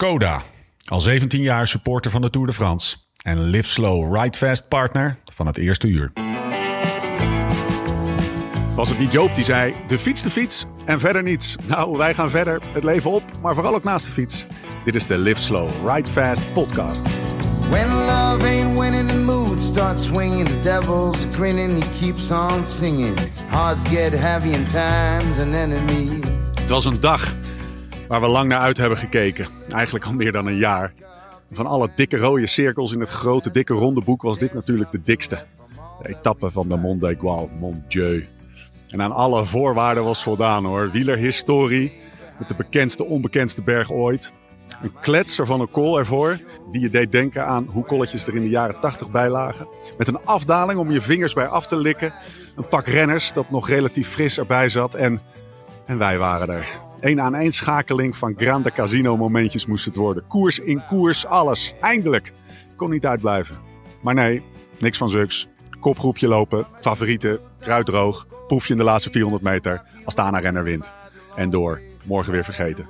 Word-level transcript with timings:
Skoda. 0.00 0.42
Al 0.84 1.00
17 1.00 1.40
jaar 1.40 1.66
supporter 1.66 2.10
van 2.10 2.20
de 2.20 2.30
Tour 2.30 2.46
de 2.46 2.52
France. 2.52 2.96
En 3.22 3.42
Live 3.42 3.68
Slow 3.68 4.16
Ride 4.16 4.36
Fast 4.36 4.68
partner 4.68 5.18
van 5.32 5.46
het 5.46 5.58
eerste 5.58 5.88
uur. 5.88 6.12
Was 8.74 8.88
het 8.88 8.98
niet 8.98 9.12
Joop 9.12 9.34
die 9.34 9.44
zei: 9.44 9.74
de 9.88 9.98
fiets, 9.98 10.22
de 10.22 10.30
fiets 10.30 10.66
en 10.84 11.00
verder 11.00 11.22
niets? 11.22 11.56
Nou, 11.66 11.96
wij 11.96 12.14
gaan 12.14 12.30
verder, 12.30 12.60
het 12.72 12.84
leven 12.84 13.10
op, 13.10 13.22
maar 13.42 13.54
vooral 13.54 13.74
ook 13.74 13.84
naast 13.84 14.06
de 14.06 14.12
fiets. 14.12 14.46
Dit 14.84 14.94
is 14.94 15.06
de 15.06 15.18
Live 15.18 15.40
Slow 15.40 15.70
Ride 15.88 16.10
Fast 16.10 16.52
podcast. 16.52 17.06
When 17.70 17.88
love 17.88 18.46
ain't 18.46 18.78
winning, 18.78 19.08
the 19.08 19.18
mood 19.18 19.60
starts 19.60 20.04
swinging. 20.04 20.46
The 20.46 20.62
devil's 20.62 21.26
grinning, 21.32 21.84
he 21.84 22.00
keeps 22.00 22.30
on 22.30 22.66
singing. 22.66 23.18
Hearts 23.48 23.88
get 23.88 24.12
heavy 24.12 24.54
and 24.54 24.70
time's 24.70 25.38
an 25.38 25.54
enemy. 25.54 26.20
Het 26.60 26.70
was 26.70 26.84
een 26.84 27.00
dag 27.00 27.34
waar 28.08 28.20
we 28.20 28.26
lang 28.26 28.48
naar 28.48 28.60
uit 28.60 28.76
hebben 28.76 28.98
gekeken. 28.98 29.48
Eigenlijk 29.70 30.04
al 30.04 30.12
meer 30.12 30.32
dan 30.32 30.46
een 30.46 30.56
jaar. 30.56 30.92
Van 31.50 31.66
alle 31.66 31.88
dikke 31.94 32.16
rode 32.16 32.46
cirkels 32.46 32.92
in 32.92 33.00
het 33.00 33.08
grote 33.08 33.50
dikke 33.50 33.74
ronde 33.74 34.02
boek 34.02 34.22
was 34.22 34.38
dit 34.38 34.54
natuurlijk 34.54 34.90
de 34.90 35.00
dikste. 35.04 35.44
De 36.02 36.08
etappe 36.08 36.50
van 36.50 36.68
de 36.68 36.76
Mont 36.76 37.00
d'Aigual, 37.00 37.50
Mont 37.58 37.90
Dieu. 37.90 38.26
En 38.88 39.02
aan 39.02 39.12
alle 39.12 39.44
voorwaarden 39.44 40.04
was 40.04 40.22
voldaan 40.22 40.64
hoor. 40.64 40.90
Wielerhistorie 40.90 41.92
met 42.38 42.48
de 42.48 42.54
bekendste 42.54 43.04
onbekendste 43.04 43.62
berg 43.62 43.92
ooit. 43.92 44.32
Een 44.82 44.92
kletser 45.00 45.46
van 45.46 45.60
een 45.60 45.70
kool 45.70 45.98
ervoor, 45.98 46.38
die 46.70 46.80
je 46.80 46.90
deed 46.90 47.12
denken 47.12 47.46
aan 47.46 47.68
hoe 47.70 47.84
kolletjes 47.84 48.26
er 48.26 48.36
in 48.36 48.42
de 48.42 48.48
jaren 48.48 48.80
80 48.80 49.10
bij 49.10 49.28
lagen. 49.28 49.68
Met 49.98 50.08
een 50.08 50.24
afdaling 50.24 50.80
om 50.80 50.90
je 50.90 51.00
vingers 51.00 51.32
bij 51.32 51.46
af 51.46 51.66
te 51.66 51.76
likken. 51.76 52.12
Een 52.56 52.68
pak 52.68 52.86
renners 52.86 53.32
dat 53.32 53.50
nog 53.50 53.68
relatief 53.68 54.08
fris 54.08 54.38
erbij 54.38 54.68
zat. 54.68 54.94
En, 54.94 55.20
en 55.86 55.98
wij 55.98 56.18
waren 56.18 56.48
er. 56.48 56.87
Een 57.00 57.20
aan 57.20 57.34
één 57.34 57.52
schakeling 57.52 58.16
van 58.16 58.34
grande 58.36 58.72
casino 58.72 59.16
momentjes 59.16 59.66
moest 59.66 59.84
het 59.84 59.96
worden. 59.96 60.26
Koers 60.26 60.58
in 60.58 60.86
koers, 60.86 61.26
alles. 61.26 61.74
Eindelijk. 61.80 62.32
Kon 62.76 62.90
niet 62.90 63.06
uitblijven. 63.06 63.56
Maar 64.02 64.14
nee, 64.14 64.42
niks 64.78 64.98
van 64.98 65.08
zuks. 65.08 65.48
Kopgroepje 65.80 66.28
lopen, 66.28 66.66
favorieten, 66.80 67.40
kruiddroog. 67.60 68.26
Proefje 68.46 68.72
in 68.72 68.78
de 68.78 68.84
laatste 68.84 69.10
400 69.10 69.42
meter 69.42 69.82
als 70.04 70.14
de 70.14 70.38
renner 70.40 70.64
wint. 70.64 70.92
En 71.36 71.50
door. 71.50 71.80
Morgen 72.04 72.32
weer 72.32 72.44
vergeten. 72.44 72.88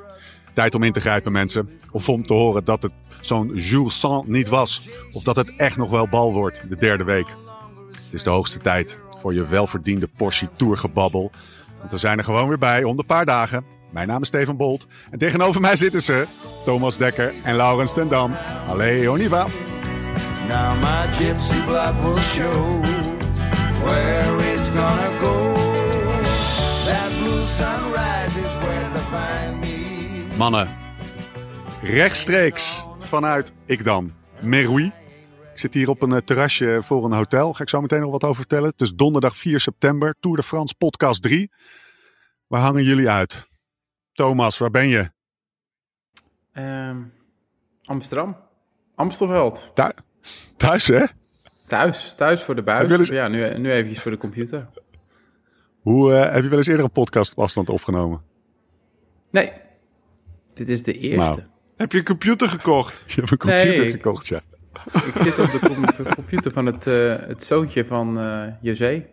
Tijd 0.52 0.74
om 0.74 0.82
in 0.82 0.92
te 0.92 1.00
grijpen, 1.00 1.32
mensen. 1.32 1.68
Of 1.90 2.08
om 2.08 2.26
te 2.26 2.34
horen 2.34 2.64
dat 2.64 2.82
het 2.82 2.92
zo'n 3.20 3.54
jour 3.54 3.90
sans 3.90 4.26
niet 4.26 4.48
was. 4.48 4.88
Of 5.12 5.22
dat 5.22 5.36
het 5.36 5.56
echt 5.56 5.76
nog 5.76 5.90
wel 5.90 6.08
bal 6.08 6.32
wordt, 6.32 6.68
de 6.68 6.76
derde 6.76 7.04
week. 7.04 7.26
Het 7.92 8.12
is 8.12 8.22
de 8.22 8.30
hoogste 8.30 8.58
tijd 8.58 8.98
voor 9.18 9.34
je 9.34 9.46
welverdiende 9.46 10.08
portie 10.16 10.48
tourgebabbel. 10.56 11.30
Want 11.78 11.90
we 11.92 11.98
zijn 11.98 12.18
er 12.18 12.24
gewoon 12.24 12.48
weer 12.48 12.58
bij 12.58 12.84
om 12.84 12.96
de 12.96 13.04
paar 13.04 13.24
dagen. 13.24 13.77
Mijn 13.90 14.08
naam 14.08 14.22
is 14.22 14.28
Steven 14.28 14.56
Bolt. 14.56 14.86
En 15.10 15.18
tegenover 15.18 15.60
mij 15.60 15.76
zitten 15.76 16.02
ze 16.02 16.26
Thomas 16.64 16.96
Dekker 16.96 17.32
en 17.42 17.54
Laurens 17.54 17.92
ten 17.92 18.08
Dam. 18.08 18.36
Allee, 18.66 19.10
Oniva. 19.10 19.46
Now 20.48 20.80
my 20.80 21.12
gypsy 21.12 21.64
blood 21.66 21.94
will 22.02 22.18
show 22.18 22.80
where 23.84 24.54
it's 24.54 24.68
gonna 24.68 25.10
go. 25.20 25.52
That 26.86 27.10
blue 27.18 27.42
sunrise 27.42 28.40
is 28.44 28.54
where 28.54 28.90
to 28.90 28.98
find 28.98 29.60
me. 29.60 30.36
Mannen, 30.36 30.68
rechtstreeks 31.82 32.86
vanuit 32.98 33.52
Ikdam, 33.66 34.12
Meroui. 34.40 34.92
Ik 35.52 35.64
zit 35.64 35.74
hier 35.74 35.88
op 35.88 36.02
een 36.02 36.12
eh, 36.12 36.20
terrasje 36.24 36.78
voor 36.82 37.04
een 37.04 37.12
hotel. 37.12 37.54
Ga 37.54 37.62
ik 37.62 37.68
zo 37.68 37.80
meteen 37.80 38.00
nog 38.00 38.10
wat 38.10 38.24
over 38.24 38.36
vertellen. 38.36 38.70
Het 38.70 38.80
is 38.80 38.94
donderdag 38.94 39.36
4 39.36 39.60
september, 39.60 40.14
Tour 40.20 40.36
de 40.36 40.42
France 40.42 40.74
podcast 40.78 41.22
3. 41.22 41.50
Waar 42.46 42.60
hangen 42.60 42.84
jullie 42.84 43.08
uit? 43.08 43.47
Thomas, 44.18 44.58
waar 44.58 44.70
ben 44.70 44.88
je? 44.88 45.10
Ehm, 46.52 46.96
Amsterdam. 47.84 48.36
Amstelveld. 48.94 49.70
Thu- 49.74 49.90
thuis, 50.56 50.86
hè? 50.86 51.04
Thuis. 51.66 52.14
Thuis 52.16 52.42
voor 52.42 52.54
de 52.54 52.62
buis. 52.62 52.90
eens- 52.90 53.08
Ja, 53.08 53.28
nu, 53.28 53.58
nu 53.58 53.70
eventjes 53.72 54.00
voor 54.02 54.10
de 54.10 54.16
computer. 54.16 54.68
Hoe, 55.80 56.12
eh, 56.14 56.32
heb 56.32 56.42
je 56.42 56.48
wel 56.48 56.58
eens 56.58 56.66
eerder 56.66 56.84
een 56.84 56.90
podcast 56.90 57.32
op 57.32 57.38
afstand 57.38 57.68
opgenomen? 57.68 58.22
Nee. 59.30 59.52
Dit 60.54 60.68
is 60.68 60.82
de 60.82 60.92
eerste. 60.98 61.18
Nou. 61.34 61.42
Heb 61.76 61.92
je 61.92 61.98
een 61.98 62.04
computer 62.04 62.48
gekocht? 62.48 63.02
Je 63.06 63.14
hebt 63.14 63.30
een 63.30 63.38
computer 63.38 63.78
Nee. 63.78 63.90
gekocht, 63.90 64.26
ja. 64.26 64.40
Ik 64.94 65.12
zit 65.16 65.38
op 65.38 65.50
de 65.50 65.58
com- 65.58 66.14
computer 66.14 66.52
van 66.52 66.66
het, 66.66 66.86
eh, 66.86 67.16
het 67.28 67.44
zoontje 67.44 67.86
van 67.86 68.18
eh 68.20 68.46
José. 68.60 69.06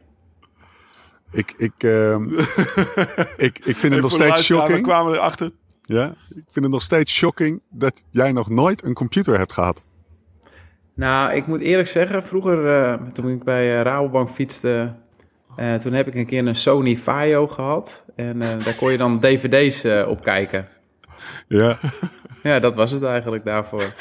Ik, 1.35 1.53
ik, 1.57 1.73
ehm, 1.77 2.23
ik, 3.47 3.59
ik 3.63 3.77
vind 3.77 3.93
het 3.93 4.01
nog 4.01 4.11
steeds 4.11 4.29
luisteraar, 4.29 4.37
We 4.37 4.43
shocking. 4.67 4.83
kwamen 4.83 5.13
erachter. 5.13 5.51
Ja, 5.81 6.05
ik 6.29 6.43
vind 6.51 6.65
het 6.65 6.69
nog 6.69 6.81
steeds 6.81 7.13
shocking 7.13 7.61
dat 7.69 8.03
jij 8.09 8.31
nog 8.31 8.49
nooit 8.49 8.83
een 8.83 8.93
computer 8.93 9.37
hebt 9.37 9.53
gehad. 9.53 9.83
Nou, 10.93 11.33
ik 11.33 11.47
moet 11.47 11.59
eerlijk 11.59 11.87
zeggen, 11.87 12.23
vroeger 12.23 12.83
eh, 12.83 12.93
toen 13.13 13.29
ik 13.29 13.43
bij 13.43 13.75
eh, 13.77 13.81
Rabobank 13.81 14.29
fietste, 14.29 14.93
eh, 15.55 15.73
toen 15.75 15.93
heb 15.93 16.07
ik 16.07 16.15
een 16.15 16.25
keer 16.25 16.47
een 16.47 16.55
Sony 16.55 16.95
Vaio 16.97 17.47
gehad. 17.47 18.03
En 18.15 18.41
eh, 18.41 18.49
daar 18.63 18.75
kon 18.75 18.91
je 18.91 18.97
dan 18.97 19.19
dvd's 19.19 19.83
eh, 19.83 20.07
op 20.09 20.23
kijken. 20.23 20.67
Ja. 21.47 21.77
Ja, 22.43 22.59
dat 22.59 22.75
was 22.75 22.91
het 22.91 23.03
eigenlijk 23.03 23.45
daarvoor. 23.45 23.93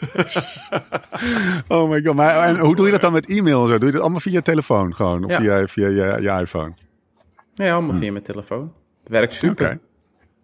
Oh 1.68 1.90
my 1.90 2.02
god. 2.02 2.14
Maar, 2.14 2.36
en 2.48 2.58
hoe 2.58 2.76
doe 2.76 2.84
je 2.86 2.92
dat 2.92 3.00
dan 3.00 3.12
met 3.12 3.26
e-mail 3.28 3.62
en 3.62 3.68
zo? 3.68 3.76
Doe 3.78 3.86
je 3.86 3.92
dat 3.92 4.00
allemaal 4.02 4.20
via 4.20 4.32
je 4.32 4.42
telefoon 4.42 4.94
gewoon? 4.94 5.24
Of 5.24 5.30
Ja. 5.30 5.38
via, 5.40 5.66
via 5.66 5.86
je, 5.88 6.22
je 6.22 6.40
iPhone? 6.40 6.72
Ja, 7.54 7.72
allemaal 7.74 7.96
via 7.96 8.12
mijn 8.12 8.24
telefoon. 8.24 8.72
Het 9.02 9.12
werkt. 9.12 9.34
Oké. 9.34 9.46
super. 9.46 9.78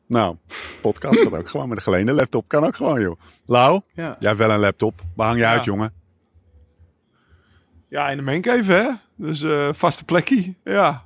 Nou, 0.06 0.36
podcast 0.80 1.20
gaat 1.20 1.34
ook 1.34 1.48
gewoon 1.48 1.68
met 1.68 1.76
een 1.76 1.82
geleende 1.84 2.12
laptop. 2.12 2.48
Kan 2.48 2.64
ook 2.64 2.76
gewoon, 2.76 3.00
joh. 3.00 3.20
Lau, 3.44 3.80
Ja. 3.94 4.16
jij 4.18 4.28
hebt 4.28 4.38
wel 4.38 4.50
een 4.50 4.58
laptop. 4.60 5.00
Waar 5.16 5.26
hang 5.26 5.38
je 5.38 5.44
Ja. 5.44 5.50
uit, 5.52 5.64
jongen? 5.64 5.92
Ja, 7.88 8.08
in 8.10 8.16
de 8.16 8.22
mancave, 8.22 8.72
hè? 8.72 8.88
Dus 9.16 9.42
eh 9.42 9.68
vaste 9.72 10.04
plekje, 10.04 10.54
ja. 10.64 11.04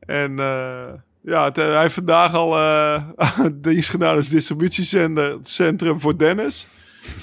En 0.00 0.38
eh, 0.38 0.84
ja, 1.20 1.44
het, 1.44 1.56
hij 1.56 1.80
heeft 1.80 1.94
vandaag 1.94 2.34
al 2.34 2.58
eh 2.58 3.02
dienst 3.52 3.90
gedaan 3.90 4.16
als 4.16 4.28
distributiecentrum 4.28 6.00
voor 6.00 6.18
Dennis. 6.18 6.66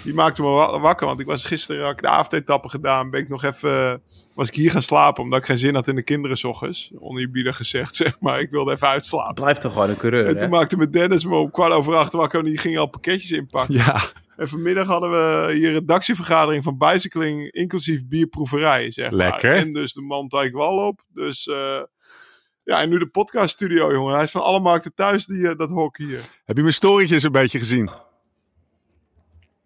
Die 0.03 0.13
maakte 0.13 0.41
me 0.41 0.47
wa- 0.47 0.79
wakker, 0.79 1.07
want 1.07 1.19
ik 1.19 1.25
was 1.25 1.43
gisteren, 1.43 1.83
had 1.83 1.91
ik 1.91 2.01
de 2.01 2.07
avondetappe 2.07 2.69
gedaan. 2.69 3.09
Ben 3.09 3.19
ik 3.21 3.29
nog 3.29 3.43
even, 3.43 4.01
was 4.33 4.47
ik 4.47 4.53
hier 4.55 4.71
gaan 4.71 4.81
slapen, 4.81 5.23
omdat 5.23 5.39
ik 5.39 5.45
geen 5.45 5.57
zin 5.57 5.75
had 5.75 5.87
in 5.87 5.95
de 5.95 6.03
kinderen 6.03 6.37
's 6.37 6.43
ochtends. 6.43 6.91
Oneerbiedig 6.99 7.55
gezegd, 7.55 7.95
zeg 8.03 8.19
maar. 8.19 8.39
Ik 8.39 8.49
wilde 8.49 8.71
even 8.71 8.87
uitslapen. 8.87 9.33
Blijft 9.33 9.61
toch 9.61 9.73
gewoon 9.73 9.89
een 9.89 9.97
coureur, 9.97 10.25
En 10.25 10.31
toen 10.37 10.41
hè? 10.41 10.47
maakte 10.57 10.77
met 10.77 10.93
Dennis 10.93 11.25
me 11.25 11.35
om 11.35 11.51
kwart 11.51 11.73
over 11.73 11.95
acht 11.95 12.13
wakker 12.13 12.39
en 12.39 12.45
die 12.45 12.57
ging 12.57 12.77
al 12.77 12.87
pakketjes 12.87 13.31
inpakken. 13.31 13.75
Ja. 13.75 14.01
En 14.37 14.47
vanmiddag 14.47 14.87
hadden 14.87 15.11
we 15.11 15.53
hier 15.53 15.67
een 15.67 15.73
redactievergadering 15.73 16.63
van 16.63 16.77
Bicycling, 16.77 17.51
inclusief 17.51 18.07
bierproeverij, 18.07 18.91
zeg 18.91 19.05
maar. 19.09 19.17
Lekker. 19.19 19.55
En 19.55 19.73
dus 19.73 19.93
de 19.93 20.01
man 20.01 20.31
wal 20.51 20.87
op. 20.87 21.01
Dus 21.13 21.47
eh, 21.47 21.81
ja, 22.63 22.81
en 22.81 22.89
nu 22.89 22.99
de 22.99 23.07
podcaststudio, 23.07 23.91
jongen. 23.93 24.13
Hij 24.13 24.23
is 24.23 24.31
van 24.31 24.41
alle 24.43 24.59
markten 24.59 24.93
thuis, 24.95 25.25
die, 25.25 25.47
eh, 25.47 25.57
dat 25.57 25.69
hok 25.69 25.97
hier. 25.97 26.19
Heb 26.45 26.55
je 26.55 26.61
mijn 26.61 26.73
storytjes 26.73 27.23
een 27.23 27.31
beetje 27.31 27.57
gezien? 27.59 27.89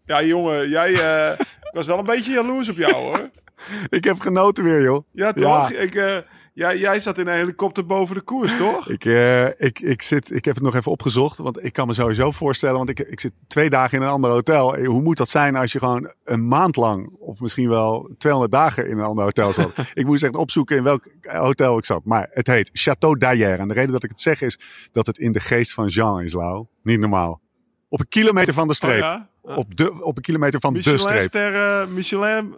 Ja, 0.07 0.23
jongen, 0.23 0.69
jij... 0.69 0.93
eh, 0.93 1.39
ik 1.69 1.73
was 1.73 1.87
wel 1.87 1.97
een 1.99 2.05
beetje 2.05 2.31
jaloers 2.31 2.69
op 2.69 2.77
jou, 2.77 2.93
hoor. 2.93 3.29
Ik 3.89 4.03
heb 4.03 4.19
genoten 4.19 4.63
weer, 4.63 4.81
joh. 4.81 5.03
Ja, 5.11 5.33
toch? 5.33 5.71
Ik, 5.71 5.95
eh, 5.95 6.17
jij, 6.53 6.77
jij 6.77 6.99
zat 6.99 7.17
in 7.17 7.27
een 7.27 7.33
helikopter 7.37 7.85
boven 7.85 8.15
de 8.15 8.21
koers, 8.21 8.57
toch? 8.57 8.89
Ik, 8.89 9.05
eh, 9.05 9.45
ik, 9.45 9.79
ik, 9.79 10.01
zit, 10.01 10.31
ik 10.31 10.45
heb 10.45 10.55
het 10.55 10.63
nog 10.63 10.75
even 10.75 10.91
opgezocht, 10.91 11.37
want 11.37 11.63
ik 11.63 11.73
kan 11.73 11.87
me 11.87 11.93
sowieso 11.93 12.31
voorstellen, 12.31 12.77
want 12.77 12.89
ik, 12.89 12.99
ik 12.99 13.19
zit 13.19 13.31
twee 13.47 13.69
dagen 13.69 13.97
in 13.97 14.03
een 14.03 14.11
ander 14.11 14.31
hotel. 14.31 14.77
Hoe 14.85 15.01
moet 15.01 15.17
dat 15.17 15.29
zijn 15.29 15.55
als 15.55 15.71
je 15.71 15.79
gewoon 15.79 16.11
een 16.23 16.47
maand 16.47 16.75
lang, 16.75 17.15
of 17.19 17.39
misschien 17.39 17.69
wel 17.69 18.09
200 18.17 18.53
dagen 18.53 18.89
in 18.89 18.97
een 18.97 19.05
ander 19.05 19.23
hotel 19.23 19.53
zat? 19.53 19.71
ik 19.93 20.05
moest 20.05 20.23
echt 20.23 20.35
opzoeken 20.35 20.77
in 20.77 20.83
welk 20.83 21.07
hotel 21.21 21.77
ik 21.77 21.85
zat. 21.85 22.05
Maar 22.05 22.29
het 22.31 22.47
heet 22.47 22.69
Château 22.69 23.17
d'Ayer. 23.17 23.59
En 23.59 23.67
de 23.67 23.73
reden 23.73 23.91
dat 23.91 24.03
ik 24.03 24.09
het 24.09 24.21
zeg 24.21 24.41
is 24.41 24.59
dat 24.91 25.05
het 25.05 25.17
in 25.17 25.31
de 25.31 25.39
geest 25.39 25.73
van 25.73 25.87
Jean 25.87 26.23
is, 26.23 26.33
Lau. 26.33 26.65
Niet 26.83 26.99
normaal. 26.99 27.41
Op 27.89 27.99
een 27.99 28.07
kilometer 28.07 28.53
van 28.53 28.67
de 28.67 28.73
streep. 28.73 29.01
Oh, 29.03 29.07
ja? 29.45 29.55
op, 29.55 29.75
de, 29.77 30.03
op 30.03 30.15
een 30.17 30.21
kilometer 30.23 30.59
van 30.59 30.73
de 30.73 30.81
streep. 30.81 30.97
Michelin-sterren, 30.97 31.93
Michelin, 31.93 32.57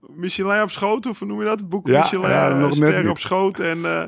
Michelin 0.00 0.62
op 0.62 0.70
schoot, 0.70 1.06
of 1.06 1.18
hoe 1.18 1.28
noem 1.28 1.38
je 1.38 1.44
dat? 1.44 1.58
Het 1.58 1.68
boek 1.68 1.86
Ja, 1.86 2.00
Michelin, 2.02 2.30
ja, 2.30 2.48
eh, 2.50 2.58
nog 2.58 2.68
net 2.68 2.76
sterren 2.76 3.00
niet. 3.00 3.10
op 3.10 3.18
schoot 3.18 3.60
en... 3.60 3.84
eh, 3.84 4.04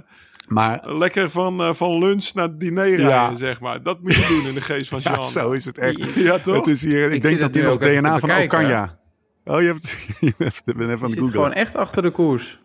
Maar 0.49 0.93
Lekker 0.97 1.31
van, 1.31 1.61
eh, 1.61 1.75
van 1.75 1.99
lunch 1.99 2.33
naar 2.35 2.59
diner 2.59 2.85
rijden, 2.89 3.07
Ja. 3.09 3.35
zeg 3.35 3.61
maar. 3.61 3.83
Dat 3.83 4.01
moet 4.03 4.15
je 4.15 4.27
doen 4.29 4.47
in 4.49 4.55
de 4.55 4.61
geest 4.61 4.89
van 4.89 4.99
Jean. 5.05 5.15
ja, 5.15 5.23
zo 5.23 5.51
is 5.51 5.65
het 5.65 5.79
echt. 5.79 6.15
Ja, 6.15 6.39
toch? 6.39 6.55
Het 6.57 6.67
is 6.67 6.83
hier, 6.83 7.07
ik, 7.07 7.13
Ik 7.13 7.23
denk 7.23 7.41
dat 7.41 7.55
hij 7.55 7.65
nog 7.65 7.79
DNA 7.79 8.19
van. 8.19 8.31
Okanja. 8.43 8.99
Oh, 9.45 9.61
je 9.61 9.67
hebt, 9.67 9.91
je 10.21 10.33
hebt, 10.39 10.63
ik 10.65 10.77
ben 10.77 10.91
even 10.91 10.91
aan 10.91 10.91
Je 10.91 10.99
het 10.99 11.09
zit 11.11 11.19
googlen. 11.19 11.33
gewoon 11.33 11.53
echt 11.53 11.75
achter 11.77 12.03
de 12.03 12.11
koers. 12.11 12.61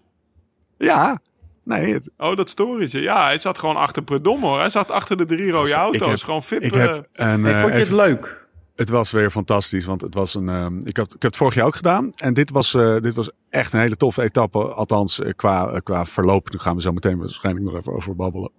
Ja, 0.77 1.19
nee, 1.65 1.93
het, 1.93 2.09
Oh, 2.17 2.35
dat 2.37 2.49
storytje. 2.49 3.01
Ja, 3.01 3.23
hij 3.25 3.37
zat 3.37 3.57
gewoon 3.59 3.75
achter 3.75 4.03
Predom, 4.03 4.41
hoor. 4.41 4.59
Hij 4.59 4.69
zat 4.69 4.91
achter 4.91 5.17
de 5.17 5.25
drie 5.25 5.51
rode 5.51 5.69
Ik 5.69 5.75
auto's. 5.75 6.09
heb- 6.09 6.19
gewoon 6.19 6.43
fit. 6.43 6.63
ik 6.63 6.73
eh, 6.73 6.79
heb 6.81 7.07
een. 7.13 7.41
Nee, 7.41 7.53
eh, 7.53 7.61
vond 7.61 7.73
je 7.73 7.79
het 7.79 7.89
leuk? 7.91 8.43
het 8.75 8.89
was 8.89 9.11
weer 9.11 9.29
fantastisch, 9.29 9.85
want 9.85 10.01
het 10.01 10.13
was 10.13 10.35
een. 10.35 10.49
ehm, 10.49 10.79
ik, 10.83 10.97
had, 10.97 11.05
ik 11.05 11.11
heb 11.21 11.21
het 11.21 11.37
vorig 11.37 11.53
jaar 11.55 11.65
ook 11.65 11.75
gedaan. 11.75 12.11
En 12.15 12.33
dit 12.33 12.49
was, 12.49 12.73
eh, 12.73 12.95
dit 12.99 13.13
was 13.13 13.31
echt 13.49 13.73
een 13.73 13.79
hele 13.79 13.97
toffe 13.97 14.21
etappe. 14.21 14.59
Althans, 14.73 15.19
eh, 15.19 15.31
qua, 15.35 15.67
eh, 15.69 15.79
qua 15.83 16.05
verloop. 16.05 16.51
Daar 16.51 16.61
gaan 16.61 16.75
we 16.75 16.81
zo 16.81 16.91
meteen 16.91 17.17
waarschijnlijk 17.17 17.65
nog 17.65 17.75
even 17.75 17.93
over 17.93 18.15
babbelen. 18.15 18.51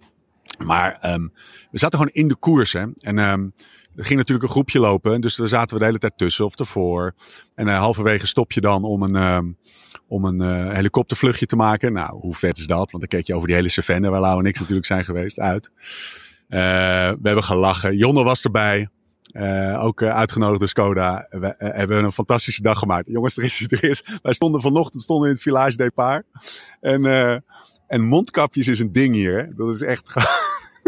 Maar 0.65 0.91
ehm, 1.01 1.27
we 1.71 1.79
zaten 1.79 1.99
gewoon 1.99 2.13
in 2.13 2.27
de 2.27 2.35
koers. 2.35 2.73
Hè? 2.73 2.85
En 2.99 3.19
ehm, 3.19 3.47
er 3.97 4.05
ging 4.05 4.17
natuurlijk 4.17 4.47
een 4.47 4.53
groepje 4.53 4.79
lopen. 4.79 5.21
Dus 5.21 5.35
daar 5.35 5.47
zaten 5.47 5.73
we 5.73 5.79
de 5.79 5.85
hele 5.85 5.99
tijd 5.99 6.17
tussen 6.17 6.45
of 6.45 6.59
ervoor. 6.59 7.13
En 7.55 7.67
eh, 7.67 7.77
halverwege 7.77 8.27
stop 8.27 8.51
je 8.51 8.61
dan 8.61 8.83
om 8.83 9.01
een, 9.01 9.15
ehm, 9.15 9.51
om 10.07 10.25
een 10.25 10.41
eh, 10.41 10.73
helikoptervluchtje 10.73 11.45
te 11.45 11.55
maken. 11.55 11.93
Nou, 11.93 12.19
hoe 12.19 12.35
vet 12.35 12.57
is 12.57 12.67
dat? 12.67 12.91
Want 12.91 13.09
dan 13.09 13.19
keek 13.19 13.27
je 13.27 13.33
over 13.35 13.47
die 13.47 13.55
hele 13.55 13.69
Savannah, 13.69 14.11
waar 14.11 14.19
Lau 14.19 14.39
en 14.39 14.45
ik 14.45 14.59
natuurlijk 14.59 14.87
zijn 14.87 15.05
geweest, 15.05 15.39
uit. 15.39 15.71
Eh, 16.47 16.59
we 17.09 17.19
hebben 17.23 17.43
gelachen. 17.43 17.97
Jonne 17.97 18.23
was 18.23 18.43
erbij. 18.43 18.89
Ook 19.79 20.03
uitgenodigd 20.03 20.59
door 20.59 20.69
Skoda. 20.69 21.27
We 21.29 21.55
hebben 21.57 22.03
een 22.03 22.11
fantastische 22.11 22.61
dag 22.61 22.79
gemaakt. 22.79 23.07
Jongens, 23.07 23.37
er 23.37 23.43
is, 23.43 23.65
er 23.69 23.83
is. 23.83 24.03
Wij 24.21 24.33
stonden 24.33 24.61
vanochtend 24.61 25.03
stonden 25.03 25.27
in 25.27 25.33
het 25.33 25.43
Village 25.43 25.77
Depart. 25.77 26.25
En, 26.81 27.05
en 27.87 28.01
mondkapjes 28.01 28.67
is 28.67 28.79
een 28.79 28.91
ding 28.91 29.15
hier. 29.15 29.37
Hè? 29.37 29.55
Dat 29.55 29.75
is 29.75 29.81
echt. 29.81 30.13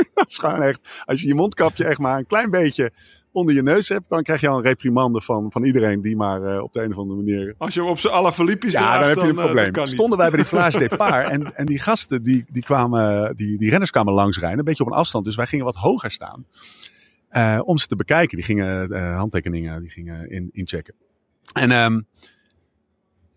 dat 0.14 0.30
is 0.30 0.38
gewoon 0.38 0.62
echt. 0.62 1.04
Als 1.06 1.22
je 1.22 1.28
je 1.28 1.36
mondkapje 1.36 1.86
echt 1.86 2.00
maar 2.00 2.18
een 2.18 2.28
klein 2.28 2.50
beetje 2.50 2.92
onder 3.32 3.56
je 3.56 3.64
neus 3.64 3.90
hebt, 3.90 4.10
dan 4.10 4.24
krijg 4.24 4.42
je 4.42 4.48
al 4.48 4.58
een 4.58 4.64
reprimande 4.64 5.22
van, 5.22 5.52
van 5.52 5.64
iedereen 5.64 6.02
die 6.02 6.16
maar 6.16 6.44
eh, 6.44 6.64
op 6.64 6.74
de 6.74 6.82
een 6.82 6.92
of 6.92 6.98
andere 6.98 7.22
manier 7.22 7.56
Als 7.58 7.74
je 7.74 7.80
hem 7.80 7.90
op 7.90 8.00
z'n 8.00 8.08
alle 8.08 8.34
Filippi's 8.34 8.72
ja, 8.72 8.80
draagt, 8.80 9.00
dan 9.00 9.08
heb 9.08 9.18
je 9.18 9.42
een 9.42 9.48
eh, 9.48 9.64
probleem. 9.70 9.88
Stonden 9.88 10.18
wij 10.18 10.30
bij 10.30 10.38
die 10.38 10.48
Vlaage 10.48 10.78
Depart 10.78 11.30
en, 11.36 11.56
en 11.56 11.66
die 11.66 11.80
gasten, 11.80 12.22
die, 12.22 12.46
die, 12.50 12.64
kwamen, 12.64 13.36
die, 13.36 13.58
die 13.58 13.70
renners 13.70 13.92
kwamen 13.92 14.14
langs 14.14 14.40
rijden, 14.40 14.60
een 14.60 14.66
beetje 14.66 14.84
op 14.84 14.92
een 14.92 14.98
afstand. 14.98 15.26
Dus 15.26 15.36
wij 15.36 15.48
gingen 15.48 15.66
wat 15.66 15.76
hoger 15.76 16.12
staan 16.12 16.46
eh, 17.30 17.60
om 17.64 17.78
ze 17.78 17.88
te 17.88 17.96
bekijken. 17.96 18.36
Die 18.36 18.46
gingen 18.46 18.94
handtekeningen 19.16 19.82
die 19.82 19.90
gingen 19.90 20.30
in, 20.30 20.50
inchecken. 20.52 20.94
En 21.54 21.72
ehm, 21.72 22.02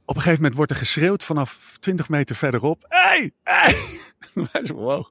op 0.05 0.17
een 0.17 0.23
gegeven 0.23 0.43
moment 0.43 0.55
wordt 0.55 0.71
er 0.71 0.77
geschreeuwd 0.77 1.25
vanaf 1.25 1.77
20 1.81 2.09
meter 2.09 2.37
verderop. 2.37 2.85
Hey, 2.89 3.33
hey! 3.43 3.75
Wij 4.53 4.67
zo, 4.67 4.75
wow. 4.75 5.05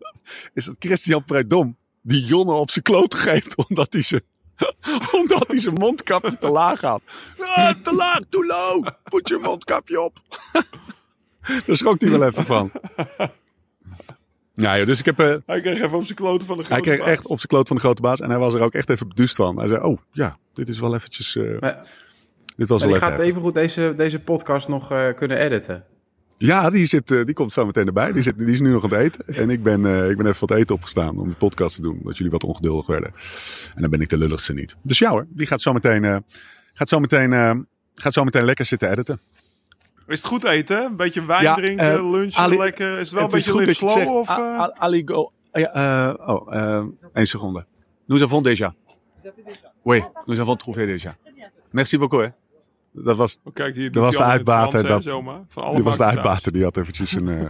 Is 0.53 0.65
dat 0.65 0.75
Christian 0.79 1.23
Predom 1.23 1.77
die 2.01 2.25
Jonne 2.25 2.51
op 2.51 2.69
zijn 2.69 2.83
kloot 2.83 3.15
geeft 3.15 3.55
omdat 3.67 3.93
hij 3.93 4.01
zijn 4.01 4.21
omdat 5.21 5.47
hij 5.47 5.59
zijn 5.59 5.73
mondkapje 5.73 6.37
te 6.37 6.49
laag 6.49 6.81
had. 6.81 7.01
Ah, 7.55 7.73
te 7.83 7.95
laag, 7.95 8.19
too 8.29 8.45
low. 8.45 8.87
Put 9.03 9.27
je 9.29 9.37
mondkapje 9.37 10.01
op. 10.01 10.19
Daar 11.65 11.77
schrok 11.77 12.01
hij 12.01 12.09
wel 12.09 12.23
even 12.23 12.45
van. 12.45 12.71
Ja, 14.53 14.77
joh, 14.77 14.85
dus 14.85 14.99
ik 14.99 15.05
heb, 15.05 15.19
eh, 15.19 15.35
Hij 15.45 15.61
kreeg 15.61 15.81
even 15.81 15.97
op 15.97 16.03
zijn 16.03 16.15
kloten 16.17 16.47
van 16.47 16.57
de 16.57 16.63
hij 16.63 16.71
grote 16.71 16.89
kreeg 16.89 16.99
baas. 16.99 17.07
echt 17.07 17.25
op 17.27 17.35
zijn 17.37 17.47
kloot 17.47 17.67
van 17.67 17.75
de 17.75 17.81
grote 17.81 18.01
baas. 18.01 18.19
En 18.19 18.29
hij 18.29 18.39
was 18.39 18.53
er 18.53 18.61
ook 18.61 18.73
echt 18.73 18.89
even 18.89 19.07
beduust 19.07 19.35
van. 19.35 19.57
Hij 19.59 19.67
zei, 19.67 19.81
oh 19.81 19.97
ja, 20.11 20.37
dit 20.53 20.69
is 20.69 20.79
wel 20.79 20.95
eventjes... 20.95 21.35
eh, 21.35 21.59
Maar, 21.59 21.87
dit 22.55 22.67
was 22.67 22.79
maar 22.81 22.89
wel 22.89 22.97
even 22.97 23.09
gaat 23.09 23.19
even 23.19 23.41
goed 23.41 23.53
deze, 23.53 23.93
deze 23.97 24.19
podcast 24.19 24.67
nog 24.67 24.91
eh, 24.91 25.07
kunnen 25.15 25.37
editen. 25.37 25.85
Ja, 26.43 26.69
die, 26.69 26.85
zit, 26.85 27.11
eh, 27.11 27.25
die 27.25 27.33
komt 27.33 27.53
zo 27.53 27.65
meteen 27.65 27.87
erbij. 27.87 28.11
Die, 28.11 28.21
zit, 28.21 28.37
die 28.37 28.47
is 28.47 28.59
nu 28.59 28.71
nog 28.71 28.83
aan 28.83 28.89
het 28.89 28.99
eten. 28.99 29.35
En 29.35 29.49
ik 29.49 29.63
ben, 29.63 29.85
eh, 29.85 30.09
ik 30.09 30.17
ben 30.17 30.25
even 30.25 30.47
wat 30.47 30.57
eten 30.57 30.75
opgestaan 30.75 31.17
om 31.17 31.29
de 31.29 31.35
podcast 31.35 31.75
te 31.75 31.81
doen. 31.81 31.97
Omdat 31.97 32.17
jullie 32.17 32.31
wat 32.31 32.43
ongeduldig 32.43 32.87
werden. 32.87 33.11
En 33.75 33.81
dan 33.81 33.89
ben 33.89 34.01
ik 34.01 34.09
de 34.09 34.17
lulligste 34.17 34.53
niet. 34.53 34.75
Dus 34.81 34.99
ja 34.99 35.09
hoor, 35.09 35.25
die 35.29 35.47
gaat 35.47 35.61
zo 35.61 35.73
meteen, 35.73 36.03
eh, 36.03 36.17
gaat 36.73 36.89
zo 36.89 36.99
meteen, 36.99 37.33
eh, 37.33 37.55
gaat 37.95 38.13
zo 38.13 38.23
meteen 38.23 38.43
lekker 38.45 38.65
zitten 38.65 38.91
editen. 38.91 39.19
Is 40.07 40.17
het 40.17 40.27
goed 40.27 40.43
eten? 40.43 40.83
Een 40.83 40.95
beetje 40.97 41.25
wijn 41.25 41.43
Ja, 41.43 41.55
drinken, 41.55 42.11
lunchen, 42.11 42.41
Ali- 42.41 42.57
lekker. 42.57 42.91
Is 42.99 42.99
het 42.99 43.11
wel 43.11 43.23
Het 43.23 43.31
een 43.31 43.37
beetje 43.37 43.51
goed 43.51 43.59
live 43.65 43.79
dat 43.79 43.89
slow? 43.89 43.97
zegt. 43.97 44.09
Of, 44.09 44.29
eh? 44.29 44.59
Ali 44.73 45.01
go. 45.05 45.31
Ja, 45.51 45.73
eh, 46.17 46.29
oh, 46.29 46.53
één 47.13 47.27
seconde. 47.27 47.65
Nous 48.05 48.21
avons 48.21 48.47
déjà. 48.47 48.73
Oui, 49.83 50.03
nous 50.25 50.39
avons 50.39 50.55
trouvé 50.57 50.85
déjà. 50.99 51.11
Merci 51.71 51.97
beaucoup. 51.97 52.21
Hè. 52.21 52.27
Dat 52.93 53.15
was, 53.17 53.37
Oh, 53.43 53.53
Kijk, 53.53 53.75
hier 53.75 53.91
Dat 53.91 54.03
was 54.03 54.15
de 54.15 54.23
uitbater, 54.23 54.69
Frans, 54.85 54.87
dat- 54.87 55.03
zomaar. 55.13 55.39
Van 55.49 55.63
alle 55.63 55.75
die 55.75 55.83
was 55.83 55.97
de 55.97 56.03
uitbater. 56.03 56.51
Die 56.51 56.63
had 56.63 56.77
eventjes 56.77 57.11
een, 57.11 57.27
eh, 57.37 57.45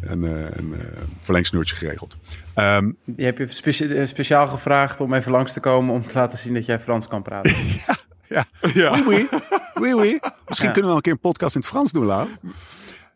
een, 0.00 0.24
eh, 0.24 0.30
een 0.56 0.74
eh, 0.74 0.86
verlengsnoertje 1.20 1.76
geregeld. 1.76 2.16
Ehm, 2.54 2.92
Je 3.16 3.24
hebt 3.24 3.38
je 3.38 3.46
specia- 3.52 4.06
speciaal 4.06 4.46
gevraagd 4.48 5.00
om 5.00 5.14
even 5.14 5.32
langs 5.32 5.52
te 5.52 5.60
komen 5.60 5.94
om 5.94 6.06
te 6.06 6.14
laten 6.14 6.38
zien 6.38 6.54
dat 6.54 6.66
jij 6.66 6.80
Frans 6.80 7.08
kan 7.08 7.22
praten. 7.22 7.56
ja. 8.28 8.44
Ja. 8.74 8.90
Oui, 8.90 9.04
oui. 9.06 9.28
oui, 9.74 9.94
oui. 9.94 10.18
Misschien 10.46 10.68
Ja. 10.68 10.74
kunnen 10.74 10.74
we 10.74 10.80
wel 10.86 10.96
een 10.96 11.00
keer 11.00 11.12
een 11.12 11.18
podcast 11.20 11.54
in 11.54 11.60
het 11.60 11.70
Frans 11.70 11.92
doen, 11.92 12.04
Lau. 12.04 12.28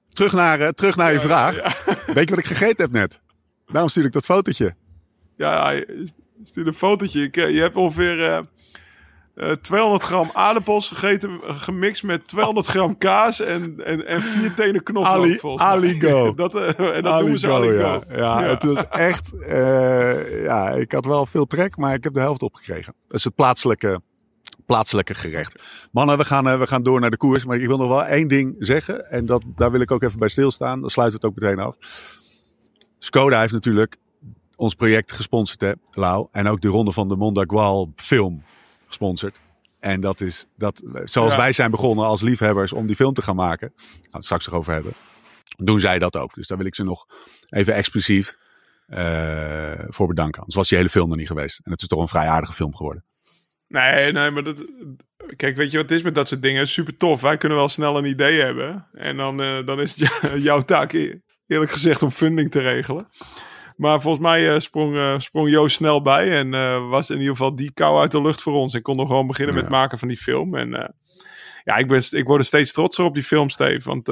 Terug 0.08 0.32
naar, 0.32 0.72
terug 0.72 0.96
naar 0.96 1.12
je 1.12 1.20
vraag. 1.20 1.54
Weet 2.14 2.28
je 2.28 2.34
wat 2.34 2.38
ik 2.38 2.46
gegeten 2.46 2.84
heb 2.84 2.92
net? 2.92 3.20
Daarom 3.66 3.90
stuur 3.90 4.04
ik 4.04 4.12
dat 4.12 4.24
fotootje. 4.24 4.74
Ja, 5.36 5.64
hij 5.64 5.86
stuurde 6.42 6.70
een 6.70 6.76
fotootje. 6.76 7.28
Je 7.32 7.60
hebt 7.60 7.76
ongeveer 7.76 8.24
eh, 8.32 8.38
eh, 9.34 9.50
200 9.50 10.02
gram 10.02 10.30
aardappels 10.32 10.88
gegeten, 10.88 11.40
eh, 11.46 11.60
gemixt 11.60 12.02
met 12.02 12.28
200 12.28 12.66
gram 12.66 12.98
kaas 12.98 13.40
en, 13.40 13.84
en, 13.84 14.06
en 14.06 14.22
vier 14.22 14.54
tenen 14.54 14.82
knoflook. 14.82 15.14
Ali-. 15.14 15.56
Aligo. 15.56 16.34
dat, 16.42 16.54
eh, 16.54 16.96
en 16.96 17.02
dat 17.02 17.20
noemen 17.20 17.38
ze 17.38 17.50
Aligo, 17.50 17.74
ja. 17.74 18.02
Ja, 18.16 18.42
het 18.42 18.62
was 18.62 18.88
echt... 18.88 19.32
eh, 19.40 20.44
ja, 20.44 20.70
ik 20.70 20.92
had 20.92 21.04
wel 21.04 21.26
veel 21.26 21.46
trek, 21.46 21.76
maar 21.76 21.94
ik 21.94 22.04
heb 22.04 22.12
de 22.12 22.20
helft 22.20 22.42
opgekregen. 22.42 22.94
Dat 23.08 23.18
is 23.18 23.24
het 23.24 23.34
plaatselijke, 23.34 24.00
plaatselijke 24.66 25.14
gerecht. 25.14 25.62
Mannen, 25.92 26.18
we 26.18 26.24
gaan, 26.24 26.48
eh, 26.48 26.58
we 26.58 26.66
gaan 26.66 26.82
door 26.82 27.00
naar 27.00 27.10
de 27.10 27.16
koers. 27.16 27.44
Maar 27.44 27.56
ik 27.58 27.66
wil 27.66 27.78
nog 27.78 27.88
wel 27.88 28.04
één 28.04 28.28
ding 28.28 28.54
zeggen. 28.58 29.10
En 29.10 29.26
dat, 29.26 29.42
daar 29.56 29.70
wil 29.70 29.80
ik 29.80 29.90
ook 29.90 30.02
even 30.02 30.18
bij 30.18 30.28
stilstaan. 30.28 30.80
Dan 30.80 30.90
sluiten 30.90 31.20
we 31.20 31.26
het 31.26 31.36
ook 31.36 31.42
meteen 31.42 31.64
af. 31.64 31.76
Skoda 32.98 33.40
heeft 33.40 33.52
natuurlijk 33.52 33.96
ons 34.56 34.74
project 34.74 35.12
gesponsord, 35.12 35.60
hè, 35.60 35.72
Lau. 35.90 36.28
En 36.32 36.46
ook 36.46 36.60
de 36.60 36.68
Ronde 36.68 36.92
van 36.92 37.08
de 37.08 37.16
Mondagual 37.16 37.92
film 37.96 38.42
gesponsord. 38.96 39.36
En 39.80 40.00
dat 40.00 40.20
is, 40.20 40.46
dat, 40.56 40.82
zoals 41.04 41.32
Ja. 41.32 41.38
wij 41.38 41.52
zijn 41.52 41.70
begonnen 41.70 42.06
als 42.06 42.20
liefhebbers 42.22 42.72
om 42.72 42.86
die 42.86 42.96
film 42.96 43.14
te 43.14 43.22
gaan 43.22 43.36
maken. 43.36 43.72
Daar 43.76 43.86
gaan 43.88 44.00
we 44.10 44.16
het 44.16 44.24
straks 44.24 44.46
nog 44.46 44.54
over 44.54 44.72
hebben. 44.72 44.92
Doen 45.56 45.80
zij 45.80 45.98
dat 45.98 46.16
ook. 46.16 46.34
Dus 46.34 46.46
daar 46.46 46.58
wil 46.58 46.66
ik 46.66 46.74
ze 46.74 46.84
nog 46.84 47.06
even 47.48 47.74
expliciet 47.74 48.38
eh, 48.86 49.72
voor 49.88 50.06
bedanken. 50.06 50.38
Anders 50.38 50.56
was 50.56 50.68
die 50.68 50.78
hele 50.78 50.90
film 50.90 51.08
nog 51.08 51.16
niet 51.18 51.26
geweest. 51.26 51.60
En 51.64 51.70
het 51.70 51.80
is 51.82 51.86
toch 51.88 52.00
een 52.00 52.08
vrij 52.08 52.26
aardige 52.28 52.52
film 52.52 52.74
geworden. 52.74 53.04
Nee, 53.68 54.12
nee, 54.12 54.30
maar 54.30 54.42
dat... 54.44 54.64
Kijk, 55.36 55.56
weet 55.56 55.70
je 55.70 55.76
wat 55.76 55.88
het 55.88 55.98
is 55.98 56.04
met 56.04 56.14
dat 56.14 56.28
soort 56.28 56.42
dingen? 56.42 56.68
Super 56.68 56.96
tof. 56.96 57.20
Wij 57.20 57.36
kunnen 57.36 57.58
wel 57.58 57.68
snel 57.68 57.98
een 57.98 58.04
idee 58.04 58.40
hebben. 58.40 58.88
En 58.92 59.16
dan, 59.16 59.42
eh, 59.42 59.66
dan 59.66 59.80
is 59.80 59.94
het 59.96 60.08
jou- 60.20 60.38
jouw 60.50 60.60
taak, 60.60 60.92
eerlijk 61.46 61.70
gezegd, 61.70 62.02
om 62.02 62.10
funding 62.10 62.50
te 62.50 62.60
regelen. 62.60 63.08
Maar 63.82 64.00
volgens 64.00 64.24
mij 64.24 64.52
eh, 64.54 64.58
sprong, 64.58 64.96
eh, 64.96 65.14
sprong 65.18 65.48
Joost 65.50 65.76
snel 65.76 66.02
bij. 66.02 66.38
En 66.38 66.54
eh, 66.54 66.88
was 66.88 67.10
in 67.10 67.16
ieder 67.16 67.30
geval 67.30 67.54
die 67.54 67.72
kou 67.72 68.00
uit 68.00 68.10
de 68.10 68.22
lucht 68.22 68.42
voor 68.42 68.52
ons. 68.52 68.74
En 68.74 68.82
konden 68.82 69.06
gewoon 69.06 69.26
beginnen 69.26 69.54
met 69.54 69.64
Ja. 69.64 69.68
het 69.70 69.78
maken 69.78 69.98
van 69.98 70.08
die 70.08 70.16
film. 70.16 70.54
En 70.56 70.94
ja, 71.64 71.76
ik, 71.76 71.88
ben, 71.88 72.02
ik 72.10 72.26
word 72.26 72.38
er 72.38 72.44
steeds 72.46 72.72
trotser 72.72 73.04
op 73.04 73.14
die 73.14 73.22
film, 73.22 73.50
Steve. 73.50 73.88
Want 73.88 74.08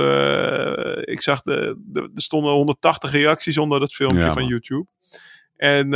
ik 1.09 1.23
zag, 1.23 1.43
de, 1.43 1.77
de, 1.79 2.01
er 2.15 2.23
stonden 2.23 2.53
180 2.53 3.13
reacties 3.13 3.59
onder 3.59 3.81
dat 3.81 3.95
filmpje 3.95 4.21
Ja, 4.21 4.33
van. 4.33 4.47
YouTube. 4.47 4.87
En 5.57 5.89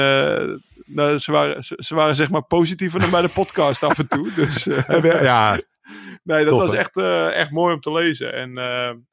nou, 0.86 1.18
ze, 1.18 1.32
waren, 1.32 1.64
ze, 1.64 1.74
ze 1.78 1.94
waren 1.94 2.16
zeg 2.16 2.30
maar 2.30 2.44
positiever 2.44 3.00
dan 3.00 3.10
bij 3.10 3.22
de 3.22 3.28
podcast 3.28 3.82
af 3.82 3.98
en 3.98 4.08
toe. 4.08 4.32
Dus 4.34 4.64
Ja, 5.22 5.60
nee, 6.22 6.44
dat 6.44 6.48
tof, 6.48 6.58
was 6.60 6.70
hè? 6.70 6.76
echt, 6.76 6.96
echt 7.34 7.50
mooi 7.50 7.74
om 7.74 7.80
te 7.80 7.92
lezen. 7.92 8.32
En 8.34 8.50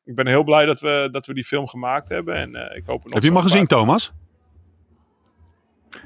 ik 0.05 0.15
ben 0.15 0.27
heel 0.27 0.43
blij 0.43 0.65
dat 0.65 0.79
we, 0.79 1.07
dat 1.11 1.25
we 1.25 1.33
die 1.33 1.45
film 1.45 1.67
gemaakt 1.67 2.09
hebben. 2.09 2.35
En 2.35 2.75
ik 2.75 2.85
hoop 2.85 3.03
nog 3.03 3.13
heb 3.13 3.21
je 3.21 3.27
hem 3.27 3.37
al 3.37 3.43
gezien, 3.43 3.67
Thomas? 3.67 4.11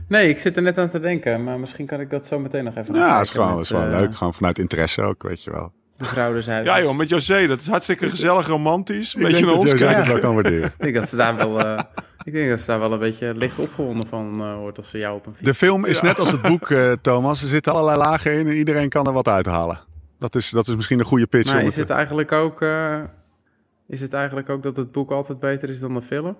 Nee, 0.07 0.29
ik 0.29 0.39
zit 0.39 0.55
er 0.55 0.61
net 0.61 0.77
aan 0.77 0.89
te 0.89 0.99
denken, 0.99 1.43
maar 1.43 1.59
misschien 1.59 1.85
kan 1.85 1.99
ik 1.99 2.09
dat 2.09 2.25
zo 2.25 2.39
meteen 2.39 2.63
nog 2.63 2.75
even 2.75 2.95
Ja, 2.95 3.21
is 3.21 3.29
gewoon, 3.29 3.51
met, 3.53 3.59
is 3.61 3.67
gewoon 3.67 3.91
eh, 3.91 3.99
leuk. 3.99 4.15
Gewoon 4.15 4.33
vanuit 4.33 4.59
interesse 4.59 5.01
ook, 5.01 5.23
weet 5.23 5.43
je 5.43 5.51
wel. 5.51 5.71
De 5.97 6.05
vrouw 6.05 6.33
dus 6.33 6.49
uit. 6.49 6.65
paar. 6.65 6.77
Ja 6.77 6.83
joh, 6.85 6.95
met 6.97 7.09
José. 7.09 7.47
Dat 7.47 7.59
is 7.61 7.67
hartstikke 7.67 8.09
gezellig, 8.09 8.47
romantisch. 8.47 9.13
Een 9.15 9.19
Ik 9.21 9.25
beetje 9.27 9.45
denk 9.45 9.45
naar 9.55 9.63
dat 9.63 9.71
ons 9.73 9.81
José 9.81 9.93
kijken. 10.03 10.19
kan 10.21 10.33
waarderen. 10.33 10.65
Ik 10.77 10.81
denk 10.81 10.95
dat 10.95 11.09
ze 11.09 11.15
daar 11.15 11.35
wel, 11.35 11.59
eh, 11.65 11.79
ik 12.23 12.33
denk 12.33 12.49
dat 12.49 12.59
ze 12.59 12.65
daar 12.65 12.79
wel 12.79 12.91
een 12.93 12.99
beetje 12.99 13.35
licht 13.35 13.59
opgewonden 13.59 14.07
van 14.07 14.35
eh, 14.41 14.53
hoort 14.53 14.77
als 14.77 14.89
ze 14.89 14.97
jou 14.97 15.15
op 15.15 15.25
een 15.25 15.33
fiets. 15.33 15.45
De 15.47 15.53
film 15.53 15.85
is 15.85 15.99
Ja. 15.99 16.05
net 16.07 16.19
als 16.19 16.31
het 16.31 16.41
boek, 16.51 16.69
eh, 16.71 16.91
Thomas. 17.01 17.41
Er 17.41 17.47
zitten 17.47 17.71
allerlei 17.73 17.97
lagen 17.97 18.31
in 18.39 18.47
en 18.47 18.55
iedereen 18.55 18.89
kan 18.89 19.05
er 19.07 19.13
wat 19.13 19.27
uithalen. 19.27 19.79
Dat 20.19 20.35
is, 20.35 20.49
dat 20.49 20.67
is 20.67 20.75
misschien 20.75 20.99
een 20.99 21.05
goede 21.05 21.27
pitch. 21.27 21.53
Maar 21.53 21.61
is 21.61 21.75
het 21.75 21.87
het 21.87 21.97
eigenlijk 21.97 22.31
ook, 22.31 22.61
eh, 22.61 22.99
is 23.87 24.01
het 24.01 24.13
eigenlijk 24.13 24.49
ook 24.49 24.63
dat 24.63 24.77
het 24.77 24.91
boek 24.91 25.11
altijd 25.11 25.39
beter 25.39 25.69
is 25.69 25.79
dan 25.79 25.93
de 25.93 26.01
film? 26.01 26.35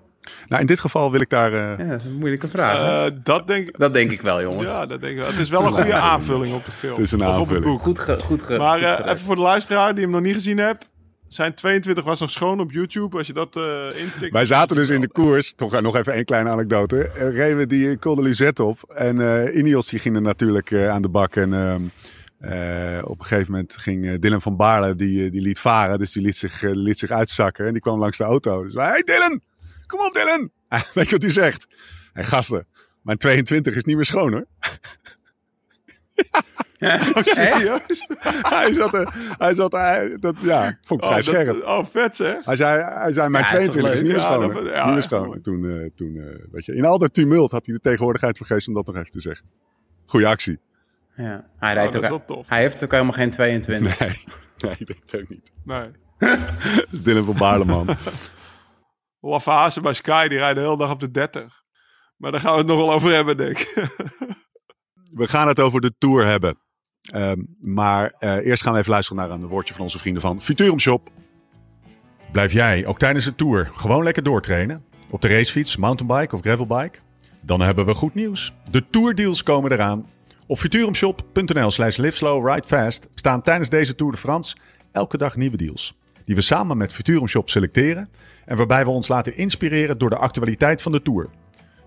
Nou, 0.48 0.60
in 0.60 0.66
dit 0.66 0.80
geval 0.80 1.10
wil 1.10 1.20
ik 1.20 1.30
daar... 1.30 1.52
eh, 1.52 1.78
Ja, 1.78 1.84
dat 1.90 2.00
is 2.00 2.04
een 2.06 2.18
moeilijke 2.18 2.48
vraag. 2.48 2.76
hè? 2.76 3.06
Eh, 3.06 3.16
dat 3.24 3.46
denk 3.46 3.68
ik. 3.68 3.78
dat 3.78 3.94
denk 3.94 4.10
ik 4.10 4.20
wel, 4.20 4.42
jongens. 4.42 4.64
Ja, 4.64 4.86
dat 4.86 5.00
denk 5.00 5.12
ik 5.12 5.18
wel. 5.18 5.26
Het 5.30 5.38
is 5.38 5.50
wel 5.50 5.64
een 5.66 5.72
goede 5.72 5.94
aanvulling 5.94 6.54
op 6.54 6.64
de 6.64 6.70
film. 6.70 6.94
Het 6.94 7.02
is 7.02 7.12
een 7.12 7.20
Of 7.20 7.26
op 7.26 7.32
het 7.32 7.40
aanvulling. 7.40 7.64
boek. 7.72 7.80
Goed, 7.82 7.98
ge, 7.98 8.18
goed, 8.20 8.42
ge, 8.42 8.56
Maar 8.56 8.74
goed 8.78 9.04
eh, 9.06 9.12
even 9.12 9.24
voor 9.26 9.34
de 9.36 9.42
luisteraar 9.42 9.94
die 9.94 10.02
hem 10.02 10.12
nog 10.12 10.20
niet 10.22 10.34
gezien 10.34 10.58
hebt. 10.58 10.88
Zijn 11.28 11.54
22 11.54 12.04
was 12.04 12.20
nog 12.20 12.30
schoon 12.30 12.60
op 12.60 12.72
YouTube. 12.72 13.16
Als 13.18 13.26
je 13.26 13.32
dat 13.32 13.56
eh 13.56 14.00
intikt. 14.00 14.32
Wij 14.32 14.44
zaten 14.44 14.76
dus 14.76 14.88
in 14.88 15.00
de 15.00 15.08
koers, 15.08 15.52
toch 15.54 15.80
nog 15.80 15.96
even 15.96 16.12
één 16.12 16.24
kleine 16.24 16.50
anekdote. 16.50 17.10
Reden 17.14 17.56
we 17.56 17.66
die 17.66 17.98
Col 17.98 18.14
de 18.14 18.22
Luzette 18.22 18.64
op. 18.64 18.78
En 18.94 19.20
eh 19.44 19.56
Ineos 19.56 19.88
die 19.88 19.98
ging 19.98 20.14
er 20.16 20.22
natuurlijk 20.22 20.70
eh, 20.70 20.88
aan 20.88 21.02
de 21.02 21.08
bak. 21.08 21.36
En 21.36 21.52
eh, 22.46 23.02
op 23.04 23.18
een 23.18 23.24
gegeven 23.24 23.52
moment 23.52 23.76
ging 23.76 24.06
eh, 24.06 24.18
Dylan 24.18 24.42
van 24.42 24.56
Baarle, 24.56 24.94
die, 24.94 25.24
eh, 25.24 25.30
die 25.30 25.40
liet 25.40 25.58
varen. 25.58 25.98
Dus 25.98 26.12
die 26.12 26.22
liet 26.22 26.36
zich, 26.36 26.62
liet 26.62 26.98
zich 26.98 27.10
uitzakken. 27.10 27.66
En 27.66 27.72
die 27.72 27.82
kwam 27.82 27.98
langs 27.98 28.18
de 28.18 28.24
auto. 28.24 28.62
Dus 28.62 28.74
wij, 28.74 28.88
hey 28.88 29.02
Dylan, 29.02 29.40
kom 29.86 30.00
op 30.00 30.12
Dylan. 30.12 30.50
Weet 30.94 31.04
je 31.04 31.10
wat 31.10 31.22
hij 31.22 31.30
zegt? 31.30 31.66
Hé 32.12 32.24
gasten, 32.24 32.66
mijn 33.02 33.18
22 33.18 33.76
is 33.76 33.84
niet 33.84 33.96
meer 33.96 34.04
schoon 34.04 34.32
hoor. 34.32 34.46
Echt? 36.78 37.26
Serieus? 37.26 38.06
hij 38.42 38.72
zat 38.72 38.94
er, 38.94 39.14
hij 39.38 39.54
zat 39.54 39.74
er, 39.74 40.20
dat, 40.20 40.36
ja, 40.40 40.78
vond 40.82 41.02
ik 41.02 41.06
vrij 41.06 41.18
Oh, 41.18 41.24
scherp. 41.24 41.46
dat, 41.46 41.62
oh, 41.62 41.86
vet 41.86 42.16
zeg. 42.16 42.44
Hij 42.44 42.56
zei, 42.56 42.82
hij 42.82 43.12
zei 43.12 43.28
mijn 43.28 43.44
Ja, 43.44 43.50
is 43.58 43.64
toch 43.64 43.74
22 43.74 43.92
is 43.92 44.02
niet 44.02 44.10
meer 44.10 44.20
schoon. 44.20 44.64
ja, 44.64 44.84
niet 44.84 44.92
meer 44.92 45.02
schoon. 45.02 45.40
Toen, 45.40 45.90
toen 45.94 46.12
weet 46.52 46.64
je, 46.64 46.74
in 46.74 46.84
al 46.84 46.98
dat 46.98 47.14
tumult 47.14 47.50
had 47.50 47.66
hij 47.66 47.74
de 47.74 47.80
tegenwoordigheid 47.80 48.36
vergeten 48.36 48.68
om 48.68 48.74
dat 48.74 48.86
nog 48.86 48.96
even 48.96 49.10
te 49.10 49.20
zeggen. 49.20 49.46
Goeie 50.06 50.26
actie. 50.26 50.58
Ja. 51.16 51.48
Hij, 51.58 51.68
Oh, 51.68 51.74
rijdt 51.74 51.92
dat 51.92 52.02
is 52.02 52.10
ook, 52.10 52.26
wel 52.26 52.36
tof. 52.36 52.48
hij 52.48 52.60
heeft 52.60 52.84
ook 52.84 52.90
helemaal 52.90 53.12
geen 53.12 53.30
22. 53.30 53.98
Nee, 53.98 54.08
nee, 54.58 54.74
ik 54.78 54.86
denk 54.86 55.00
het 55.02 55.20
ook 55.20 55.28
niet. 55.28 55.52
Nee. 55.64 55.90
Dat 56.74 56.86
is 56.92 57.02
Dylan 57.02 57.24
van 57.24 57.36
Baarleman. 57.36 57.88
Laffe 59.20 59.50
Hazen 59.50 59.82
bij 59.82 59.92
Sky, 59.92 60.28
die 60.28 60.38
rijden 60.38 60.56
de 60.62 60.68
hele 60.68 60.78
dag 60.78 60.90
op 60.90 61.00
de 61.00 61.10
30. 61.10 61.62
Maar 62.16 62.30
daar 62.32 62.40
gaan 62.40 62.52
we 62.52 62.58
het 62.58 62.66
nog 62.66 62.76
wel 62.76 62.92
over 62.92 63.12
hebben, 63.14 63.36
denk 63.36 63.58
ik. 63.58 63.88
We 65.12 65.28
gaan 65.28 65.48
het 65.48 65.60
over 65.60 65.80
de 65.80 65.94
Tour 65.98 66.26
hebben. 66.26 66.58
Ehm, 67.10 67.38
maar 67.60 68.10
eh, 68.18 68.46
eerst 68.46 68.62
gaan 68.62 68.72
we 68.72 68.78
even 68.78 68.90
luisteren 68.90 69.22
naar 69.22 69.30
een 69.30 69.46
woordje 69.46 69.74
van 69.74 69.82
onze 69.82 69.98
vrienden 69.98 70.22
van 70.22 70.40
Futurum 70.40 70.78
Shop. 70.80 71.08
Blijf 72.32 72.52
jij 72.52 72.86
ook 72.86 72.98
tijdens 72.98 73.24
de 73.24 73.34
Tour 73.34 73.70
gewoon 73.74 74.04
lekker 74.04 74.22
doortrainen? 74.22 74.84
Op 75.10 75.20
de 75.20 75.28
racefiets, 75.28 75.76
mountainbike 75.76 76.34
of 76.34 76.40
gravelbike? 76.40 76.98
Dan 77.40 77.60
hebben 77.60 77.86
we 77.86 77.94
goed 77.94 78.14
nieuws. 78.14 78.52
De 78.70 78.90
Tourdeals 78.90 79.42
komen 79.42 79.72
eraan. 79.72 80.06
Op 80.48 80.58
futurumshop.nl 80.58 81.70
slash 81.70 81.96
liveslowridefast 81.96 83.08
staan 83.14 83.42
tijdens 83.42 83.68
deze 83.68 83.94
Tour 83.94 84.12
de 84.12 84.18
France 84.18 84.56
elke 84.92 85.16
dag 85.16 85.36
nieuwe 85.36 85.56
deals. 85.56 85.94
Die 86.24 86.34
we 86.34 86.40
samen 86.40 86.76
met 86.76 86.92
Futurum 86.92 87.26
Shop 87.28 87.50
selecteren 87.50 88.08
en 88.44 88.56
waarbij 88.56 88.84
we 88.84 88.90
ons 88.90 89.08
laten 89.08 89.36
inspireren 89.36 89.98
door 89.98 90.10
de 90.10 90.16
actualiteit 90.16 90.82
van 90.82 90.92
de 90.92 91.02
Tour. 91.02 91.28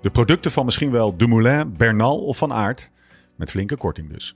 De 0.01 0.09
producten 0.09 0.51
van 0.51 0.65
misschien 0.65 0.91
wel 0.91 1.17
Dumoulin, 1.17 1.73
Bernal 1.77 2.17
of 2.17 2.37
Van 2.37 2.53
Aert. 2.53 2.91
Met 3.35 3.49
flinke 3.49 3.77
korting 3.77 4.11
dus. 4.11 4.35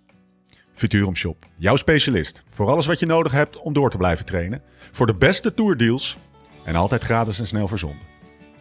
Futurum 0.73 1.15
Shop, 1.15 1.45
jouw 1.55 1.75
specialist. 1.75 2.43
Voor 2.49 2.67
alles 2.67 2.85
wat 2.85 2.99
je 2.99 3.05
nodig 3.05 3.31
hebt 3.31 3.57
om 3.57 3.73
door 3.73 3.89
te 3.89 3.97
blijven 3.97 4.25
trainen. 4.25 4.61
Voor 4.91 5.05
de 5.05 5.15
beste 5.15 5.53
tourdeals. 5.53 6.17
En 6.65 6.75
altijd 6.75 7.03
gratis 7.03 7.39
en 7.39 7.47
snel 7.47 7.67
verzonden. 7.67 8.05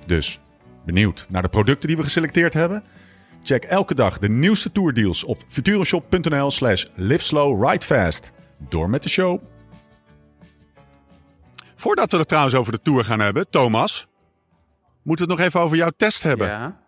Dus, 0.06 0.40
benieuwd 0.84 1.26
naar 1.28 1.42
de 1.42 1.48
producten 1.48 1.88
die 1.88 1.96
we 1.96 2.02
geselecteerd 2.02 2.54
hebben? 2.54 2.82
Check 3.44 3.64
elke 3.64 3.94
dag 3.94 4.18
de 4.18 4.28
nieuwste 4.28 4.72
tourdeals 4.72 5.24
op 5.24 5.42
futurumshop.nl 5.46 6.50
slash 6.50 6.86
liveslowridefast. 6.94 8.32
Door 8.68 8.90
met 8.90 9.02
de 9.02 9.08
show. 9.08 9.42
Voordat 11.74 12.12
we 12.12 12.18
het 12.18 12.28
trouwens 12.28 12.54
over 12.54 12.72
de 12.72 12.80
Tour 12.82 13.04
gaan 13.04 13.20
hebben, 13.20 13.50
Thomas... 13.50 14.06
Moeten 15.02 15.26
we 15.26 15.32
het 15.32 15.40
nog 15.40 15.50
even 15.50 15.60
over 15.60 15.76
jouw 15.76 15.90
test 15.96 16.22
hebben? 16.22 16.46
Ja. 16.46 16.80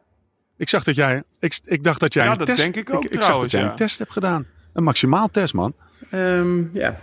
Ik 0.56 0.68
zag 0.68 0.84
dat 0.84 0.94
jij. 0.94 1.22
Ik, 1.38 1.58
ik 1.64 1.84
dacht 1.84 2.00
dat 2.00 2.14
jij 2.14 2.24
Ja, 2.24 2.32
een 2.32 2.38
dat 2.38 2.46
test. 2.46 2.58
denk 2.58 2.76
ik 2.76 2.94
ook 2.94 3.04
ik, 3.04 3.08
zag 3.08 3.12
dat 3.12 3.22
trouwens, 3.22 3.52
jij 3.52 3.60
ja. 3.62 3.70
een 3.70 3.76
test 3.76 3.98
hebt 3.98 4.12
gedaan. 4.12 4.46
Een 4.72 4.82
maximaal 4.82 5.28
test, 5.28 5.54
man. 5.54 5.74
Ehm, 6.10 6.62
ja. 6.72 7.00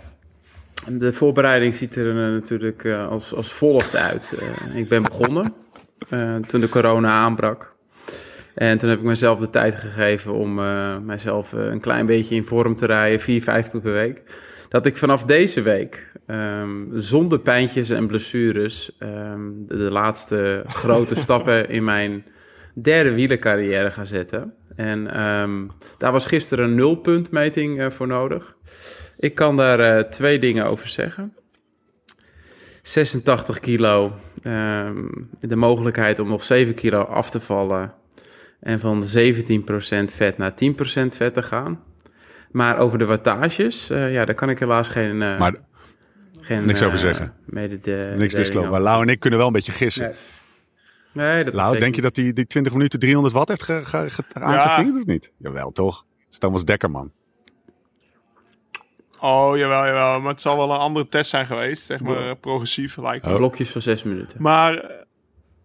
De 0.88 1.12
voorbereiding 1.12 1.76
ziet 1.76 1.96
er 1.96 2.08
eh, 2.08 2.32
natuurlijk 2.32 2.84
eh, 2.84 3.08
als, 3.08 3.34
als 3.34 3.52
volgt 3.52 3.96
uit. 3.96 4.32
Eh, 4.38 4.76
ik 4.76 4.88
ben 4.88 5.02
begonnen 5.02 5.54
toen 6.46 6.60
de 6.60 6.68
corona 6.68 7.10
aanbrak. 7.10 7.71
En 8.54 8.78
toen 8.78 8.88
heb 8.88 8.98
ik 8.98 9.04
mezelf 9.04 9.38
de 9.38 9.50
tijd 9.50 9.74
gegeven 9.74 10.32
om 10.32 10.58
eh, 10.58 10.98
mijzelf 10.98 11.52
eh, 11.52 11.64
een 11.64 11.80
klein 11.80 12.06
beetje 12.06 12.34
in 12.34 12.44
vorm 12.44 12.76
te 12.76 12.86
rijden, 12.86 13.20
vier, 13.20 13.42
vijf 13.42 13.70
keer 13.70 13.80
per 13.80 13.92
week. 13.92 14.22
Dat 14.68 14.86
ik 14.86 14.96
vanaf 14.96 15.24
deze 15.24 15.62
week, 15.62 16.12
ehm, 16.26 16.86
zonder 16.92 17.38
pijntjes 17.38 17.90
en 17.90 18.06
blessures, 18.06 18.96
ehm, 18.98 19.40
de, 19.66 19.76
de 19.76 19.90
laatste 19.90 20.62
grote 20.66 21.14
stappen 21.24 21.68
in 21.68 21.84
mijn 21.84 22.24
derde 22.74 23.12
wielercarrière 23.14 23.90
ga 23.90 24.04
zetten. 24.04 24.54
En 24.76 25.14
ehm, 25.14 25.66
daar 25.98 26.12
was 26.12 26.26
gisteren 26.26 26.64
een 26.64 26.74
nulpuntmeting 26.74 27.80
eh, 27.80 27.90
voor 27.90 28.06
nodig. 28.06 28.56
Ik 29.18 29.34
kan 29.34 29.56
daar 29.56 30.10
twee 30.10 30.38
dingen 30.38 30.64
over 30.64 30.88
zeggen. 30.88 31.34
86 32.82 33.58
kilo, 33.58 34.12
de 35.40 35.56
mogelijkheid 35.56 36.18
om 36.18 36.28
nog 36.28 36.42
7 36.42 36.74
kilo 36.74 37.02
af 37.02 37.30
te 37.30 37.40
vallen 37.40 37.94
en 38.62 38.80
van 38.80 39.04
17% 39.04 40.14
vet 40.14 40.38
naar 40.38 40.52
10% 40.52 41.16
vet 41.16 41.34
te 41.34 41.42
gaan. 41.42 41.80
Maar 42.50 42.78
over 42.78 42.98
de 42.98 43.04
wattages, 43.04 43.90
eh, 43.90 44.12
ja, 44.12 44.24
daar 44.24 44.34
kan 44.34 44.50
ik 44.50 44.58
helaas 44.58 44.88
geen, 44.88 45.22
eh, 45.22 45.38
Maar 45.38 45.54
geen 46.40 46.66
niks 46.66 46.82
over 46.82 46.94
eh, 46.98 47.04
zeggen. 47.04 47.34
medede- 47.44 48.14
niks 48.16 48.34
disclose. 48.34 48.70
Maar 48.70 48.80
Lau 48.80 49.02
en 49.02 49.08
ik 49.08 49.20
kunnen 49.20 49.38
wel 49.38 49.48
een 49.48 49.54
beetje 49.54 49.72
gissen. 49.72 50.04
Nee. 50.04 50.14
Nee, 51.26 51.44
dat 51.44 51.52
is 51.52 51.58
Lau, 51.58 51.66
zeker 51.68 51.80
denk 51.80 51.94
je 51.94 52.00
dat 52.02 52.16
hij 52.16 52.32
die 52.32 52.46
20 52.46 52.72
minuten 52.72 52.98
300 52.98 53.34
watt 53.34 53.48
heeft 53.48 53.62
ge, 53.62 53.80
ge, 53.84 54.10
ge- 54.10 54.24
aangevinkt 54.32 54.98
of 54.98 55.04
niet? 55.06 55.32
Jawel, 55.38 55.70
toch? 55.70 55.96
Dat 55.96 56.26
is 56.30 56.38
Thomas 56.38 56.64
Dekker, 56.64 56.90
man. 56.90 57.12
Oh, 59.20 59.56
jawel, 59.56 59.84
jawel. 59.86 60.20
Maar 60.20 60.30
het 60.32 60.40
zal 60.40 60.56
wel 60.56 60.70
een 60.72 60.78
andere 60.78 61.08
test 61.08 61.30
zijn 61.30 61.46
geweest. 61.46 61.82
Zeg 61.82 62.00
maar 62.00 62.36
progressief, 62.36 62.96
lijkt 62.96 63.24
me. 63.24 63.30
Oh. 63.30 63.36
Blokjes 63.36 63.70
van 63.70 63.80
6 63.82 64.02
minuten. 64.02 64.42
Maar, 64.42 64.90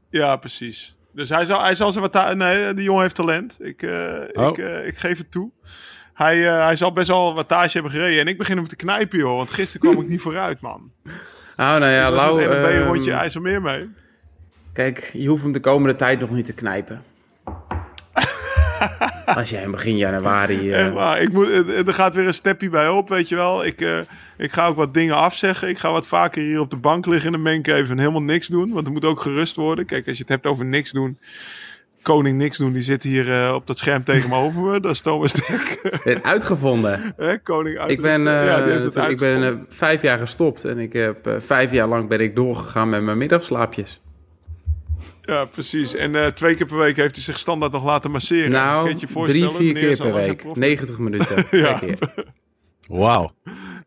ja, 0.10 0.36
precies. 0.36 0.97
Dus 1.18 1.30
hij 1.30 1.46
zal, 1.46 1.62
hij 1.62 1.76
zal 1.76 1.92
zijn 1.92 2.10
wat... 2.12 2.36
Nee, 2.36 2.74
die 2.74 2.84
jongen 2.84 3.02
heeft 3.02 3.16
talent. 3.16 3.58
Ik, 3.60 3.82
eh, 3.82 4.22
Oh. 4.34 4.48
ik, 4.48 4.58
eh, 4.58 4.88
ik 4.88 4.98
geef 4.98 5.18
het 5.18 5.32
toe. 5.32 5.52
Hij, 6.14 6.48
eh, 6.48 6.64
hij 6.66 6.76
zal 6.76 6.92
best 6.92 7.08
wel 7.08 7.34
wattage 7.34 7.74
hebben 7.74 7.92
gereden. 7.92 8.20
En 8.20 8.28
ik 8.28 8.38
begin 8.38 8.58
hem 8.58 8.68
te 8.68 8.76
knijpen, 8.76 9.18
joh. 9.18 9.36
Want 9.36 9.50
gisteren 9.50 9.90
kwam 9.90 10.04
ik 10.04 10.10
niet 10.10 10.22
vooruit, 10.22 10.62
man. 10.62 10.92
Ah, 11.56 11.78
nou 11.82 11.86
ja, 11.92 12.12
Lau, 12.12 12.44
en 12.44 12.50
dan 12.50 12.62
ben 12.62 12.74
je 12.74 12.80
een 12.80 12.86
rondje 12.86 13.12
ehm, 13.12 13.20
IJsselmeer 13.20 13.62
mee. 13.62 13.90
Kijk, 14.74 15.10
je 15.14 15.28
hoeft 15.28 15.44
hem 15.44 15.52
de 15.52 15.60
komende 15.60 15.96
tijd 15.96 16.20
nog 16.20 16.30
niet 16.30 16.46
te 16.46 16.54
knijpen. 16.54 17.04
Als 19.36 19.50
jij 19.50 19.62
in 19.64 19.72
begin 19.72 19.98
januari... 19.98 20.72
eh. 20.72 21.22
Ik 21.22 21.32
moet, 21.32 21.48
er 21.50 21.88
er 21.88 21.94
gaat 21.94 22.16
weer 22.16 22.28
een 22.28 22.34
stepje 22.34 22.70
bij 22.70 22.88
op, 22.90 23.10
weet 23.10 23.30
je 23.30 23.36
wel. 23.36 23.66
Ik, 23.66 23.82
eh, 23.82 23.98
ik 24.38 24.52
ga 24.52 24.68
ook 24.68 24.76
wat 24.76 24.94
dingen 24.94 25.16
afzeggen. 25.16 25.70
Ik 25.70 25.78
ga 25.78 25.92
wat 25.92 26.08
vaker 26.08 26.42
hier 26.44 26.60
op 26.60 26.70
de 26.72 26.78
bank 26.78 27.06
liggen 27.06 27.34
in 27.34 27.44
de 27.44 27.50
mancave 27.52 27.92
en 27.92 28.00
helemaal 28.00 28.22
niks 28.22 28.48
doen. 28.48 28.72
Want 28.74 28.88
er 28.88 28.94
moet 28.94 29.06
ook 29.06 29.20
gerust 29.22 29.56
worden. 29.56 29.86
Kijk, 29.86 30.08
als 30.08 30.16
je 30.18 30.22
het 30.24 30.32
hebt 30.32 30.46
over 30.46 30.66
niks 30.66 30.92
doen. 30.92 31.18
Koning 32.02 32.38
niks 32.38 32.58
doen, 32.58 32.72
die 32.74 32.82
zit 32.82 33.04
hier 33.04 33.42
eh, 33.42 33.54
op 33.54 33.68
dat 33.68 33.78
scherm 33.78 34.04
tegenover 34.04 34.62
me. 34.62 34.80
Dat 34.80 34.92
is 34.92 35.02
Thomas 35.02 35.34
Dek. 35.34 35.80
uitgevonden. 36.24 37.14
Hè, 37.18 37.38
Koning 37.40 37.86
Ik 37.86 38.02
ben, 38.02 38.28
eh, 38.28 38.46
Ja, 38.46 38.62
het 38.62 38.86
ik 38.86 38.92
ben 38.92 39.04
uitgevonden. 39.04 39.50
eh, 39.70 39.76
vijf 39.76 40.02
jaar 40.02 40.20
gestopt 40.20 40.66
en 40.66 40.78
ik 40.80 40.94
heb 40.94 41.28
eh, 41.28 41.34
vijf 41.40 41.72
jaar 41.72 41.88
lang 41.88 42.08
ben 42.08 42.20
ik 42.20 42.36
doorgegaan 42.36 42.90
met 42.90 43.02
mijn 43.04 43.18
middagslaapjes. 43.18 44.02
Ja, 45.28 45.46
precies. 45.46 45.96
En 45.96 46.16
eh, 46.16 46.28
twee 46.28 46.56
keer 46.56 46.66
per 46.66 46.78
week 46.78 46.96
heeft 46.96 47.16
hij 47.16 47.24
zich 47.24 47.40
standaard 47.40 47.72
nog 47.72 47.84
laten 47.84 48.12
masseren. 48.12 48.52
Nou, 48.52 48.84
je 48.84 48.90
je 48.90 48.96
drie, 49.00 49.10
voorstellen? 49.10 49.56
vier 49.56 49.74
keer 49.74 49.98
per 49.98 50.14
week. 50.14 50.26
geen 50.26 50.36
prof. 50.36 50.58
90 50.58 50.98
minuten 50.98 51.46
Ja. 51.60 51.74
per 51.80 51.88
keer. 51.88 52.26
Wauw. 52.88 53.32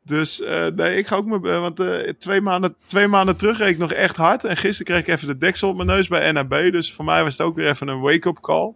Dus 0.05 0.43
eh, 0.43 0.67
nee, 0.67 0.97
ik 0.97 1.07
ga 1.07 1.17
ook 1.17 1.27
met, 1.27 1.45
eh, 1.47 1.61
want 1.61 1.81
eh, 1.81 2.09
twee, 2.19 2.41
maanden, 2.41 2.75
twee 2.87 3.07
maanden 3.07 3.37
terug 3.37 3.59
reed 3.59 3.69
ik 3.69 3.79
nog 3.79 3.93
echt 3.93 4.17
hard. 4.17 4.45
En 4.45 4.57
gisteren 4.57 4.85
kreeg 4.87 5.01
ik 5.09 5.15
even 5.15 5.29
de 5.29 5.39
deksel 5.39 5.69
op 5.69 5.77
mijn 5.77 5.89
neus 5.89 6.09
bij 6.09 6.33
NAB. 6.33 6.51
Dus 6.73 6.93
voor 6.93 7.05
mij 7.05 7.23
was 7.23 7.39
het 7.39 7.47
ook 7.47 7.57
weer 7.57 7.69
even 7.69 7.89
een 7.89 8.01
wake-up 8.01 8.41
call. 8.41 8.75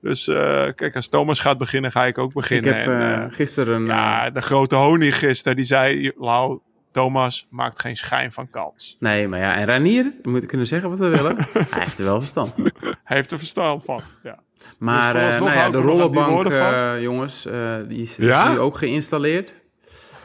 Dus 0.00 0.28
eh, 0.28 0.66
kijk, 0.74 0.96
als 0.96 1.08
Thomas 1.08 1.38
gaat 1.38 1.58
beginnen, 1.58 1.92
ga 1.92 2.06
ik 2.06 2.18
ook 2.18 2.26
Ik 2.28 2.34
beginnen. 2.34 2.74
heb 2.76 2.86
En, 2.86 3.32
gisteren... 3.32 3.84
ja, 3.86 4.30
de 4.30 4.42
grote 4.42 4.74
honing 4.76 5.14
gisteren, 5.16 5.56
die 5.56 5.66
zei... 5.66 6.12
Lau, 6.16 6.58
Thomas 6.92 7.46
maakt 7.50 7.80
geen 7.80 7.96
schijn 7.96 8.32
van 8.32 8.48
kans. 8.48 8.96
Nee, 9.00 9.28
maar 9.28 9.38
ja, 9.38 9.56
en 9.56 9.66
Ranier, 9.66 10.12
we 10.22 10.30
moeten 10.30 10.48
kunnen 10.48 10.66
zeggen 10.66 10.90
wat 10.90 10.98
we 10.98 11.08
willen. 11.08 11.36
Hij 11.70 11.80
heeft 11.80 11.98
er 11.98 12.04
wel 12.04 12.20
verstand 12.20 12.54
van. 12.54 12.70
Hij 13.04 13.16
heeft 13.16 13.30
er 13.30 13.38
verstand 13.38 13.84
van. 13.84 14.00
Ja. 14.22 14.38
Maar 14.78 15.12
Dus 15.12 15.34
eh, 15.34 15.40
nou 15.40 15.52
ja, 15.52 15.70
de 15.70 15.78
ik 15.78 15.84
rollenbank, 15.84 16.46
eh, 16.46 17.02
jongens, 17.02 17.46
eh, 17.46 17.76
die 17.88 18.02
is, 18.02 18.14
die 18.14 18.26
Ja? 18.26 18.44
is 18.48 18.52
nu 18.52 18.58
ook 18.58 18.76
geïnstalleerd. 18.76 19.54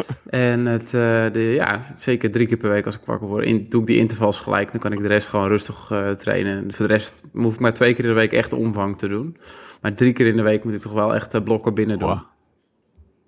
en 0.29 0.65
het, 0.65 0.85
eh, 0.85 1.25
de, 1.31 1.51
ja, 1.55 1.81
zeker 1.97 2.31
drie 2.31 2.47
keer 2.47 2.57
per 2.57 2.69
week 2.69 2.85
als 2.85 2.95
ik 2.95 3.01
wakker 3.05 3.27
word, 3.27 3.45
in, 3.45 3.65
doe 3.69 3.81
ik 3.81 3.87
die 3.87 3.97
intervals 3.97 4.39
gelijk. 4.39 4.71
Dan 4.71 4.79
kan 4.79 4.91
ik 4.91 5.01
de 5.01 5.07
rest 5.07 5.27
gewoon 5.27 5.47
rustig 5.47 5.91
eh, 5.91 6.09
trainen. 6.11 6.57
En 6.57 6.73
voor 6.73 6.87
de 6.87 6.93
rest 6.93 7.23
hoef 7.33 7.53
ik 7.53 7.59
maar 7.59 7.73
twee 7.73 7.93
keer 7.93 8.03
in 8.03 8.09
de 8.09 8.15
week 8.15 8.31
echt 8.31 8.53
omvang 8.53 8.97
te 8.97 9.07
doen. 9.07 9.37
Maar 9.81 9.93
drie 9.93 10.13
keer 10.13 10.27
in 10.27 10.35
de 10.37 10.43
week 10.43 10.63
moet 10.63 10.73
ik 10.73 10.81
toch 10.81 10.93
wel 10.93 11.15
echt 11.15 11.43
blokken 11.43 11.73
binnen 11.73 11.99
doen. 11.99 12.09
Wow. 12.09 12.21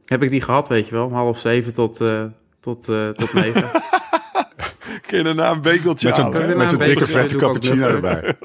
Heb 0.05 0.23
ik 0.23 0.29
die 0.29 0.41
gehad, 0.41 0.67
weet 0.67 0.87
je 0.87 0.95
wel, 0.95 1.05
om 1.05 1.13
half 1.13 1.39
zeven 1.39 1.73
tot, 1.73 2.01
eh, 2.01 2.23
tot, 2.59 2.89
eh, 2.89 3.09
tot 3.09 3.33
negen. 3.33 3.69
Kun 5.07 5.17
je 5.17 5.23
daarna 5.23 5.51
een 5.51 5.61
bekeltje 5.61 6.07
Met 6.55 6.69
zo'n 6.69 6.79
dikke 6.79 7.07
vette 7.07 7.35
cappuccino 7.35 7.87
erbij. 7.87 8.35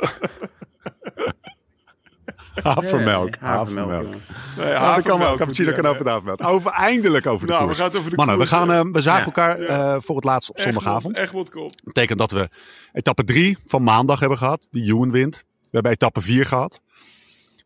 Havermelk. 2.62 3.37
Havermelk. 3.40 4.07
Nee, 4.57 4.66
Ja, 4.69 4.95
dat 4.95 5.04
kan 5.04 5.19
wel. 5.19 5.26
havermelk 5.28 5.38
Cappuccino 5.38 5.73
kan 5.73 5.87
ook 5.87 6.07
havermelk. 6.07 6.47
Over 6.47 6.71
eindelijk 6.71 7.26
over 7.26 7.47
de 7.47 7.52
Nou, 7.52 7.64
we 7.69 7.75
koers. 7.75 7.78
gaan 7.88 7.99
over 7.99 8.11
de 8.11 8.16
Mannen, 8.16 8.35
we, 8.38 8.40
koers, 8.40 8.50
gaan, 8.57 8.71
eh. 8.71 8.78
eh, 8.78 8.87
we 8.92 9.00
zagen 9.00 9.21
Ja. 9.21 9.25
elkaar 9.26 9.59
eh, 9.59 10.00
voor 10.00 10.16
het 10.16 10.25
laatst 10.25 10.50
op 10.50 10.61
zondagavond. 10.61 11.16
Egmond 11.19 11.50
komt. 11.50 11.71
Dat 11.76 11.85
betekent 11.85 12.19
dat 12.19 12.31
we 12.31 12.49
etappe 12.92 13.25
3 13.25 13.59
van 13.66 13.83
maandag 13.83 14.21
hebben 14.21 14.38
gehad. 14.38 14.69
Die 14.71 14.85
Ewan 14.85 15.11
wint. 15.11 15.37
We 15.61 15.69
hebben 15.71 15.92
etappe 15.92 16.21
4 16.21 16.47
gehad. 16.47 16.81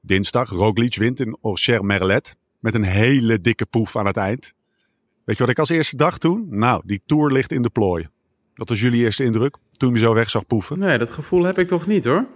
Dinsdag, 0.00 0.50
Roglic 0.50 0.96
wint 0.96 1.20
in 1.20 1.36
Orcher 1.40 1.84
Merlet. 1.84 2.36
Met 2.58 2.74
een 2.74 2.82
hele 2.84 3.40
dikke 3.40 3.66
poef 3.66 3.96
aan 3.96 4.06
het 4.06 4.16
eind. 4.16 4.52
Weet 5.26 5.36
je 5.36 5.42
wat 5.42 5.52
ik 5.52 5.58
als 5.58 5.68
eerste 5.68 5.96
dacht 5.96 6.20
toen? 6.20 6.46
Nou, 6.50 6.82
die 6.84 7.02
Tour 7.06 7.32
ligt 7.32 7.52
in 7.52 7.62
de 7.62 7.70
plooi. 7.70 8.08
Dat 8.54 8.68
was 8.68 8.80
jullie 8.80 9.02
eerste 9.02 9.24
indruk 9.24 9.56
toen 9.70 9.92
je 9.92 9.98
zo 9.98 10.14
weg 10.14 10.30
zag 10.30 10.46
poeven. 10.46 10.78
Nee, 10.78 10.98
dat 10.98 11.10
gevoel 11.10 11.44
heb 11.44 11.58
ik 11.58 11.68
toch 11.68 11.86
niet 11.86 12.04
hoor. 12.04 12.26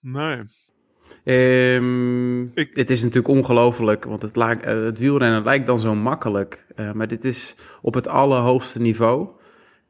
Nee. 0.00 0.42
Ehm, 1.24 2.42
Ik- 2.42 2.70
het 2.76 2.90
is 2.90 3.00
natuurlijk 3.00 3.28
ongelooflijk, 3.28 4.04
want 4.04 4.22
het, 4.22 4.36
lijkt- 4.36 4.62
eh, 4.62 4.82
het 4.82 4.98
wielrennen 4.98 5.44
lijkt 5.44 5.66
dan 5.66 5.78
zo 5.78 5.94
makkelijk. 5.94 6.66
Eh, 6.76 6.92
maar 6.92 7.08
dit 7.08 7.24
is 7.24 7.56
op 7.82 7.94
het 7.94 8.08
allerhoogste 8.08 8.80
niveau. 8.80 9.28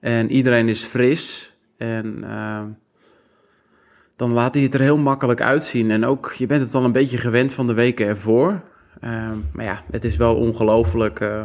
En 0.01 0.31
iedereen 0.31 0.69
is 0.69 0.83
fris. 0.85 1.53
En 1.77 2.25
eh, 2.25 2.63
dan 4.17 4.33
laat 4.33 4.55
hij 4.55 4.63
het 4.63 4.75
er 4.75 4.81
heel 4.81 4.99
makkelijk 4.99 5.41
uitzien. 5.43 5.91
En 5.91 6.05
ook, 6.05 6.33
je 6.33 6.47
bent 6.47 6.63
het 6.63 6.75
al 6.75 6.85
een 6.85 6.93
beetje 6.93 7.19
gewend 7.19 7.53
van 7.53 7.67
de 7.67 7.75
weken 7.75 8.07
ervoor. 8.07 8.63
Eh, 9.01 9.31
maar 9.53 9.65
ja, 9.65 9.83
het 9.91 10.05
is 10.05 10.17
wel 10.17 10.37
ongelooflijk 10.37 11.21
eh, 11.21 11.45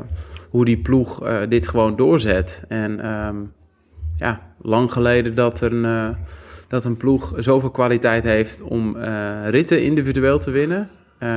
hoe 0.54 0.66
die 0.66 0.78
ploeg 0.78 1.24
eh, 1.24 1.38
dit 1.50 1.68
gewoon 1.68 1.96
doorzet. 1.96 2.64
En 2.68 3.00
ehm, 3.00 3.36
ja, 4.16 4.42
lang 4.62 4.92
geleden 4.92 5.36
dat 5.36 5.62
een, 5.62 5.86
eh, 5.86 6.10
dat 6.68 6.84
een 6.84 6.98
ploeg 6.98 7.34
zoveel 7.38 7.72
kwaliteit 7.72 8.24
heeft 8.24 8.62
om 8.62 8.96
eh, 8.96 9.50
ritten 9.50 9.84
individueel 9.84 10.40
te 10.40 10.52
winnen. 10.52 10.90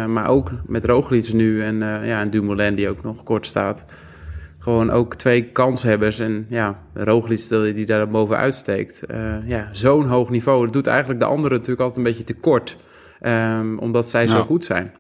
Maar 0.07 0.29
ook 0.29 0.51
met 0.67 0.85
Roglic 0.85 1.33
nu 1.33 1.63
en, 1.63 1.79
ja, 1.79 2.21
en 2.21 2.31
Dumoulin 2.31 2.75
die 2.75 2.89
ook 2.89 3.03
nog 3.03 3.23
kort 3.23 3.47
staat. 3.47 3.85
Gewoon 4.59 4.91
ook 4.91 5.15
twee 5.15 5.45
kanshebbers. 5.45 6.19
En 6.19 6.47
ja, 6.49 6.79
Roglic 6.95 7.49
die 7.49 7.87
daar 7.87 8.09
bovenuit 8.09 8.55
steekt. 8.55 9.03
Ja, 9.45 9.69
zo'n 9.73 10.07
hoog 10.07 10.31
niveau. 10.31 10.65
Dat 10.65 10.73
doet 10.73 10.87
eigenlijk 10.87 11.21
de 11.21 11.27
anderen 11.27 11.51
natuurlijk 11.51 11.81
altijd 11.81 11.99
een 11.99 12.13
beetje 12.13 12.25
tekort. 12.25 12.77
ehm, 13.21 13.79
omdat 13.79 14.11
zij 14.11 14.29
zo 14.29 14.43
goed 14.43 14.65
zijn. 14.65 14.93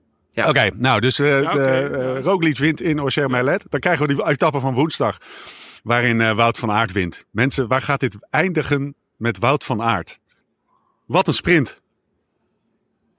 Ja. 0.42 0.48
Oké, 0.48 0.70
nou, 0.74 1.00
dus 1.00 1.18
eh 1.18 1.42
Ja, 1.42 1.52
de. 1.52 2.20
Roglic 2.20 2.58
wint 2.58 2.80
in 2.80 2.98
Auxerre-Merlet. 2.98 3.64
Dan 3.68 3.80
krijgen 3.80 4.06
we 4.06 4.14
die 4.14 4.26
etappe 4.26 4.60
van 4.60 4.74
woensdag, 4.74 5.18
waarin 5.82 6.20
eh, 6.20 6.32
Wout 6.36 6.58
van 6.58 6.70
Aert 6.70 6.92
wint. 6.92 7.24
Mensen, 7.30 7.68
waar 7.68 7.82
gaat 7.82 8.00
dit 8.00 8.16
eindigen 8.30 8.94
met 9.16 9.38
Wout 9.38 9.64
van 9.64 9.82
Aert? 9.82 10.18
Wat 11.06 11.26
een 11.26 11.32
sprint. 11.34 11.80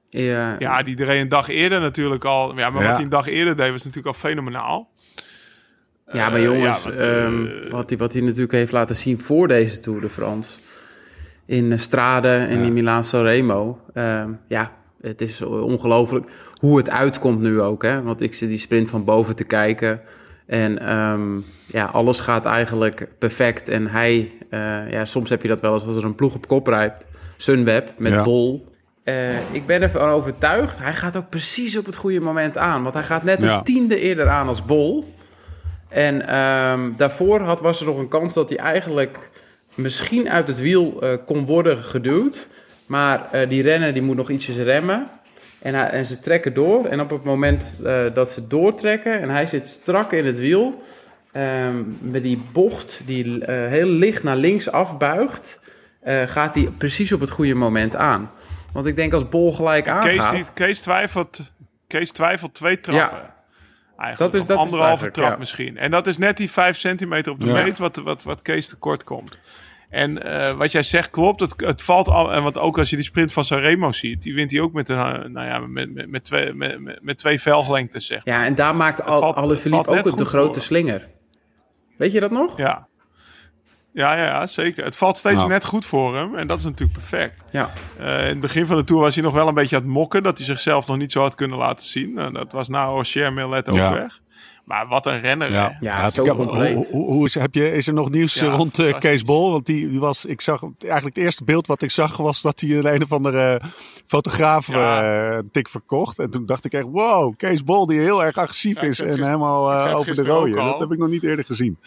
Ja, 0.10 0.56
Ja, 0.60 0.84
die 0.84 1.04
reed 1.04 1.22
een 1.22 1.30
dag 1.30 1.48
eerder 1.48 1.80
natuurlijk 1.80 2.26
al. 2.26 2.58
Ja, 2.58 2.70
maar 2.70 2.82
Ja. 2.82 2.88
wat 2.88 2.96
hij 2.96 3.04
een 3.04 3.10
dag 3.12 3.28
eerder 3.28 3.56
deed 3.56 3.72
was 3.72 3.84
natuurlijk 3.84 4.16
al 4.16 4.22
fenomenaal. 4.22 4.90
Ja, 6.12 6.30
maar 6.30 6.42
jongens, 6.42 6.84
ja, 6.84 6.90
wat, 6.90 7.00
eh, 7.00 7.24
ehm, 7.26 7.70
wat, 7.70 7.90
hij, 7.90 7.98
wat 7.98 8.14
hij 8.14 8.22
natuurlijk 8.22 8.52
heeft 8.52 8.72
laten 8.72 8.96
zien 8.96 9.22
voor 9.22 9.48
deze 9.48 9.80
Tour 9.80 10.02
de 10.02 10.10
France. 10.10 10.58
In 11.46 11.80
Strade 11.80 12.30
en 12.36 12.60
Ja. 12.60 12.66
in 12.66 12.74
Milaan 12.74 13.04
Sanremo. 13.04 13.82
ehm, 13.94 14.32
ja, 14.48 14.72
het 15.02 15.22
is 15.22 15.42
ongelooflijk 15.42 16.26
hoe 16.60 16.78
het 16.78 16.90
uitkomt 16.90 17.42
nu 17.42 17.62
ook. 17.62 17.84
Hè? 17.84 18.02
Want 18.02 18.22
ik 18.22 18.34
zit 18.34 18.50
die 18.50 18.58
sprint 18.58 18.90
van 18.90 19.04
boven 19.04 19.36
te 19.36 19.44
kijken. 19.44 20.02
En 20.46 20.80
ehm, 20.80 21.38
ja, 21.66 21.86
alles 21.86 22.20
gaat 22.20 22.46
eigenlijk 22.46 23.08
perfect. 23.18 23.70
En 23.70 23.88
hij, 23.88 24.32
eh, 24.50 24.92
ja, 24.92 25.06
soms 25.06 25.30
heb 25.30 25.42
je 25.42 25.48
dat 25.48 25.62
wel 25.62 25.74
eens 25.74 25.86
als 25.86 25.96
er 25.96 26.04
een 26.04 26.16
ploeg 26.16 26.36
op 26.36 26.48
kop 26.48 26.68
rijdt. 26.68 27.06
Sunweb 27.38 27.94
met 27.98 28.12
Ja. 28.12 28.24
Bol. 28.24 28.68
Eh, 29.04 29.54
ik 29.54 29.66
ben 29.66 29.82
ervan 29.82 30.10
overtuigd. 30.10 30.78
Hij 30.78 30.94
gaat 30.94 31.18
ook 31.18 31.30
precies 31.30 31.78
op 31.78 31.86
het 31.86 31.96
goede 31.96 32.20
moment 32.20 32.58
aan. 32.58 32.84
Want 32.84 32.94
hij 32.94 33.04
gaat 33.04 33.24
net 33.24 33.42
Ja. 33.42 33.58
een 33.58 33.64
tiende 33.64 34.00
eerder 34.00 34.28
aan 34.30 34.48
als 34.48 34.66
Bol. 34.66 35.14
En 35.90 36.28
ehm, 36.28 36.92
daarvoor 36.96 37.40
had, 37.42 37.60
was 37.62 37.80
er 37.80 37.86
nog 37.86 37.98
een 37.98 38.08
kans 38.08 38.34
dat 38.34 38.50
hij 38.50 38.58
eigenlijk 38.58 39.30
misschien 39.76 40.30
uit 40.30 40.48
het 40.48 40.60
wiel 40.60 41.02
eh, 41.02 41.10
kon 41.26 41.46
worden 41.46 41.78
geduwd. 41.78 42.48
Maar 42.86 43.30
die 43.50 43.62
renner 43.62 43.94
die 43.94 44.02
moet 44.02 44.16
nog 44.16 44.30
ietsjes 44.30 44.56
remmen. 44.58 45.08
En, 45.68 45.74
hij, 45.76 45.90
en 45.90 46.06
ze 46.06 46.20
trekken 46.20 46.54
door. 46.54 46.86
En 46.86 47.00
op 47.02 47.10
het 47.10 47.24
moment 47.24 47.64
eh, 47.86 48.02
dat 48.14 48.32
ze 48.32 48.48
doortrekken 48.48 49.22
en 49.22 49.30
hij 49.30 49.48
zit 49.48 49.68
strak 49.68 50.12
in 50.12 50.26
het 50.26 50.38
wiel. 50.38 50.84
ehm, 51.32 51.76
met 52.00 52.24
die 52.24 52.42
bocht 52.52 53.00
die 53.06 53.46
eh, 53.46 53.68
heel 53.70 53.88
licht 53.88 54.24
naar 54.24 54.36
links 54.36 54.72
afbuigt. 54.72 55.60
eh, 56.02 56.22
gaat 56.28 56.56
hij 56.56 56.70
precies 56.78 57.12
op 57.12 57.20
het 57.20 57.30
goede 57.30 57.54
moment 57.56 57.96
aan. 57.96 58.32
Want 58.74 58.86
ik 58.86 58.96
denk 58.96 59.14
als 59.14 59.30
Bol 59.30 59.54
gelijk 59.54 59.84
Kees, 59.84 59.94
aangaat... 59.94 60.36
die- 60.36 60.46
Kees, 60.54 60.80
twijfelt, 60.80 61.40
Kees 61.88 62.12
twijfelt 62.12 62.54
twee 62.54 62.80
trappen. 62.80 63.20
Eigenlijk. 63.98 64.32
Dat 64.32 64.42
is- 64.42 64.48
dat 64.48 64.58
anderhalve 64.58 65.12
trap 65.12 65.30
ja. 65.32 65.38
misschien. 65.38 65.78
En 65.78 65.92
dat 65.92 66.08
is 66.08 66.18
net 66.18 66.38
die 66.38 66.52
vijf 66.52 66.78
centimeter 66.78 67.32
op 67.32 67.40
de 67.40 67.48
Ja. 67.48 67.64
meet 67.64 67.78
wat, 67.78 67.96
wat, 67.96 68.24
wat 68.24 68.42
Kees 68.42 68.68
tekort 68.70 69.04
komt. 69.04 69.40
En 69.89 70.24
eh, 70.24 70.58
wat 70.58 70.72
jij 70.72 70.84
zegt 70.84 71.10
klopt. 71.10 71.39
Het, 71.39 71.53
het 71.65 71.84
valt 71.84 72.08
al. 72.10 72.34
En 72.34 72.44
want 72.44 72.58
ook 72.58 72.77
als 72.77 72.89
je 72.89 72.96
die 72.96 73.06
sprint 73.06 73.34
van 73.34 73.46
Sanremo 73.46 73.91
ziet, 73.91 74.22
die 74.24 74.34
wint 74.34 74.51
hij 74.51 74.60
ook 74.62 74.74
met, 74.74 74.89
een, 74.89 74.98
eh, 74.98 75.29
nou 75.29 75.48
ja, 75.48 75.58
met, 75.60 75.94
met, 75.94 76.10
met, 76.10 76.24
twee, 76.24 76.53
met, 77.01 77.17
twee 77.17 77.41
velglengtes, 77.41 78.06
zeg 78.06 78.25
maar. 78.25 78.34
Ja, 78.39 78.46
en 78.46 78.56
daar 78.56 78.75
maakt 78.75 79.03
Al, 79.03 79.20
valt- 79.20 79.36
Alle 79.36 79.51
het 79.51 79.62
Philippe 79.62 79.89
ook 79.89 80.03
de 80.03 80.10
goed 80.10 80.27
grote 80.27 80.53
voor. 80.53 80.62
slinger. 80.62 81.08
Weet 81.97 82.12
je 82.12 82.19
dat 82.19 82.32
nog? 82.32 82.58
Ja. 82.58 82.88
Ja, 83.93 84.15
ja, 84.15 84.23
ja, 84.23 84.47
zeker. 84.47 84.84
Het 84.84 84.95
valt 84.97 85.17
steeds 85.17 85.36
Nou. 85.36 85.50
net 85.50 85.65
goed 85.65 85.86
voor 85.86 86.15
hem. 86.17 86.36
En 86.36 86.47
dat 86.47 86.58
is 86.58 86.63
natuurlijk 86.63 86.93
perfect. 86.93 87.43
Ja. 87.52 87.71
Eh, 88.00 88.19
in 88.21 88.28
het 88.28 88.39
begin 88.39 88.65
van 88.65 88.78
de 88.78 88.84
Tour 88.84 89.02
was 89.02 89.15
hij 89.15 89.23
nog 89.23 89.34
wel 89.34 89.47
een 89.47 89.54
beetje 89.54 89.76
aan 89.76 89.82
het 89.82 89.91
mokken. 89.91 90.23
Dat 90.23 90.38
hij 90.38 90.45
zichzelf 90.45 90.88
nog 90.88 90.97
niet 90.97 91.12
zo 91.12 91.21
had 91.21 91.36
kunnen 91.36 91.58
laten 91.58 91.86
zien. 91.86 92.17
Eh, 92.17 92.32
dat 92.34 92.52
was 92.52 92.67
na 92.69 92.86
Rocher 92.86 93.34
Millet 93.34 93.69
ook 93.69 93.76
Ja. 93.76 93.93
weg. 93.93 94.19
Maar 94.67 94.88
wat 94.88 95.06
een 95.06 95.19
renner. 95.21 95.51
Ja, 95.51 95.69
hè? 95.69 95.75
Ja, 95.80 96.10
zo 96.10 96.25
hoe- 96.25 96.36
compleet. 96.36 96.73
Hoe, 96.75 96.88
hoe, 96.91 97.06
hoe 97.13 97.25
is, 97.25 97.34
heb 97.36 97.56
je, 97.56 97.71
is 97.71 97.88
er 97.88 97.93
nog 97.93 98.10
nieuws 98.10 98.34
Ja, 98.34 98.47
eh, 98.47 98.56
rond 98.56 98.80
eh. 98.80 98.99
Kees 98.99 99.23
Bol? 99.23 99.51
Want 99.51 99.65
die, 99.65 99.89
die 99.89 99.99
was, 99.99 100.25
ik 100.25 100.41
zag 100.41 100.62
eigenlijk 100.80 101.15
het 101.15 101.23
eerste 101.23 101.43
beeld 101.43 101.67
wat 101.67 101.82
ik 101.82 101.91
zag 101.91 102.17
was 102.17 102.41
dat 102.41 102.60
hij 102.60 102.69
een 102.77 102.86
een 102.93 103.03
of 103.03 103.12
andere 103.12 103.62
fotograaf 104.06 104.67
Ja. 104.67 105.01
eh, 105.30 105.36
een 105.38 105.49
tik 105.51 105.69
verkocht. 105.69 106.19
En 106.19 106.32
toen 106.32 106.45
dacht 106.45 106.65
ik 106.65 106.73
echt, 106.73 106.86
wow, 106.91 107.34
Kees 107.38 107.63
Bol 107.63 107.86
die 107.88 107.99
heel 107.99 108.23
erg 108.23 108.38
agressief 108.38 108.82
is 108.82 108.99
en 108.99 109.23
helemaal 109.23 109.71
eh, 109.71 109.95
over 109.97 110.15
de 110.15 110.23
rode. 110.25 110.53
Dat 110.56 110.80
heb 110.80 110.91
ik 110.91 110.97
nog 110.97 111.10
niet 111.10 111.23
eerder 111.23 111.45
gezien. 111.45 111.77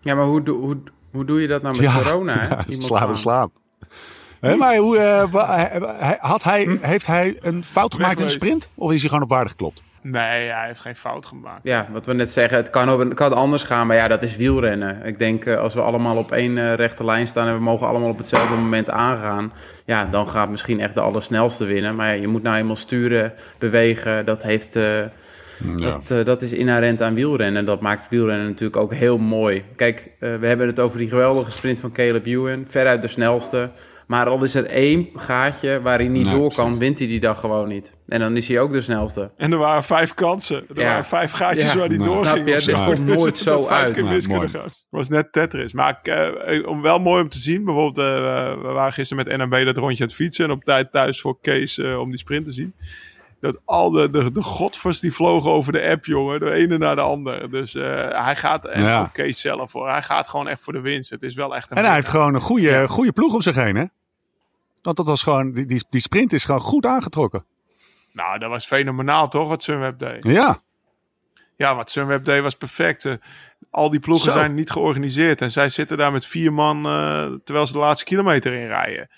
Ja, 0.00 0.14
maar 0.14 0.24
hoe, 0.26 0.42
doe- 0.42 0.58
hoe, 0.60 0.76
hoe 1.10 1.24
doe 1.24 1.40
je 1.40 1.46
dat 1.46 1.62
nou 1.62 1.80
met 1.80 1.92
corona? 2.02 2.38
Hè? 2.38 2.48
ja, 2.54 2.64
Iemand 2.66 2.84
slaan 2.84 3.08
en 3.08 3.16
slaan. 3.16 3.50
slaan. 3.50 3.90
Hé, 4.40 4.56
maar 4.56 4.76
hoe, 4.76 4.98
eh, 4.98 5.34
hij- 5.98 6.16
had 6.20 6.42
hij, 6.42 6.78
heeft 6.80 7.06
hij 7.06 7.36
een 7.40 7.64
fout 7.64 7.94
gemaakt 7.94 8.18
in 8.20 8.26
de 8.26 8.32
sprint? 8.32 8.68
Of 8.74 8.92
is 8.92 9.00
hij 9.00 9.08
gewoon 9.08 9.24
op 9.24 9.30
waarde 9.30 9.50
geklopt? 9.50 9.82
Nee, 10.06 10.48
hij 10.50 10.66
heeft 10.66 10.80
geen 10.80 10.96
fout 10.96 11.26
gemaakt. 11.26 11.60
Ja, 11.62 11.86
wat 11.92 12.06
we 12.06 12.14
net 12.14 12.30
zeggen, 12.32 12.56
het 12.56 12.70
kan, 12.70 12.88
ook, 12.88 13.00
het 13.00 13.14
kan 13.14 13.32
anders 13.32 13.62
gaan, 13.62 13.86
maar 13.86 13.96
ja, 13.96 14.08
dat 14.08 14.22
is 14.22 14.36
wielrennen. 14.36 15.04
Ik 15.04 15.18
denk, 15.18 15.44
eh, 15.44 15.56
als 15.58 15.74
we 15.74 15.80
allemaal 15.80 16.16
op 16.16 16.32
één 16.32 16.58
eh, 16.58 16.74
rechte 16.74 17.04
lijn 17.04 17.26
staan 17.26 17.48
en 17.48 17.54
we 17.54 17.60
mogen 17.60 17.86
allemaal 17.86 18.08
op 18.08 18.18
hetzelfde 18.18 18.54
moment 18.54 18.90
aangaan, 18.90 19.52
ja, 19.84 20.04
dan 20.04 20.28
gaat 20.28 20.48
misschien 20.50 20.80
echt 20.80 20.94
de 20.94 21.00
allersnelste 21.00 21.64
winnen. 21.64 21.94
Maar 21.96 22.06
ja, 22.08 22.20
je 22.20 22.28
moet 22.28 22.42
nou 22.42 22.56
eenmaal 22.56 22.76
sturen, 22.76 23.32
bewegen, 23.58 24.24
dat 24.24 24.42
heeft... 24.42 24.76
eh, 24.76 24.82
Dat, 25.76 26.10
eh, 26.10 26.24
dat 26.24 26.42
is 26.42 26.52
inherent 26.52 27.02
aan 27.02 27.14
wielrennen. 27.14 27.56
En 27.58 27.64
dat 27.64 27.80
maakt 27.80 28.08
wielrennen 28.08 28.46
natuurlijk 28.46 28.76
ook 28.82 28.94
heel 28.94 29.18
mooi. 29.18 29.64
Kijk, 29.76 30.10
eh, 30.20 30.34
we 30.40 30.46
hebben 30.46 30.66
het 30.66 30.80
over 30.80 30.98
die 30.98 31.08
geweldige 31.08 31.50
sprint 31.50 31.78
van 31.80 31.92
Caleb 31.92 32.26
Ewan. 32.26 32.64
Veruit 32.68 33.02
de 33.02 33.08
snelste. 33.08 33.70
Maar 34.06 34.26
al 34.28 34.44
is 34.44 34.54
er 34.54 34.64
één 34.66 35.08
gaatje 35.14 35.80
waar 35.82 35.98
hij 35.98 36.08
niet 36.08 36.24
Nee, 36.24 36.34
door 36.34 36.54
kan, 36.54 36.64
precies. 36.64 36.78
wint 36.78 36.98
hij 36.98 37.08
die 37.08 37.20
dag 37.20 37.40
gewoon 37.40 37.68
niet. 37.68 37.94
En 38.08 38.20
dan 38.20 38.36
is 38.36 38.48
hij 38.48 38.60
ook 38.60 38.72
de 38.72 38.80
snelste. 38.80 39.32
En 39.36 39.52
er 39.52 39.58
waren 39.58 39.82
vijf 39.84 40.14
kansen. 40.14 40.56
Er 40.56 40.80
Ja. 40.80 40.84
waren 40.84 41.04
vijf 41.04 41.32
gaatjes 41.32 41.72
Ja. 41.72 41.78
waar 41.78 41.88
hij 41.88 41.96
Nou, 41.96 42.24
snap 42.24 42.46
je? 42.46 42.54
of 42.54 42.60
zo. 42.62 42.72
Dit 42.76 42.84
komt 42.84 43.06
nooit 43.06 43.38
zo 43.48 43.60
dat 43.60 43.68
uit. 43.70 43.96
Nou, 44.26 44.48
gaan. 44.48 44.68
was 44.90 45.08
net 45.08 45.32
Tetris. 45.32 45.72
Maar 45.72 45.98
ik, 46.02 46.06
eh, 46.08 46.68
om 46.68 46.82
wel 46.82 46.98
mooi 46.98 47.22
om 47.22 47.28
te 47.28 47.38
zien. 47.38 47.64
Bijvoorbeeld, 47.64 48.06
eh, 48.06 48.62
we 48.62 48.68
waren 48.68 48.92
gisteren 48.92 49.24
met 49.26 49.36
NMB 49.36 49.64
dat 49.64 49.76
rondje 49.76 50.02
aan 50.02 50.08
het 50.08 50.16
fietsen. 50.16 50.44
En 50.44 50.50
op 50.50 50.64
tijd 50.64 50.92
thuis 50.92 51.20
voor 51.20 51.38
Kees 51.40 51.78
eh, 51.78 51.98
om 52.00 52.08
die 52.10 52.18
sprint 52.18 52.44
te 52.44 52.52
zien. 52.52 52.74
Dat 53.44 53.58
al 53.64 53.90
de, 53.90 54.10
de, 54.10 54.32
de 54.32 54.42
godvers 54.42 55.00
die 55.00 55.12
vlogen 55.12 55.50
over 55.50 55.72
de 55.72 55.82
app, 55.88 56.04
jongen. 56.04 56.40
De 56.40 56.50
ene 56.52 56.78
naar 56.78 56.96
de 56.96 57.02
andere. 57.02 57.48
Dus 57.48 57.74
eh, 57.74 58.24
hij 58.24 58.36
gaat, 58.36 58.64
en 58.66 58.82
Ja. 58.82 59.10
Kees 59.12 59.40
zelf 59.40 59.72
hoor. 59.72 59.88
Hij 59.88 60.02
gaat 60.02 60.28
gewoon 60.28 60.48
echt 60.48 60.62
voor 60.62 60.72
de 60.72 60.80
winst. 60.80 61.10
Het 61.10 61.22
is 61.22 61.34
wel 61.34 61.54
echt 61.56 61.70
een 61.70 61.76
En 61.76 61.84
hij 61.84 61.94
heeft 61.94 62.08
gewoon 62.08 62.34
een 62.34 62.40
goede, 62.40 62.88
goede 62.88 63.12
ploeg 63.12 63.34
om 63.34 63.40
zich 63.40 63.54
heen, 63.54 63.76
hè? 63.76 63.84
Want 64.82 64.96
dat 64.96 65.06
was 65.06 65.22
gewoon, 65.22 65.52
die, 65.52 65.66
die, 65.66 65.84
die 65.90 66.00
sprint 66.00 66.32
is 66.32 66.44
gewoon 66.44 66.60
goed 66.60 66.86
aangetrokken. 66.86 67.44
Nou, 68.12 68.38
dat 68.38 68.50
was 68.50 68.66
fenomenaal 68.66 69.28
toch, 69.28 69.48
wat 69.48 69.62
Sunweb 69.62 69.98
deed. 69.98 70.24
Ja, 70.24 70.56
Ja, 71.56 71.74
wat 71.74 71.90
Sunweb 71.90 72.24
deed 72.24 72.42
was 72.42 72.54
perfect. 72.54 73.04
Eh, 73.04 73.12
al 73.70 73.90
die 73.90 74.00
ploegen 74.00 74.32
Zo. 74.32 74.38
zijn 74.38 74.54
niet 74.54 74.70
georganiseerd. 74.70 75.40
En 75.40 75.50
zij 75.50 75.68
zitten 75.68 75.98
daar 75.98 76.12
met 76.12 76.26
vier 76.26 76.52
man 76.52 76.86
eh, 76.86 77.26
terwijl 77.44 77.66
ze 77.66 77.72
de 77.72 77.78
laatste 77.78 78.04
kilometer 78.04 78.52
in 78.52 78.66
rijden. 78.66 79.08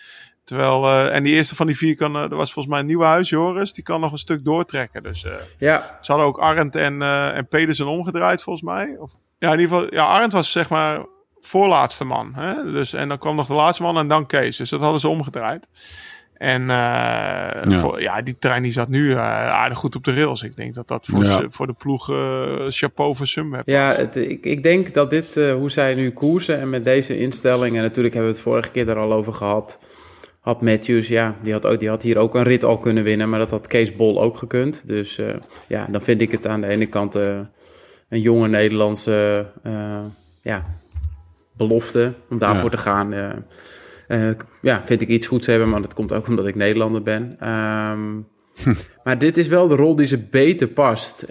Terwijl, 0.47 0.85
eh, 0.85 1.15
en 1.15 1.23
die 1.23 1.35
eerste 1.35 1.55
van 1.57 1.67
die 1.67 1.77
vier 1.77 1.95
kan, 1.97 2.17
eh, 2.17 2.23
er 2.23 2.37
was 2.37 2.53
volgens 2.53 2.67
mij 2.67 2.81
een 2.81 2.87
nieuwe 2.87 3.05
huis, 3.05 3.29
Joris. 3.29 3.73
Die 3.73 3.85
kan 3.85 4.01
nog 4.01 4.13
een 4.13 4.19
stuk 4.19 4.45
doortrekken. 4.45 5.03
Dus 5.03 5.25
eh, 5.25 5.33
Ja, 5.59 5.99
ze 6.01 6.11
hadden 6.13 6.29
ook 6.31 6.39
Arndt 6.39 6.77
en, 6.77 7.03
eh 7.03 7.37
en 7.37 7.47
Pedersen 7.49 7.87
omgedraaid, 7.87 8.43
volgens 8.43 8.65
mij. 8.65 8.97
Of, 8.99 9.13
ja, 9.39 9.53
in 9.53 9.61
ieder 9.61 9.75
geval, 9.77 9.95
ja, 9.95 10.05
Arndt 10.05 10.33
was 10.33 10.51
zeg 10.53 10.69
maar 10.69 10.99
voorlaatste 11.41 12.05
man. 12.05 12.33
Hè? 12.35 12.73
Dus, 12.73 12.93
en 12.93 13.09
dan 13.09 13.19
kwam 13.19 13.37
nog 13.37 13.47
de 13.47 13.55
laatste 13.55 13.83
man 13.83 13.99
en 13.99 14.09
dan 14.09 14.27
Kees. 14.27 14.57
Dus 14.57 14.71
dat 14.71 14.81
hadden 14.81 15.01
ze 15.01 15.09
omgedraaid. 15.09 15.67
En 16.35 16.61
eh, 16.63 16.77
ja. 17.65 17.79
Voor, 17.79 18.01
ja, 18.01 18.23
die 18.23 18.39
trein 18.39 18.63
die 18.63 18.73
zat 18.73 18.89
nu 18.89 19.13
eh, 19.13 19.19
aardig 19.53 19.79
goed 19.79 19.95
op 19.97 20.05
de 20.05 20.15
rails. 20.15 20.43
Ik 20.43 20.57
denk 20.57 20.75
dat 20.75 20.89
dat 20.89 21.07
voor, 21.07 21.25
Ja. 21.25 21.31
ze- 21.41 21.47
voor 21.51 21.67
de 21.67 21.73
ploeg 21.73 22.11
eh, 22.11 22.53
chapeau 22.69 23.17
voor 23.17 23.27
Sunweb 23.27 23.63
ja 23.65 23.93
het, 23.95 24.17
ik, 24.17 24.45
ik 24.45 24.63
denk 24.63 24.95
dat 24.95 25.11
dit, 25.11 25.37
eh, 25.37 25.53
hoe 25.55 25.71
zij 25.71 25.95
nu 25.95 26.11
koersen 26.11 26.61
en 26.61 26.71
met 26.71 26.85
deze 26.85 27.19
instelling, 27.19 27.77
en 27.77 27.83
natuurlijk 27.83 28.15
hebben 28.15 28.33
we 28.33 28.39
het 28.39 28.47
vorige 28.49 28.71
keer 28.71 28.89
er 28.89 28.97
al 28.99 29.13
over 29.13 29.35
gehad, 29.35 29.79
had 30.47 30.61
Matthews, 30.63 31.09
ja, 31.09 31.37
die 31.43 31.53
had, 31.53 31.67
ook, 31.67 31.79
die 31.79 31.89
had 31.89 32.03
hier 32.03 32.19
ook 32.19 32.35
een 32.35 32.43
rit 32.43 32.65
al 32.65 32.79
kunnen 32.79 33.03
winnen, 33.05 33.29
maar 33.29 33.39
dat 33.39 33.51
had 33.51 33.67
Kees 33.67 33.97
Bol 33.97 34.23
ook 34.23 34.37
gekund. 34.37 34.83
Dus 34.87 35.19
eh, 35.19 35.35
ja, 35.69 35.87
dan 35.91 36.03
vind 36.03 36.21
ik 36.21 36.31
het 36.31 36.47
aan 36.47 36.61
de 36.61 36.67
ene 36.67 36.87
kant 36.87 37.15
eh, 37.15 37.39
een 38.09 38.21
jonge 38.21 38.49
Nederlandse 38.49 39.47
eh, 39.63 40.05
ja, 40.43 40.65
belofte 41.57 42.13
om 42.31 42.39
daarvoor 42.39 42.71
Ja. 42.71 42.77
te 42.77 42.83
gaan. 42.83 43.15
ja, 44.63 44.83
vind 44.85 45.01
ik 45.01 45.09
iets 45.09 45.27
goeds 45.27 45.47
hebben, 45.47 45.69
maar 45.69 45.83
dat 45.83 45.95
komt 45.95 46.13
ook 46.13 46.27
omdat 46.29 46.47
ik 46.47 46.55
Nederlander 46.55 47.03
ben. 47.03 47.37
Ehm, 47.41 48.15
maar 49.05 49.19
dit 49.19 49.37
is 49.37 49.49
wel 49.49 49.69
de 49.69 49.75
rol 49.77 49.97
die 49.97 50.07
ze 50.07 50.19
beter 50.19 50.67
past. 50.69 51.27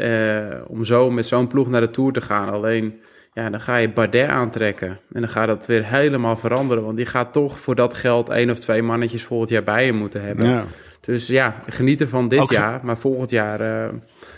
om 0.67 0.83
zo 0.83 1.11
met 1.11 1.25
zo'n 1.25 1.47
ploeg 1.47 1.69
naar 1.69 1.81
de 1.81 1.91
Tour 1.91 2.11
te 2.11 2.21
gaan. 2.21 2.49
Alleen, 2.49 2.99
ja, 3.35 3.49
dan 3.49 3.61
ga 3.61 3.75
je 3.75 3.89
Bardet 3.89 4.29
aantrekken. 4.29 4.87
En 5.13 5.21
dan 5.21 5.29
gaat 5.29 5.47
dat 5.47 5.65
weer 5.65 5.85
helemaal 5.85 6.37
veranderen. 6.37 6.83
Want 6.83 6.97
die 6.97 7.05
gaat 7.05 7.33
toch 7.33 7.59
voor 7.59 7.75
dat 7.75 7.93
geld 7.93 8.29
één 8.29 8.49
of 8.49 8.59
twee 8.59 8.81
mannetjes 8.81 9.23
volgend 9.23 9.49
jaar 9.49 9.63
bij 9.63 9.85
je 9.85 9.93
moeten 9.93 10.21
hebben. 10.21 10.49
Ja. 10.49 10.65
Dus 11.01 11.27
ja, 11.27 11.61
genieten 11.69 12.09
van 12.09 12.27
dit 12.27 12.39
Ook 12.39 12.51
jaar. 12.51 12.85
Maar 12.85 12.97
volgend 12.97 13.29
jaar 13.29 13.61
eh, 13.87 13.93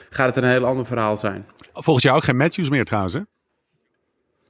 gaat 0.10 0.36
het 0.36 0.44
een 0.44 0.50
heel 0.50 0.66
ander 0.66 0.86
verhaal 0.86 1.18
zijn. 1.18 1.46
Volgens 1.74 2.06
jou 2.06 2.18
ook 2.18 2.24
geen 2.24 2.38
Matthews 2.38 2.70
meer 2.70 2.84
trouwens, 2.86 3.14
hè? 3.14 3.20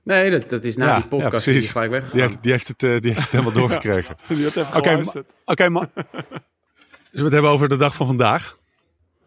Nee, 0.04 0.32
dat, 0.32 0.50
dat 0.50 0.64
is 0.64 0.76
na 0.78 0.86
Ja, 0.86 0.96
die 0.96 1.08
podcast 1.08 1.46
ja, 1.46 1.52
die 1.52 1.62
is 1.62 1.70
gelijk 1.70 1.92
Die 1.92 2.00
weggegaan. 2.00 2.28
heeft, 2.28 2.44
die 2.44 2.52
heeft, 2.52 2.68
het, 2.68 2.84
eh, 2.84 3.00
die 3.00 3.12
heeft 3.12 3.24
het 3.24 3.32
helemaal 3.32 3.54
doorgekregen. 3.62 4.16
Die 4.28 4.44
had 4.44 4.56
even 4.56 4.76
Oké, 4.78 4.90
geluisterd. 4.90 5.34
ma- 5.46 5.52
oké, 5.52 5.70
ma- 5.70 5.90
Zullen 5.96 6.22
we 7.12 7.24
het 7.24 7.32
hebben 7.34 7.52
over 7.52 7.70
de 7.70 7.78
dag 7.78 7.96
van 7.96 8.08
vandaag? 8.08 8.58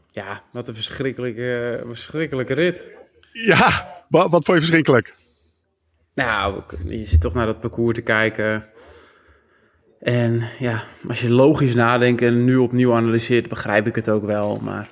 Ja, 0.09 0.43
wat 0.53 0.69
een 0.69 0.75
verschrikkelijke, 0.75 1.83
verschrikkelijke 1.87 2.55
rit. 2.55 2.85
Ja, 3.33 3.87
wa- 4.09 4.29
wat 4.29 4.45
vond 4.45 4.47
je 4.47 4.64
verschrikkelijk? 4.64 5.14
Nou, 6.14 6.62
je 6.85 7.05
zit 7.05 7.21
toch 7.21 7.35
naar 7.35 7.47
dat 7.47 7.61
parcours 7.61 7.95
te 7.95 8.03
kijken. 8.03 8.64
En 10.01 10.43
ja, 10.59 10.83
als 11.09 11.21
je 11.21 11.31
logisch 11.31 11.75
nadenkt 11.75 12.23
en 12.23 12.45
nu 12.45 12.57
opnieuw 12.57 12.95
analyseert, 12.95 13.49
begrijp 13.49 13.87
ik 13.87 13.95
het 13.95 14.09
ook 14.09 14.25
wel. 14.25 14.59
Maar 14.62 14.88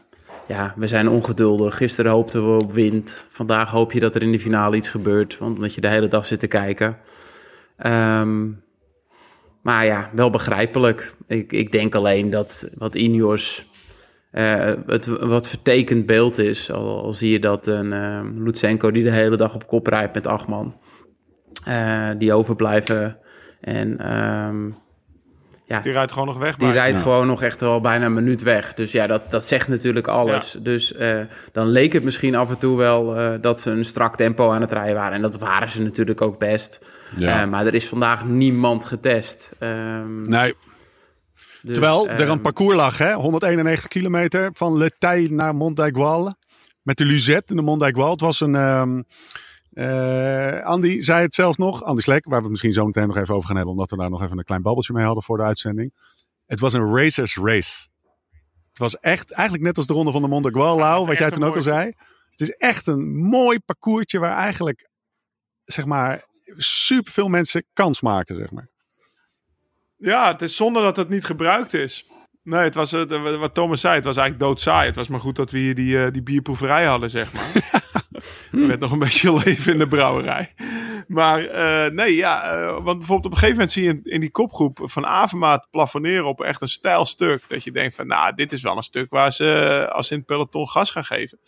ja, 0.46 0.74
we 0.76 0.88
zijn 0.88 1.08
ongeduldig. 1.08 1.76
Gisteren 1.76 2.10
hoopten 2.10 2.52
we 2.56 2.62
op 2.64 2.72
wind. 2.72 3.24
Vandaag 3.30 3.70
hoop 3.70 3.92
je 3.92 4.00
dat 4.00 4.14
er 4.14 4.22
in 4.22 4.32
de 4.32 4.40
finale 4.40 4.76
iets 4.76 4.88
gebeurt, 4.88 5.38
want 5.38 5.56
omdat 5.56 5.74
je 5.74 5.80
de 5.80 5.88
hele 5.88 6.08
dag 6.08 6.26
zit 6.26 6.40
te 6.40 6.46
kijken. 6.46 6.98
Ehm, 7.76 8.46
maar 9.62 9.84
ja, 9.84 10.10
wel 10.12 10.30
begrijpelijk. 10.30 11.14
Ik, 11.26 11.52
ik 11.52 11.72
denk 11.72 11.94
alleen 11.94 12.30
dat 12.30 12.68
wat 12.74 12.94
Ineos 12.94 13.67
eh, 14.30 14.72
het 14.86 15.06
wat 15.06 15.46
vertekend 15.48 16.06
beeld 16.06 16.38
is. 16.38 16.70
Al, 16.72 17.02
al 17.02 17.12
zie 17.12 17.30
je 17.32 17.38
dat 17.40 17.66
een 17.66 17.92
eh 17.92 18.20
Lutsenko 18.36 18.90
die 18.90 19.04
de 19.04 19.10
hele 19.10 19.36
dag 19.36 19.54
op 19.54 19.66
kop 19.66 19.86
rijdt 19.86 20.14
met 20.14 20.26
acht 20.26 20.46
man. 20.46 20.76
eh, 21.64 22.08
die 22.16 22.32
overblijven. 22.32 23.18
En 23.60 23.98
ehm, 23.98 24.66
ja, 25.64 25.80
Die 25.80 25.92
rijdt 25.92 26.12
gewoon 26.12 26.26
nog 26.28 26.38
weg. 26.38 26.56
die 26.56 26.70
rijdt 26.70 26.96
Ja. 26.96 27.02
gewoon 27.02 27.26
nog 27.26 27.42
echt 27.42 27.60
wel 27.60 27.80
bijna 27.80 28.06
een 28.06 28.14
minuut 28.14 28.42
weg. 28.42 28.74
Dus 28.74 28.92
ja, 28.92 29.06
dat, 29.06 29.26
dat 29.30 29.44
zegt 29.44 29.68
natuurlijk 29.68 30.06
alles. 30.08 30.56
Dus 30.62 30.92
eh, 30.94 31.20
dan 31.52 31.66
leek 31.68 31.92
het 31.92 32.04
misschien 32.04 32.34
af 32.34 32.50
en 32.50 32.58
toe 32.58 32.76
wel 32.76 33.16
eh, 33.16 33.30
dat 33.40 33.60
ze 33.60 33.70
een 33.70 33.84
strak 33.84 34.16
tempo 34.16 34.50
aan 34.50 34.60
het 34.60 34.72
rijden 34.72 34.94
waren. 34.94 35.12
En 35.12 35.22
dat 35.22 35.38
waren 35.38 35.70
ze 35.70 35.82
natuurlijk 35.82 36.20
ook 36.20 36.38
best. 36.38 36.80
Ja. 37.16 37.42
Eh, 37.42 37.48
maar 37.48 37.66
er 37.66 37.74
is 37.74 37.88
vandaag 37.88 38.24
niemand 38.24 38.84
getest. 38.84 39.50
Ehm, 39.58 40.28
Nee, 40.28 40.54
dus, 41.68 41.78
terwijl 41.78 42.08
er 42.08 42.20
ehm, 42.20 42.30
een 42.30 42.40
parcours 42.40 42.74
lag, 42.74 42.98
hè? 42.98 43.12
191 43.12 43.88
kilometer 43.88 44.50
van 44.52 44.76
Le 44.76 44.90
Tay 44.98 45.26
naar 45.30 45.54
Mont 45.54 45.76
d'Aigual. 45.76 46.34
Met 46.82 46.96
de 46.96 47.04
Luzette 47.04 47.50
in 47.50 47.56
de 47.56 47.62
Mont 47.62 47.80
d'Aigual. 47.80 48.10
Het 48.10 48.20
was 48.20 48.40
een... 48.40 48.54
ehm 48.54 49.00
eh, 49.78 50.64
Andy 50.64 51.00
zei 51.00 51.22
het 51.22 51.34
zelf 51.34 51.58
nog. 51.58 51.84
Andy 51.84 52.00
Slek, 52.00 52.24
waar 52.24 52.36
we 52.36 52.42
het 52.42 52.50
misschien 52.50 52.72
zo 52.72 52.84
meteen 52.84 53.06
nog 53.06 53.16
even 53.16 53.34
over 53.34 53.46
gaan 53.46 53.56
hebben. 53.56 53.74
Omdat 53.74 53.90
we 53.90 53.96
daar 53.96 54.10
nog 54.10 54.22
even 54.22 54.38
een 54.38 54.44
klein 54.44 54.62
babbeltje 54.62 54.92
mee 54.92 55.04
hadden 55.04 55.22
voor 55.22 55.36
de 55.36 55.42
uitzending. 55.42 55.94
Het 56.46 56.60
was 56.60 56.72
een 56.72 56.94
racers 56.94 57.36
race. 57.36 57.88
Het 58.68 58.78
was 58.78 58.98
echt, 58.98 59.30
eigenlijk 59.30 59.66
net 59.66 59.76
als 59.76 59.86
de 59.86 59.92
ronde 59.92 60.12
van 60.12 60.22
de 60.22 60.28
Mont 60.28 60.42
d'Aigual, 60.42 60.78
Lau, 60.78 61.06
wat 61.06 61.18
jij 61.18 61.30
toen 61.30 61.44
ook 61.44 61.56
al 61.56 61.62
zei. 61.62 61.92
Het 62.30 62.40
is 62.40 62.50
echt 62.50 62.86
een 62.86 63.16
mooi 63.16 63.60
parcoursje 63.60 64.18
waar 64.18 64.36
eigenlijk, 64.36 64.88
zeg 65.64 65.84
maar, 65.84 66.26
super 66.56 67.12
veel 67.12 67.28
mensen 67.28 67.64
kans 67.72 68.00
maken, 68.00 68.36
zeg 68.36 68.50
maar. 68.50 68.68
Ja, 69.98 70.30
het 70.30 70.42
is 70.42 70.56
zonde 70.56 70.80
dat 70.80 70.96
het 70.96 71.08
niet 71.08 71.24
gebruikt 71.24 71.74
is. 71.74 72.04
Nee, 72.42 72.62
het 72.62 72.74
was, 72.74 72.92
wat 73.38 73.54
Thomas 73.54 73.80
zei, 73.80 73.94
het 73.94 74.04
was 74.04 74.16
eigenlijk 74.16 74.48
doodsaai. 74.48 74.86
Het 74.86 74.96
was 74.96 75.08
maar 75.08 75.20
goed 75.20 75.36
dat 75.36 75.50
we 75.50 75.58
hier 75.58 75.74
die, 75.74 76.04
eh, 76.04 76.12
die 76.12 76.22
bierproeverij 76.22 76.84
hadden, 76.84 77.10
zeg 77.10 77.32
maar. 77.32 77.52
er 78.52 78.66
werd 78.66 78.80
nog 78.80 78.92
een 78.92 78.98
beetje 78.98 79.32
leven 79.44 79.72
in 79.72 79.78
de 79.78 79.88
brouwerij. 79.88 80.54
Maar 81.06 81.44
eh, 81.44 81.90
nee, 81.90 82.14
ja, 82.14 82.42
eh, 82.42 82.72
want 82.72 82.98
bijvoorbeeld 82.98 83.26
op 83.26 83.32
een 83.32 83.38
gegeven 83.38 83.54
moment 83.54 83.72
zie 83.72 83.82
je 83.82 83.88
in, 83.88 84.00
in 84.04 84.20
die 84.20 84.30
kopgroep 84.30 84.80
van 84.82 85.06
Avermaat 85.06 85.66
plafonneren 85.70 86.26
op 86.26 86.40
echt 86.40 86.60
een 86.60 86.68
stijl 86.68 87.06
stuk. 87.06 87.42
Dat 87.48 87.64
je 87.64 87.72
denkt 87.72 87.94
van, 87.94 88.06
nou, 88.06 88.34
dit 88.34 88.52
is 88.52 88.62
wel 88.62 88.76
een 88.76 88.82
stuk 88.82 89.10
waar 89.10 89.32
ze 89.32 89.88
als 89.92 90.10
in 90.10 90.16
het 90.16 90.26
peloton 90.26 90.68
gas 90.68 90.90
gaan 90.90 91.04
geven. 91.04 91.38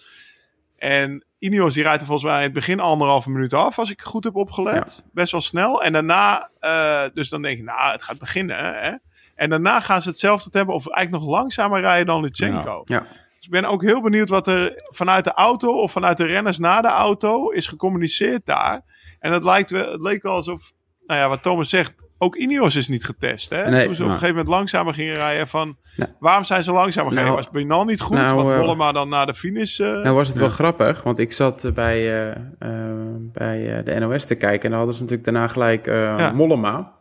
En 0.80 1.24
Ineos 1.38 1.74
die 1.74 1.82
rijdt 1.82 2.00
er 2.00 2.06
volgens 2.06 2.30
mij 2.30 2.38
in 2.38 2.44
het 2.44 2.52
begin 2.52 2.80
anderhalve 2.80 3.30
minuut 3.30 3.52
af, 3.52 3.78
als 3.78 3.90
ik 3.90 4.02
goed 4.02 4.24
heb 4.24 4.36
opgelet. 4.36 5.02
Best 5.12 5.32
wel 5.32 5.40
snel. 5.40 5.82
En 5.82 5.92
daarna, 5.92 6.50
eh, 6.58 7.02
dus 7.14 7.28
dan 7.28 7.42
denk 7.42 7.58
ik, 7.58 7.64
nou, 7.64 7.92
het 7.92 8.02
gaat 8.02 8.18
beginnen. 8.18 8.56
Hè? 8.56 8.92
En 9.34 9.50
daarna 9.50 9.80
gaan 9.80 10.02
ze 10.02 10.08
hetzelfde 10.08 10.50
tempo, 10.50 10.72
of 10.72 10.88
eigenlijk 10.88 11.24
nog 11.24 11.34
langzamer 11.34 11.80
rijden 11.80 12.06
dan 12.06 12.20
Lutsenko. 12.20 12.82
Ja. 12.84 12.98
Dus 12.98 13.44
ik 13.44 13.50
ben 13.50 13.64
ook 13.64 13.82
heel 13.82 14.00
benieuwd 14.00 14.28
wat 14.28 14.46
er 14.46 14.72
vanuit 14.76 15.24
de 15.24 15.32
auto 15.32 15.80
of 15.80 15.92
vanuit 15.92 16.16
de 16.16 16.26
renners 16.26 16.58
na 16.58 16.80
de 16.80 16.88
auto 16.88 17.50
is 17.50 17.66
gecommuniceerd 17.66 18.46
daar. 18.46 18.82
En 19.18 19.32
het, 19.32 19.44
lijkt 19.44 19.70
wel, 19.70 19.92
het 19.92 20.00
leek 20.00 20.22
wel 20.22 20.34
alsof, 20.34 20.72
nou 21.06 21.20
ja, 21.20 21.28
wat 21.28 21.42
Thomas 21.42 21.68
zegt, 21.68 21.94
ook 22.22 22.36
Ineos 22.36 22.76
is 22.76 22.88
niet 22.88 23.04
getest. 23.04 23.50
Hè? 23.50 23.70
Nee. 23.70 23.84
Toen 23.84 23.94
ze 23.94 24.02
op 24.02 24.06
een 24.08 24.12
Nee. 24.14 24.18
gegeven 24.20 24.28
moment 24.28 24.48
langzamer 24.48 24.94
gingen 24.94 25.14
rijden 25.14 25.48
van, 25.48 25.76
Nou. 25.96 26.10
waarom 26.18 26.44
zijn 26.44 26.62
ze 26.62 26.72
langzamer 26.72 27.12
Nou. 27.12 27.24
gereden? 27.26 27.44
Was 27.44 27.52
Bernal 27.60 27.84
niet 27.84 28.00
goed? 28.00 28.16
Nou, 28.16 28.42
wat 28.42 28.52
eh, 28.54 28.58
Mollema 28.60 28.92
dan 28.92 29.08
naar 29.08 29.26
de 29.26 29.34
finish... 29.34 29.80
eh, 29.80 29.86
Nou 30.02 30.14
was 30.14 30.28
het 30.28 30.36
wel 30.36 30.48
grappig, 30.48 31.02
want 31.02 31.18
ik 31.18 31.32
zat 31.32 31.64
eh, 31.64 31.72
bij, 31.72 31.96
eh, 31.96 32.30
eh, 32.58 32.94
bij 33.32 33.76
eh, 33.78 33.84
de 33.84 33.98
NOS 34.06 34.26
te 34.26 34.34
kijken 34.34 34.62
en 34.64 34.68
dan 34.70 34.78
hadden 34.78 34.94
ze 34.94 35.00
natuurlijk 35.02 35.28
daarna 35.30 35.48
gelijk 35.48 35.86
eh, 35.86 35.94
Ja. 35.94 36.32
Mollema. 36.32 36.92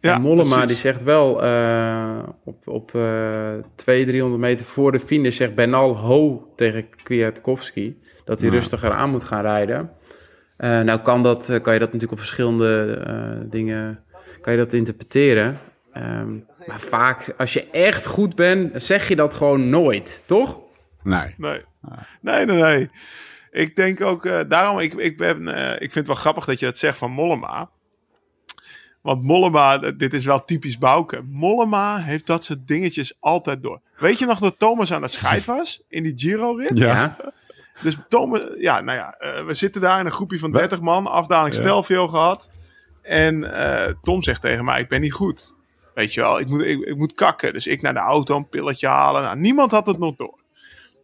ja, 0.00 0.14
en 0.14 0.20
Mollema 0.20 0.42
precies. 0.50 0.66
die 0.66 0.76
zegt 0.76 1.02
wel 1.02 1.42
eh, 1.42 2.18
op, 2.44 2.68
op 2.68 2.94
eh 2.94 3.02
200, 3.74 4.08
300 4.08 4.40
meter 4.40 4.66
voor 4.66 4.92
de 4.92 4.98
finish 5.00 5.36
zegt 5.36 5.54
Bernal 5.54 5.96
ho 5.96 6.52
tegen 6.56 6.86
Kwiatkowski 7.02 7.96
dat 8.24 8.40
hij 8.40 8.50
rustiger 8.50 8.90
aan 8.90 9.10
moet 9.10 9.24
gaan 9.24 9.42
rijden. 9.42 9.90
Eh, 10.56 10.80
nou 10.80 10.98
kan, 11.00 11.22
dat, 11.22 11.48
eh, 11.48 11.60
kan 11.60 11.72
je 11.72 11.78
dat 11.78 11.92
natuurlijk 11.92 12.12
op 12.12 12.18
verschillende 12.18 13.02
eh, 13.06 13.50
dingen 13.50 14.04
kan 14.42 14.52
je 14.52 14.58
dat 14.58 14.72
interpreteren. 14.72 15.58
Ehm, 15.92 16.32
maar 16.66 16.80
vaak, 16.80 17.34
als 17.38 17.52
je 17.52 17.70
echt 17.70 18.06
goed 18.06 18.34
bent, 18.34 18.82
zeg 18.82 19.08
je 19.08 19.16
dat 19.16 19.34
gewoon 19.34 19.68
nooit, 19.68 20.22
toch? 20.26 20.60
Nee. 21.02 21.34
Nee. 21.36 21.60
nee, 22.20 22.44
nee, 22.44 22.62
nee. 22.62 22.90
Ik 23.50 23.76
denk 23.76 24.00
ook, 24.00 24.26
eh, 24.26 24.40
daarom, 24.48 24.78
ik, 24.78 24.94
ik, 24.94 25.16
ben, 25.16 25.48
eh, 25.48 25.72
ik 25.72 25.78
vind 25.78 25.94
het 25.94 26.06
wel 26.06 26.16
grappig 26.16 26.44
dat 26.44 26.58
je 26.58 26.66
het 26.66 26.78
zegt 26.78 26.98
van 26.98 27.10
Mollema. 27.10 27.70
Want 29.00 29.22
Mollema, 29.22 29.78
dit 29.78 30.14
is 30.14 30.24
wel 30.24 30.44
typisch 30.44 30.78
Bouke. 30.78 31.22
Mollema 31.28 31.98
heeft 31.98 32.26
dat 32.26 32.44
soort 32.44 32.66
dingetjes 32.66 33.16
altijd 33.20 33.62
door. 33.62 33.80
Weet 33.96 34.18
je 34.18 34.26
nog 34.26 34.38
dat 34.38 34.58
Thomas 34.58 34.92
aan 34.92 35.02
het 35.02 35.10
scheid 35.10 35.44
was 35.44 35.82
in 35.88 36.02
die 36.02 36.12
Giro-rit? 36.16 36.78
Ja. 36.78 37.16
Dus 37.82 37.96
Thomas, 38.08 38.40
ja, 38.58 38.80
nou 38.80 38.98
ja, 38.98 39.14
eh, 39.18 39.44
we 39.44 39.54
zitten 39.54 39.80
daar 39.80 40.00
in 40.00 40.06
een 40.06 40.12
groepje 40.12 40.38
van 40.38 40.52
30 40.52 40.80
man, 40.80 41.06
afdaling 41.06 41.54
Ja. 41.54 41.60
Stelvio 41.60 42.08
gehad. 42.08 42.50
En 43.02 43.54
eh, 43.54 43.92
Tom 44.02 44.22
zegt 44.22 44.40
tegen 44.40 44.64
mij, 44.64 44.80
ik 44.80 44.88
ben 44.88 45.00
niet 45.00 45.12
goed. 45.12 45.54
Weet 45.94 46.14
je 46.14 46.20
wel, 46.20 46.40
ik 46.40 46.46
moet, 46.46 46.62
ik, 46.64 46.96
moet 46.96 47.14
kakken. 47.14 47.52
Dus 47.52 47.66
ik 47.66 47.82
naar 47.82 47.92
de 47.94 47.98
auto 48.00 48.36
een 48.36 48.48
pilletje 48.48 48.86
halen. 48.86 49.22
Nou, 49.22 49.36
niemand 49.36 49.70
had 49.70 49.86
het 49.86 49.98
nog 49.98 50.16
door. 50.16 50.40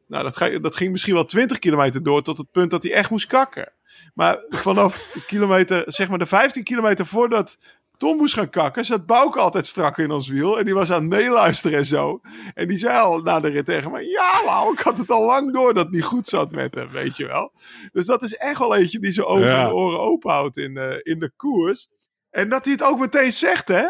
Nou, 0.06 0.24
dat, 0.24 0.36
ga- 0.36 0.58
dat 0.58 0.76
ging 0.76 0.90
misschien 0.90 1.14
wel 1.14 1.24
20 1.24 1.58
kilometer 1.58 2.02
door 2.02 2.22
tot 2.22 2.38
het 2.38 2.50
punt 2.50 2.70
dat 2.70 2.82
hij 2.82 2.92
echt 2.92 3.10
moest 3.10 3.26
kakken. 3.26 3.72
Maar 4.14 4.38
vanaf 4.48 5.10
kilometer, 5.26 5.82
zeg 5.86 6.08
maar 6.08 6.18
de 6.18 6.26
15 6.26 6.62
kilometer 6.64 7.06
voordat 7.06 7.58
Tom 7.98 8.16
moest 8.16 8.34
gaan 8.34 8.50
kakken, 8.50 8.84
zat 8.84 9.06
Bouke 9.06 9.38
altijd 9.40 9.66
strak 9.66 9.98
in 9.98 10.10
ons 10.10 10.28
wiel. 10.28 10.58
En 10.58 10.64
die 10.64 10.74
was 10.74 10.90
aan 10.92 11.00
het 11.00 11.10
meeluisteren 11.20 11.78
en 11.78 11.84
zo. 11.84 12.20
En 12.54 12.68
die 12.68 12.78
zei 12.78 12.98
al 12.98 13.18
na 13.20 13.40
de 13.40 13.48
rit 13.48 13.64
tegen 13.64 13.90
me, 13.90 14.04
ja 14.04 14.44
Lau, 14.44 14.72
ik 14.72 14.78
had 14.78 14.98
het 14.98 15.10
al 15.10 15.24
lang 15.24 15.52
door 15.52 15.74
dat 15.74 15.84
het 15.84 15.92
niet 15.94 16.04
goed 16.04 16.28
zat 16.28 16.50
met 16.50 16.74
hem, 16.74 16.88
weet 16.90 17.16
je 17.16 17.26
wel. 17.26 17.52
Dus 17.92 18.06
dat 18.06 18.22
is 18.22 18.34
echt 18.36 18.58
wel 18.58 18.74
eentje 18.76 18.98
die 18.98 19.12
zijn 19.12 19.26
ogen 19.26 19.46
Ja. 19.46 19.64
en 19.66 19.72
oren 19.72 20.00
open 20.00 20.30
houdt 20.30 20.56
in, 20.56 20.74
de- 20.74 21.00
in 21.02 21.18
de 21.18 21.32
koers. 21.36 21.88
En 22.30 22.48
dat 22.48 22.64
hij 22.64 22.72
het 22.72 22.82
ook 22.82 22.98
meteen 22.98 23.32
zegt, 23.32 23.68
hè. 23.68 23.86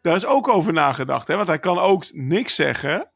Daar 0.00 0.16
is 0.16 0.26
ook 0.26 0.48
over 0.48 0.72
nagedacht, 0.72 1.28
hè. 1.28 1.36
Want 1.36 1.48
hij 1.48 1.58
kan 1.58 1.78
ook 1.78 2.04
niks 2.12 2.54
zeggen. 2.54 3.10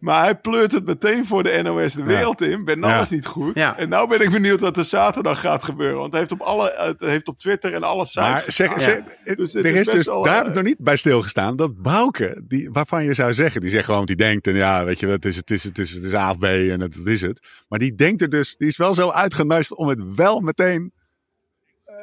Maar 0.00 0.22
hij 0.22 0.34
pleurt 0.34 0.72
het 0.72 0.84
meteen 0.84 1.26
voor 1.26 1.42
de 1.42 1.62
NOS 1.62 1.92
de 1.92 2.02
wereld 2.02 2.42
in. 2.42 2.64
Bernal 2.64 2.90
Ja. 2.90 3.00
is 3.00 3.10
niet 3.10 3.26
goed. 3.26 3.54
Ja. 3.54 3.76
En 3.76 3.88
nou 3.88 4.08
ben 4.08 4.20
ik 4.20 4.30
benieuwd 4.30 4.60
wat 4.60 4.76
er 4.76 4.84
zaterdag 4.84 5.40
gaat 5.40 5.64
gebeuren. 5.64 5.98
Want 5.98 6.10
hij 6.10 6.20
heeft 6.20 6.32
op, 6.32 6.40
alle, 6.40 6.74
het 6.76 7.00
heeft 7.00 7.28
op 7.28 7.38
Twitter 7.38 7.74
en 7.74 7.82
alle 7.82 8.04
sites 8.06 8.22
Maar 8.22 8.44
zeg, 8.46 8.80
zeg, 8.80 9.02
Dus 9.36 9.54
er 9.54 9.66
is 9.66 9.86
dus, 9.86 10.06
daar 10.06 10.46
eh, 10.46 10.54
nog 10.54 10.62
niet 10.64 10.78
bij 10.78 10.96
stilgestaan. 10.96 11.56
Dat 11.56 11.82
Bouke, 11.82 12.42
die, 12.48 12.68
waarvan 12.72 13.04
je 13.04 13.14
zou 13.14 13.34
zeggen, 13.34 13.60
die 13.60 13.70
zegt 13.70 13.84
gewoon 13.84 14.00
wat 14.00 14.08
hij 14.08 14.16
denkt. 14.16 14.46
En 14.46 14.54
ja, 14.54 14.84
weet 14.84 15.00
je, 15.00 15.06
het 15.06 15.24
is, 15.24 15.36
het 15.36 15.50
is, 15.50 15.64
het 15.64 15.78
is, 15.78 15.90
het 15.90 16.04
is 16.04 16.14
A 16.14 16.30
of 16.30 16.38
B 16.38 16.44
en 16.44 16.80
het, 16.80 16.94
het 16.94 17.06
is 17.06 17.22
het. 17.22 17.46
Maar 17.68 17.78
die 17.78 17.94
denkt 17.94 18.22
er 18.22 18.28
dus, 18.28 18.56
die 18.56 18.68
is 18.68 18.76
wel 18.76 18.94
zo 18.94 19.10
uitgenuist 19.10 19.74
om 19.74 19.88
het 19.88 20.02
wel 20.14 20.40
meteen 20.40 20.92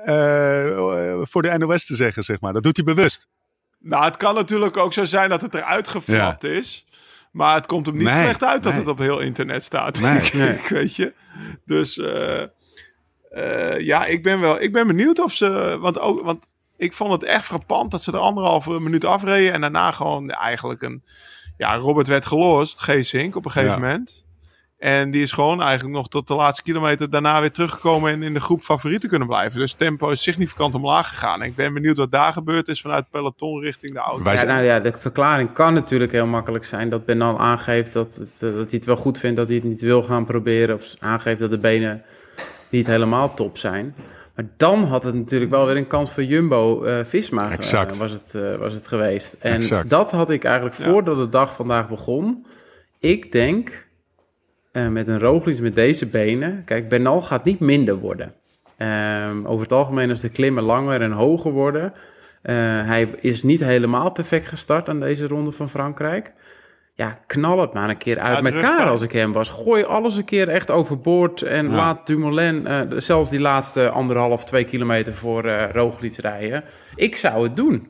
eh, 0.05 1.21
voor 1.21 1.41
de 1.41 1.57
NOS 1.57 1.85
te 1.85 1.95
zeggen, 1.95 2.23
zeg 2.23 2.41
maar. 2.41 2.53
Dat 2.53 2.63
doet 2.63 2.75
hij 2.75 2.85
bewust. 2.85 3.27
Nou, 3.79 4.05
het 4.05 4.17
kan 4.17 4.35
natuurlijk 4.35 4.77
ook 4.77 4.93
zo 4.93 5.03
zijn 5.05 5.29
dat 5.29 5.41
het 5.41 5.53
eruit 5.53 5.87
geflapt 5.87 6.43
is. 6.43 6.85
Maar 7.31 7.55
het 7.55 7.65
komt 7.65 7.85
hem 7.85 7.95
niet 7.97 8.07
Nee, 8.07 8.23
slecht 8.23 8.43
uit 8.43 8.63
dat 8.63 8.71
nee. 8.71 8.81
het 8.81 8.89
op 8.91 8.97
heel 8.97 9.19
internet 9.19 9.63
staat. 9.63 9.99
Nee. 9.99 10.19
ik, 10.21 10.67
weet 10.79 10.95
je. 10.95 11.13
Dus 11.65 11.97
eh, 11.97 12.41
eh, 13.31 13.79
ja, 13.79 14.05
ik 14.05 14.23
ben 14.23 14.39
wel. 14.39 14.61
Ik 14.61 14.71
ben 14.71 14.87
benieuwd 14.87 15.19
of 15.19 15.33
ze. 15.33 15.77
Want, 15.79 15.99
ook, 15.99 16.21
want 16.21 16.47
ik 16.77 16.93
vond 16.93 17.11
het 17.11 17.23
echt 17.23 17.45
frappant 17.45 17.91
dat 17.91 18.03
ze 18.03 18.11
er 18.11 18.17
anderhalve 18.17 18.79
minuut 18.79 19.05
afreden. 19.05 19.53
En 19.53 19.61
daarna 19.61 19.91
gewoon 19.91 20.29
eigenlijk 20.29 20.81
een. 20.81 21.03
ja, 21.57 21.75
Robert 21.75 22.07
werd 22.07 22.25
gelost, 22.25 22.81
Geesink, 22.81 23.35
op 23.35 23.45
een 23.45 23.51
gegeven 23.51 23.73
Ja. 23.75 23.79
moment. 23.79 24.25
En 24.81 25.11
die 25.11 25.21
is 25.21 25.31
gewoon 25.31 25.61
eigenlijk 25.61 25.95
nog 25.95 26.07
tot 26.07 26.27
de 26.27 26.33
laatste 26.33 26.63
kilometer 26.63 27.09
daarna 27.09 27.39
weer 27.39 27.51
teruggekomen 27.51 28.11
en 28.11 28.23
in 28.23 28.33
de 28.33 28.39
groep 28.39 28.61
favorieten 28.61 29.09
kunnen 29.09 29.27
blijven. 29.27 29.59
Dus 29.59 29.69
het 29.69 29.79
tempo 29.79 30.09
is 30.09 30.21
significant 30.21 30.75
omlaag 30.75 31.07
gegaan. 31.07 31.41
En 31.41 31.47
ik 31.47 31.55
ben 31.55 31.73
benieuwd 31.73 31.97
wat 31.97 32.11
daar 32.11 32.33
gebeurd 32.33 32.67
is 32.67 32.81
vanuit 32.81 32.99
het 32.99 33.11
peloton 33.11 33.61
richting 33.61 33.93
de 33.93 33.99
auto. 33.99 34.23
Wij 34.23 34.33
Ja, 34.33 34.39
zijn- 34.39 34.51
nou 34.51 34.63
ja, 34.65 34.79
de 34.79 34.93
verklaring 34.97 35.53
kan 35.53 35.73
natuurlijk 35.73 36.11
heel 36.11 36.25
makkelijk 36.25 36.65
zijn 36.65 36.89
dat 36.89 37.05
Benal 37.05 37.39
aangeeft 37.39 37.93
dat, 37.93 38.15
het, 38.15 38.33
eh, 38.33 38.39
dat 38.39 38.53
hij 38.55 38.67
het 38.69 38.85
wel 38.85 38.95
goed 38.95 39.17
vindt, 39.17 39.37
dat 39.37 39.47
hij 39.47 39.55
het 39.55 39.65
niet 39.65 39.81
wil 39.81 40.03
gaan 40.03 40.25
proberen. 40.25 40.75
Of 40.75 40.95
aangeeft 40.99 41.39
dat 41.39 41.51
de 41.51 41.59
benen 41.59 42.03
niet 42.69 42.87
helemaal 42.87 43.33
top 43.33 43.57
zijn. 43.57 43.95
Maar 44.35 44.45
dan 44.57 44.83
had 44.83 45.03
het 45.03 45.15
natuurlijk 45.15 45.51
wel 45.51 45.65
weer 45.65 45.77
een 45.77 45.87
kans 45.87 46.11
voor 46.11 46.23
Jumbo 46.23 46.83
eh 46.83 47.03
Visma 47.03 47.45
eh, 47.45 47.51
Exact. 47.53 47.97
was, 47.97 48.11
het, 48.11 48.57
was 48.59 48.73
het 48.73 48.87
geweest. 48.87 49.33
En 49.39 49.53
Exact. 49.53 49.89
dat 49.89 50.11
had 50.11 50.29
ik 50.29 50.43
eigenlijk 50.43 50.77
Ja. 50.77 50.83
voordat 50.83 51.15
de 51.17 51.29
dag 51.29 51.55
vandaag 51.55 51.89
begon. 51.89 52.45
Ik 52.99 53.31
denk 53.31 53.89
eh, 54.71 54.87
met 54.87 55.07
een 55.07 55.19
Roglic 55.19 55.59
met 55.59 55.75
deze 55.75 56.05
benen. 56.05 56.61
Kijk, 56.65 56.89
Bernal 56.89 57.21
gaat 57.21 57.43
niet 57.43 57.59
minder 57.59 57.95
worden. 57.95 58.33
Ehm, 58.77 59.45
over 59.45 59.63
het 59.63 59.71
algemeen 59.71 60.09
als 60.09 60.21
de 60.21 60.29
klimmen 60.29 60.63
langer 60.63 61.01
en 61.01 61.11
hoger 61.11 61.51
worden. 61.51 61.93
eh, 62.41 62.55
hij 62.85 63.09
is 63.19 63.43
niet 63.43 63.59
helemaal 63.59 64.11
perfect 64.11 64.47
gestart 64.47 64.89
aan 64.89 64.99
deze 64.99 65.27
ronde 65.27 65.51
van 65.51 65.69
Frankrijk. 65.69 66.33
Ja, 66.93 67.19
knal 67.25 67.61
het 67.61 67.73
maar 67.73 67.89
een 67.89 67.97
keer 67.97 68.19
uit 68.19 68.45
Ja, 68.47 68.51
elkaar 68.51 68.87
als 68.87 69.01
ik 69.01 69.11
hem 69.11 69.31
was. 69.33 69.49
Gooi 69.49 69.83
alles 69.83 70.17
een 70.17 70.25
keer 70.25 70.47
echt 70.49 70.71
overboord. 70.71 71.41
En 71.41 71.69
Ja. 71.69 71.75
laat 71.75 72.07
Dumoulin 72.07 72.67
eh, 72.67 72.81
zelfs 72.97 73.29
die 73.29 73.39
laatste 73.39 73.89
anderhalf, 73.89 74.45
twee 74.45 74.63
kilometer 74.63 75.13
voor 75.13 75.45
eh 75.45 75.71
Roglic 75.73 76.15
rijden. 76.15 76.63
Ik 76.95 77.15
zou 77.15 77.43
het 77.43 77.55
doen. 77.55 77.87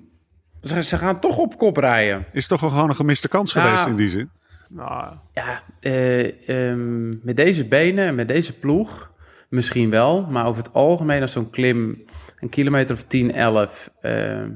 Ze, 0.62 0.84
ze 0.84 0.98
gaan 0.98 1.20
toch 1.20 1.38
op 1.38 1.58
kop 1.58 1.78
rijden. 1.78 2.26
Is 2.32 2.48
toch 2.48 2.62
wel 2.62 2.70
gewoon 2.70 2.90
een 2.90 2.96
gemiste 2.96 3.28
kans 3.30 3.54
Ja. 3.54 3.62
geweest 3.62 3.86
in 3.86 3.96
die 3.96 4.10
zin? 4.10 4.30
Nou, 4.74 5.14
Ja, 5.34 5.64
eh, 5.80 6.50
ehm, 6.50 7.10
met 7.10 7.36
deze 7.36 7.68
benen 7.68 8.06
en 8.06 8.16
met 8.16 8.28
deze 8.28 8.60
ploeg 8.60 9.12
misschien 9.50 9.90
wel. 9.90 10.28
Maar 10.30 10.46
over 10.46 10.64
het 10.64 10.74
algemeen 10.74 11.22
als 11.22 11.32
zo'n 11.32 11.50
klim 11.50 12.04
een 12.40 12.50
kilometer 12.50 12.96
of 12.96 13.04
10, 13.04 13.34
11... 13.34 13.92
ehm, 14.02 14.50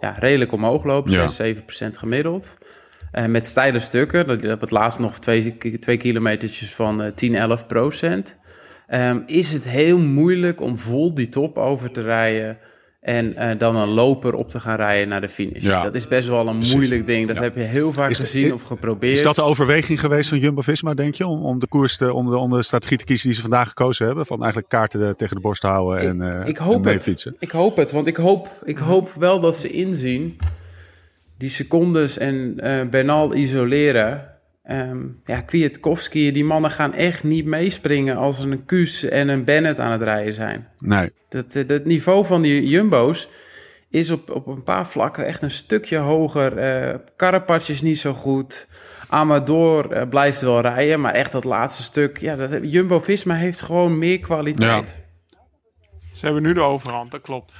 ja, 0.00 0.10
redelijk 0.18 0.52
omhoog 0.52 0.84
loopt. 0.84 1.12
Ja. 1.12 1.28
6, 1.28 1.36
7 1.36 1.64
procent 1.64 1.96
gemiddeld. 1.96 2.56
Eh, 3.10 3.24
met 3.24 3.46
steile 3.46 3.78
stukken. 3.78 4.26
Dat 4.26 4.52
op 4.52 4.60
het 4.60 4.70
laatst 4.70 4.98
nog 4.98 5.18
twee, 5.18 5.58
twee 5.78 5.96
kilometertjes 5.96 6.74
van 6.74 7.02
eh 7.02 7.12
10, 7.12 7.34
11 7.34 7.66
procent. 7.66 8.36
Ehm, 8.86 9.20
is 9.26 9.52
het 9.52 9.64
heel 9.64 9.98
moeilijk 9.98 10.60
om 10.60 10.78
vol 10.78 11.14
die 11.14 11.28
top 11.28 11.58
over 11.58 11.90
te 11.90 12.02
rijden... 12.02 12.58
En 13.04 13.36
eh, 13.36 13.58
dan 13.58 13.76
een 13.76 13.88
loper 13.88 14.34
op 14.34 14.50
te 14.50 14.60
gaan 14.60 14.76
rijden 14.76 15.08
naar 15.08 15.20
de 15.20 15.28
finish. 15.28 15.62
Ja. 15.62 15.82
Dat 15.82 15.94
is 15.94 16.08
best 16.08 16.28
wel 16.28 16.48
een 16.48 16.56
moeilijk 16.72 17.06
ding. 17.06 17.26
Dat 17.26 17.36
Ja. 17.36 17.42
heb 17.42 17.56
je 17.56 17.62
heel 17.62 17.92
vaak 17.92 18.10
Is- 18.10 18.18
gezien 18.18 18.44
is- 18.46 18.52
of 18.52 18.62
geprobeerd. 18.62 19.16
Is 19.16 19.22
dat 19.22 19.34
de 19.36 19.42
overweging 19.42 20.00
geweest 20.00 20.28
van 20.28 20.38
Jumbo-Visma, 20.38 20.94
denk 20.94 21.14
je? 21.14 21.26
Om, 21.26 21.42
om 21.42 21.58
de 21.58 21.66
koers, 21.66 21.96
te, 21.96 22.12
om, 22.12 22.30
de, 22.30 22.36
om 22.36 22.50
de 22.50 22.62
strategie 22.62 22.96
te 22.98 23.04
kiezen 23.04 23.26
die 23.26 23.34
ze 23.36 23.40
vandaag 23.42 23.68
gekozen 23.68 24.06
hebben? 24.06 24.26
Van 24.26 24.38
eigenlijk 24.38 24.68
kaarten 24.68 25.00
de- 25.00 25.16
tegen 25.16 25.36
de 25.36 25.42
borst 25.42 25.62
houden 25.62 26.00
en, 26.08 26.40
eh 26.40 26.48
ik 26.48 26.56
hoop 26.56 26.86
en 26.86 26.92
het. 26.92 27.02
fietsen? 27.02 27.36
Ik 27.38 27.50
hoop 27.50 27.76
het, 27.76 27.92
want 27.92 28.06
ik 28.06 28.16
hoop, 28.16 28.48
ik 28.64 28.78
hoop 28.78 29.12
wel 29.18 29.40
dat 29.40 29.56
ze 29.56 29.70
inzien 29.70 30.36
die 31.38 31.50
secondes 31.50 32.18
en 32.18 32.54
eh 32.56 32.88
Bernal 32.90 33.34
isoleren. 33.34 34.28
Ehm 34.64 35.06
ja, 35.24 35.40
Kwiatkowski, 35.40 36.32
die 36.32 36.44
mannen 36.44 36.70
gaan 36.70 36.94
echt 36.94 37.24
niet 37.24 37.44
meespringen 37.44 38.16
als 38.16 38.38
er 38.38 38.50
een 38.50 38.64
Kuus 38.64 39.02
en 39.02 39.28
een 39.28 39.44
Bennett 39.44 39.78
aan 39.78 39.92
het 39.92 40.02
rijden 40.02 40.34
zijn. 40.34 40.68
Nee. 40.78 41.10
Dat, 41.28 41.54
eh, 41.54 41.68
dat 41.68 41.84
niveau 41.84 42.24
van 42.26 42.42
die 42.42 42.68
jumbo's 42.68 43.28
is 43.90 44.10
op, 44.10 44.30
op 44.30 44.46
een 44.46 44.62
paar 44.62 44.86
vlakken 44.86 45.26
echt 45.26 45.42
een 45.42 45.50
stukje 45.50 45.96
hoger. 45.96 46.56
Eh 46.58 46.94
Carapaz 47.16 47.68
is 47.68 47.82
niet 47.82 47.98
zo 47.98 48.12
goed. 48.12 48.66
Amador 49.08 49.92
eh, 49.92 50.08
blijft 50.08 50.40
wel 50.40 50.60
rijden, 50.60 51.00
maar 51.00 51.14
echt 51.14 51.32
dat 51.32 51.44
laatste 51.44 51.82
stuk. 51.82 52.18
Ja, 52.18 52.36
dat, 52.36 52.58
Jumbo-Visma 52.62 53.34
heeft 53.34 53.60
gewoon 53.60 53.98
meer 53.98 54.18
kwaliteit. 54.18 54.96
Ze 56.12 56.24
hebben 56.24 56.42
nu 56.42 56.52
de 56.52 56.62
overhand, 56.62 57.10
dat 57.10 57.20
klopt. 57.20 57.52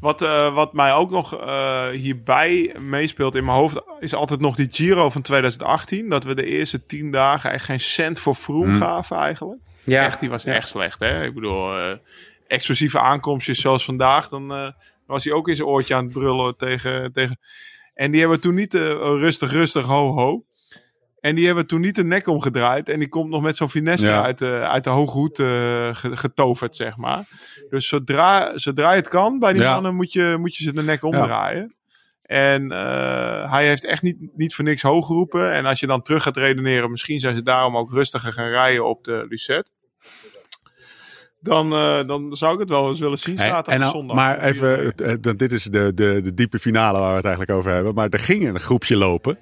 Wat, 0.00 0.22
eh, 0.22 0.54
wat 0.54 0.72
mij 0.72 0.92
ook 0.92 1.10
nog 1.10 1.40
eh, 1.40 1.88
hierbij 1.88 2.74
meespeelt 2.78 3.34
in 3.34 3.44
mijn 3.44 3.56
hoofd... 3.56 3.82
is 3.98 4.14
altijd 4.14 4.40
nog 4.40 4.56
die 4.56 4.68
Giro 4.70 5.10
van 5.10 5.22
2018. 5.22 6.08
Dat 6.08 6.24
we 6.24 6.34
de 6.34 6.44
eerste 6.44 6.86
tien 6.86 7.10
dagen 7.10 7.50
echt 7.50 7.64
geen 7.64 7.80
cent 7.80 8.20
voor 8.20 8.34
Froome 8.34 8.76
gaven 8.76 9.16
eigenlijk. 9.16 9.60
Ja, 9.84 10.04
echt, 10.04 10.20
die 10.20 10.30
was 10.30 10.42
ja. 10.42 10.52
echt 10.52 10.68
slecht. 10.68 11.00
Hè? 11.00 11.24
Ik 11.24 11.34
bedoel, 11.34 11.78
eh, 11.78 11.96
explosieve 12.46 13.00
aankomstjes 13.00 13.60
zoals 13.60 13.84
vandaag... 13.84 14.28
dan 14.28 14.74
was 15.06 15.24
hij 15.24 15.32
ook 15.32 15.48
in 15.48 15.56
zijn 15.56 15.68
oortje 15.68 15.94
aan 15.94 16.04
het 16.04 16.12
brullen 16.12 16.56
tegen... 16.56 17.12
tegen... 17.12 17.38
En 17.94 18.10
die 18.10 18.20
hebben 18.20 18.40
toen 18.40 18.54
niet 18.54 18.74
rustig, 18.74 19.52
rustig, 19.52 19.86
ho, 19.86 20.12
ho. 20.12 20.44
En 21.20 21.34
die 21.34 21.46
hebben 21.46 21.66
toen 21.66 21.80
niet 21.80 21.94
de 21.94 22.04
nek 22.04 22.26
omgedraaid. 22.26 22.88
En 22.88 22.98
die 22.98 23.08
komt 23.08 23.30
nog 23.30 23.42
met 23.42 23.56
zo'n 23.56 23.68
finesse 23.70 24.06
Ja. 24.06 24.22
uit, 24.24 24.38
de, 24.38 24.50
uit 24.50 24.84
de 24.84 24.90
hoge 24.90 25.16
hoed 25.18 25.38
eh, 25.38 25.46
ge- 25.94 26.16
getoverd, 26.16 26.76
zeg 26.76 26.96
maar. 26.96 27.24
Dus 27.70 27.88
zodra, 27.88 28.58
zodra 28.58 28.90
je 28.90 28.96
het 28.96 29.08
kan 29.08 29.38
bij 29.38 29.52
die 29.52 29.62
Ja. 29.62 29.72
mannen, 29.72 29.94
moet 29.94 30.12
je, 30.12 30.36
moet 30.38 30.56
je 30.56 30.64
ze 30.64 30.72
de 30.72 30.82
nek 30.82 31.02
omdraaien. 31.04 31.74
En 32.22 32.72
eh, 32.72 33.52
hij 33.52 33.66
heeft 33.66 33.84
echt 33.84 34.02
niet, 34.02 34.16
niet 34.36 34.54
voor 34.54 34.64
niks 34.64 34.82
hoog 34.82 35.06
geroepen. 35.06 35.52
En 35.52 35.66
als 35.66 35.80
je 35.80 35.86
dan 35.86 36.02
terug 36.02 36.22
gaat 36.22 36.36
redeneren, 36.36 36.90
misschien 36.90 37.20
zijn 37.20 37.36
ze 37.36 37.42
daarom 37.42 37.76
ook 37.76 37.92
rustiger 37.92 38.32
gaan 38.32 38.48
rijden 38.48 38.86
op 38.88 39.04
de 39.04 39.26
Lucette. 39.28 39.70
Dan, 41.40 41.72
eh, 41.72 42.04
dan 42.06 42.36
zou 42.36 42.54
ik 42.54 42.60
het 42.60 42.68
wel 42.68 42.88
eens 42.88 43.00
willen 43.00 43.18
zien 43.18 43.38
zaterdag 43.38 43.74
en 43.86 43.90
zondag. 43.90 44.16
maar 44.16 44.38
even, 44.42 44.92
dit 45.36 45.52
is 45.52 45.64
de, 45.64 45.92
de, 45.94 46.20
de 46.22 46.34
diepe 46.34 46.58
finale 46.58 46.98
waar 46.98 47.08
we 47.10 47.16
het 47.16 47.24
eigenlijk 47.24 47.58
over 47.58 47.72
hebben. 47.72 47.94
Maar 47.94 48.08
er 48.08 48.18
ging 48.18 48.48
een 48.48 48.60
groepje 48.60 48.96
lopen. 48.96 49.38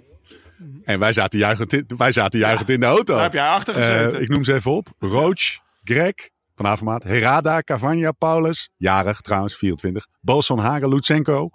En 0.88 0.98
wij 0.98 1.12
zaten 1.12 1.38
juichend 1.38 1.72
in, 1.72 1.85
wij 1.96 2.12
zaten 2.12 2.38
juichend 2.38 2.68
in 2.70 2.81
de 2.81 2.87
auto. 2.87 3.14
Daar 3.14 3.22
heb 3.22 3.33
jij 3.33 3.48
achter 3.48 3.74
gezeten. 3.74 4.14
Eh, 4.14 4.20
ik 4.20 4.29
noem 4.29 4.44
ze 4.44 4.55
even 4.55 4.70
op. 4.70 4.88
Roach, 4.98 5.59
Greg, 5.85 6.14
van 6.55 6.66
Avermaat, 6.66 7.03
Herada, 7.03 7.61
Cavagna, 7.61 8.12
Paulus, 8.12 8.70
jarig 8.77 9.20
trouwens, 9.20 9.57
24. 9.57 10.07
Bolson 10.20 10.59
Hagen, 10.59 10.88
Lutsenko. 10.88 11.51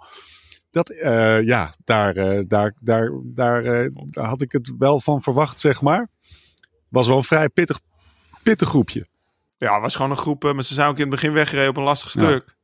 Dat, 0.70 0.90
eh, 0.90 1.42
ja, 1.42 1.74
daar, 1.84 2.16
eh, 2.16 2.44
daar, 2.46 2.74
daar, 2.80 3.10
daar, 3.24 3.64
eh, 3.64 3.88
daar 3.94 4.24
had 4.26 4.42
ik 4.42 4.52
het 4.52 4.72
wel 4.78 5.00
van 5.00 5.22
verwacht, 5.22 5.60
zeg 5.60 5.80
maar. 5.80 6.08
Was 6.88 7.08
wel 7.08 7.16
een 7.16 7.22
vrij 7.22 7.48
pittig, 7.48 7.80
pittig 8.42 8.68
groepje. 8.68 9.06
Ja, 9.58 9.80
was 9.80 9.94
gewoon 9.94 10.10
een 10.10 10.16
groep. 10.16 10.44
eh, 10.44 10.52
maar 10.52 10.64
ze 10.64 10.74
zijn 10.74 10.88
ook 10.88 10.94
in 10.96 11.00
het 11.00 11.10
begin 11.10 11.32
weggereden 11.32 11.70
op 11.70 11.76
een 11.76 11.82
lastig 11.82 12.12
Ja. 12.14 12.20
stuk. 12.20 12.54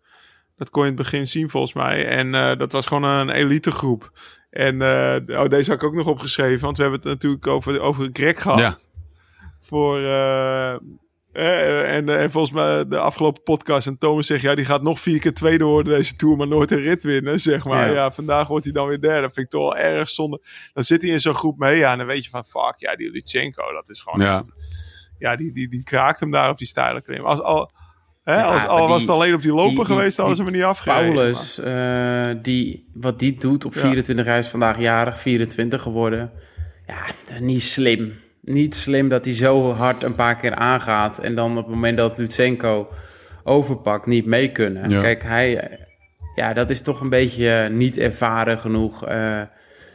Dat 0.56 0.70
kon 0.70 0.83
je 0.85 0.90
in 0.90 0.94
het 0.96 1.02
begin 1.04 1.26
zien 1.26 1.50
volgens 1.50 1.72
mij. 1.72 2.06
En 2.09 2.35
eh, 2.35 2.56
dat 2.59 2.72
was 2.72 2.87
gewoon 2.87 3.02
een 3.04 3.30
elite 3.30 3.70
groep. 3.70 4.11
En 4.50 4.82
eh, 4.82 5.40
oh, 5.40 5.48
deze 5.48 5.70
had 5.70 5.82
ik 5.82 5.88
ook 5.88 5.94
nog 5.94 6.06
opgeschreven. 6.06 6.60
Want 6.64 6.76
we 6.76 6.82
hebben 6.82 7.00
het 7.00 7.08
natuurlijk 7.10 7.46
over, 7.46 7.80
over 7.80 8.08
Greg 8.12 8.42
gehad. 8.42 8.58
Ja. 8.58 8.76
Voor, 9.60 9.98
eh, 9.98 10.74
eh, 11.32 11.94
en, 11.96 12.08
eh, 12.08 12.22
en 12.22 12.30
volgens 12.30 12.52
mij 12.52 12.86
de 12.88 12.98
afgelopen 12.98 13.42
podcast. 13.42 13.86
En 13.86 13.98
Thomas 13.98 14.26
zegt, 14.26 14.42
ja, 14.42 14.54
die 14.54 14.64
gaat 14.64 14.82
nog 14.82 15.00
vier 15.00 15.18
keer 15.20 15.34
tweede 15.34 15.64
worden 15.64 15.94
deze 15.94 16.16
Tour. 16.16 16.36
Maar 16.36 16.48
nooit 16.48 16.70
een 16.70 16.80
rit 16.80 17.02
winnen, 17.02 17.40
zeg 17.40 17.64
maar. 17.64 17.86
Ja. 17.86 17.92
Ja, 17.94 18.10
vandaag 18.10 18.48
wordt 18.48 18.64
hij 18.64 18.72
dan 18.72 18.88
weer 18.88 19.00
derde. 19.00 19.20
Dat 19.20 19.34
vind 19.34 19.46
ik 19.46 19.52
toch 19.52 19.62
wel 19.62 19.76
erg 19.76 20.08
zonde. 20.08 20.42
Dan 20.72 20.84
zit 20.84 21.02
hij 21.02 21.10
in 21.10 21.20
zo'n 21.20 21.34
groep 21.34 21.58
mee. 21.58 21.76
Ja, 21.78 21.92
en 21.92 21.98
dan 21.98 22.06
weet 22.06 22.24
je 22.24 22.30
van, 22.30 22.44
fuck, 22.44 22.74
ja, 22.76 22.96
die 22.96 23.10
Lutsenko. 23.10 23.72
Dat 23.72 23.88
is 23.90 24.00
gewoon 24.00 24.20
Ja. 24.26 24.36
echt- 24.38 24.50
ja, 25.18 25.36
die, 25.36 25.52
die, 25.52 25.68
die 25.68 25.82
kraakt 25.82 26.20
hem 26.20 26.30
daar 26.30 26.50
op 26.50 26.58
die 26.58 26.66
steile 26.66 27.02
klim. 27.02 27.24
Als, 27.24 27.40
al, 27.40 27.70
hè, 28.24 28.35
Ja, 28.35 28.42
als, 28.44 28.66
al 28.66 28.78
die- 28.78 28.87
was 28.88 29.00
het 29.02 29.11
alleen 29.11 29.35
op 29.35 29.42
die 29.42 29.52
die- 29.68 29.85
geweest, 29.85 30.16
hadden 30.16 30.37
ze 30.37 30.42
me 30.42 30.50
niet 30.50 30.62
afgereden. 30.62 31.12
Paulus, 31.14 31.59
eh, 31.59 32.42
die, 32.42 32.90
wat 32.94 33.18
die 33.18 33.38
doet 33.38 33.64
op 33.64 33.74
Ja. 33.74 33.80
24, 33.80 34.26
hij 34.26 34.38
is 34.38 34.46
vandaag 34.48 34.78
jarig, 34.78 35.20
24 35.20 35.83
geworden. 35.83 36.30
Ja, 36.87 37.38
niet 37.40 37.62
slim. 37.62 38.18
Niet 38.42 38.74
slim 38.74 39.09
dat 39.09 39.24
hij 39.24 39.35
zo 39.35 39.72
hard 39.72 40.02
een 40.02 40.14
paar 40.14 40.37
keer 40.37 40.54
aangaat 40.54 41.18
en 41.18 41.35
dan 41.35 41.50
op 41.50 41.64
het 41.64 41.74
moment 41.74 41.96
dat 41.96 42.18
Lutsenko 42.18 42.88
overpakt 43.44 44.06
niet 44.06 44.26
mee 44.26 44.48
kunnen. 44.52 44.90
Ja. 44.90 45.00
Kijk, 45.00 45.22
hij, 45.22 45.78
ja, 46.35 46.52
dat 46.52 46.70
is 46.70 46.80
toch 46.83 47.00
een 47.00 47.09
beetje 47.09 47.50
eh, 47.50 47.70
niet 47.70 47.98
ervaren 47.98 48.59
genoeg. 48.59 49.06
eh, 49.06 49.38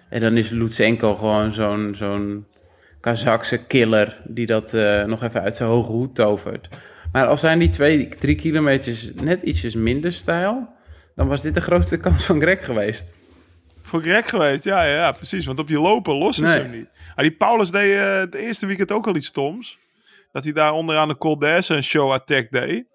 en 0.09 0.19
dan 0.21 0.38
is 0.38 0.49
Lutsenko 0.49 1.15
gewoon 1.15 1.53
zo'n 1.53 1.93
zo'n 1.97 2.45
Kazakse 2.99 3.57
killer 3.57 4.21
die 4.27 4.45
dat 4.45 4.73
eh, 4.73 5.03
nog 5.03 5.23
even 5.23 5.41
uit 5.41 5.55
zijn 5.55 5.69
hoge 5.69 5.91
hoed 5.91 6.15
tovert. 6.15 6.67
Maar 7.15 7.28
als 7.28 7.39
zijn 7.39 7.60
die 7.60 7.69
twee, 7.69 8.08
drie 8.08 8.36
kilometers 8.36 9.10
net 9.13 9.41
ietsjes 9.41 9.75
minder 9.75 10.13
stijl, 10.13 10.67
dan 11.15 11.28
was 11.28 11.41
dit 11.41 11.54
de 11.54 11.62
grootste 11.62 11.97
kans 11.99 12.25
van 12.25 12.41
Greg 12.41 12.65
geweest. 12.65 13.06
Voor 13.82 14.01
Greg 14.01 14.30
geweest, 14.30 14.63
ja, 14.63 14.84
ja, 14.84 14.93
ja, 14.93 15.12
precies. 15.12 15.45
Want 15.45 15.60
op 15.60 15.67
die 15.67 15.80
loper 15.80 16.13
lossen 16.13 16.47
ze 16.47 16.54
hem 16.54 16.71
niet. 16.71 16.88
Maar 17.15 17.25
die 17.25 17.34
Paulus 17.34 17.71
deed 17.71 17.97
eh, 17.97 18.17
het 18.17 18.34
eerste 18.34 18.65
weekend 18.65 18.91
ook 18.91 19.08
al 19.08 19.15
iets 19.15 19.28
stoms. 19.28 19.78
Dat 20.32 20.43
hij 20.43 20.54
daar 20.54 20.73
onderaan 20.73 21.08
de 21.08 21.17
Col 21.17 21.38
d'Aise 21.38 21.75
een 21.75 21.84
show 21.84 22.12
attack 22.12 22.51
deed. 22.51 22.86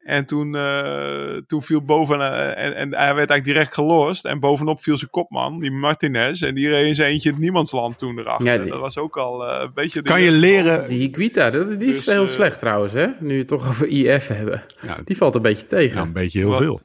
En 0.00 0.26
toen, 0.26 0.54
eh, 0.56 1.36
toen 1.46 1.62
viel 1.62 1.82
boven 1.82 2.20
eh, 2.20 2.64
en, 2.64 2.74
en 2.74 2.94
hij 2.94 3.14
werd 3.14 3.30
eigenlijk 3.30 3.44
direct 3.44 3.74
gelost. 3.74 4.24
En 4.24 4.40
bovenop 4.40 4.82
viel 4.82 4.96
zijn 4.96 5.10
kopman, 5.10 5.56
die 5.60 5.70
Martinez. 5.70 6.42
En 6.42 6.54
die 6.54 6.68
reed 6.68 6.86
in 6.86 6.94
zijn 6.94 7.10
eentje 7.10 7.30
het 7.30 7.38
niemandsland 7.38 7.98
toen 7.98 8.18
erachter. 8.18 8.46
Ja, 8.46 8.58
die- 8.58 8.70
Dat 8.70 8.80
was 8.80 8.98
ook 8.98 9.16
al 9.16 9.46
eh, 9.46 9.60
een 9.62 9.70
beetje... 9.74 10.02
de- 10.02 10.08
Kan 10.08 10.22
je 10.22 10.30
leren, 10.30 10.88
Die 10.88 10.98
Higuita, 10.98 11.50
dat, 11.50 11.80
die 11.80 11.88
is 11.88 11.96
Dus, 11.96 12.06
heel 12.06 12.26
slecht 12.26 12.58
trouwens, 12.58 12.92
hè? 12.92 13.06
Nu 13.20 13.28
we 13.32 13.38
het 13.38 13.48
toch 13.48 13.68
over 13.68 13.86
IF 13.86 14.26
hebben. 14.26 14.60
Ja. 14.82 14.98
Die 15.04 15.16
valt 15.16 15.34
een 15.34 15.42
beetje 15.42 15.66
tegen. 15.66 15.96
Ja, 15.96 16.02
een 16.02 16.12
beetje 16.12 16.38
heel 16.38 16.48
Wat- 16.48 16.58
veel. 16.58 16.80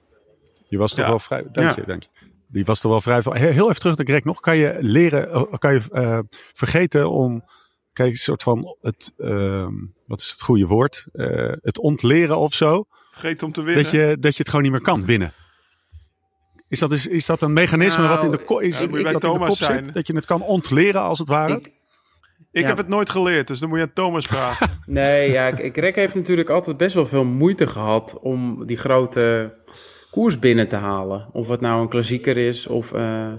Je 0.68 0.78
was 0.78 0.90
toch 0.94 1.00
Ja. 1.00 1.10
wel 1.10 1.20
vrij. 1.20 1.42
Dank 1.52 1.70
Ja. 1.70 1.74
je, 1.76 1.84
dank 1.88 2.04
je. 2.04 2.10
Die 2.48 2.66
was 2.66 2.84
er 2.84 2.90
wel 2.90 3.02
vrij. 3.02 3.22
Heel 3.34 3.70
even 3.70 3.80
terug 3.80 3.98
naar 3.98 4.06
Greg 4.06 4.24
nog. 4.24 4.40
Kan 4.40 4.58
je 4.58 4.78
leren, 4.80 5.50
kan 5.60 5.74
je 5.74 5.82
eh, 5.92 6.20
vergeten 6.54 7.10
om, 7.12 7.44
kijk, 7.94 8.10
een 8.10 8.16
soort 8.16 8.44
van 8.44 8.76
het, 8.82 9.14
ehm, 9.18 9.74
wat 10.08 10.20
is 10.20 10.30
het 10.32 10.42
goede 10.42 10.66
woord? 10.66 11.06
Eh, 11.14 11.52
het 11.62 11.80
ontleren 11.80 12.38
of 12.38 12.54
zo. 12.54 12.86
Vergeet 13.16 13.44
om 13.44 13.52
te 13.52 13.62
winnen. 13.62 13.84
Dat 13.84 13.92
je, 13.94 14.18
dat 14.20 14.32
je 14.32 14.38
het 14.40 14.48
gewoon 14.50 14.64
niet 14.64 14.72
meer 14.72 14.82
kan 14.82 15.06
winnen. 15.06 15.34
Is 16.70 16.80
dat, 16.80 16.92
is, 16.92 17.08
is 17.08 17.26
dat 17.26 17.42
een 17.42 17.54
mechanisme 17.54 18.04
Nou, 18.04 18.16
wat 18.16 18.24
in 18.24 18.32
de, 18.32 18.38
ko- 18.44 18.60
is, 18.60 18.80
ja, 18.80 18.88
dat 18.88 18.98
in 18.98 19.04
de 19.12 19.18
Thomas 19.20 19.48
kop 19.48 19.58
zijn. 19.58 19.84
zit? 19.86 19.94
Dat 19.94 20.08
je 20.08 20.16
het 20.16 20.26
kan 20.26 20.42
ontleren 20.42 21.02
als 21.02 21.20
het 21.20 21.28
ware? 21.28 21.54
Ik, 21.54 21.68
Ik 22.52 22.62
Ja. 22.62 22.68
heb 22.68 22.78
het 22.78 22.88
nooit 22.88 23.10
geleerd, 23.10 23.48
dus 23.48 23.60
dan 23.60 23.70
moet 23.70 23.78
je 23.78 23.84
aan 23.84 23.94
Thomas 23.94 24.26
vragen. 24.26 24.70
nee, 24.86 25.32
ja, 25.32 25.52
Greg 25.56 25.96
heeft 25.96 26.16
natuurlijk 26.16 26.50
altijd 26.50 26.78
best 26.78 26.96
wel 26.96 27.06
veel 27.08 27.24
moeite 27.24 27.68
gehad 27.68 28.20
om 28.22 28.66
die 28.66 28.78
grote 28.78 29.54
koers 30.12 30.40
binnen 30.40 30.68
te 30.68 30.76
halen. 30.76 31.28
Of 31.32 31.48
het 31.48 31.62
nou 31.62 31.82
een 31.82 31.90
klassieker 31.90 32.38
is 32.38 32.68
of 32.68 32.94
eh, 32.94 33.32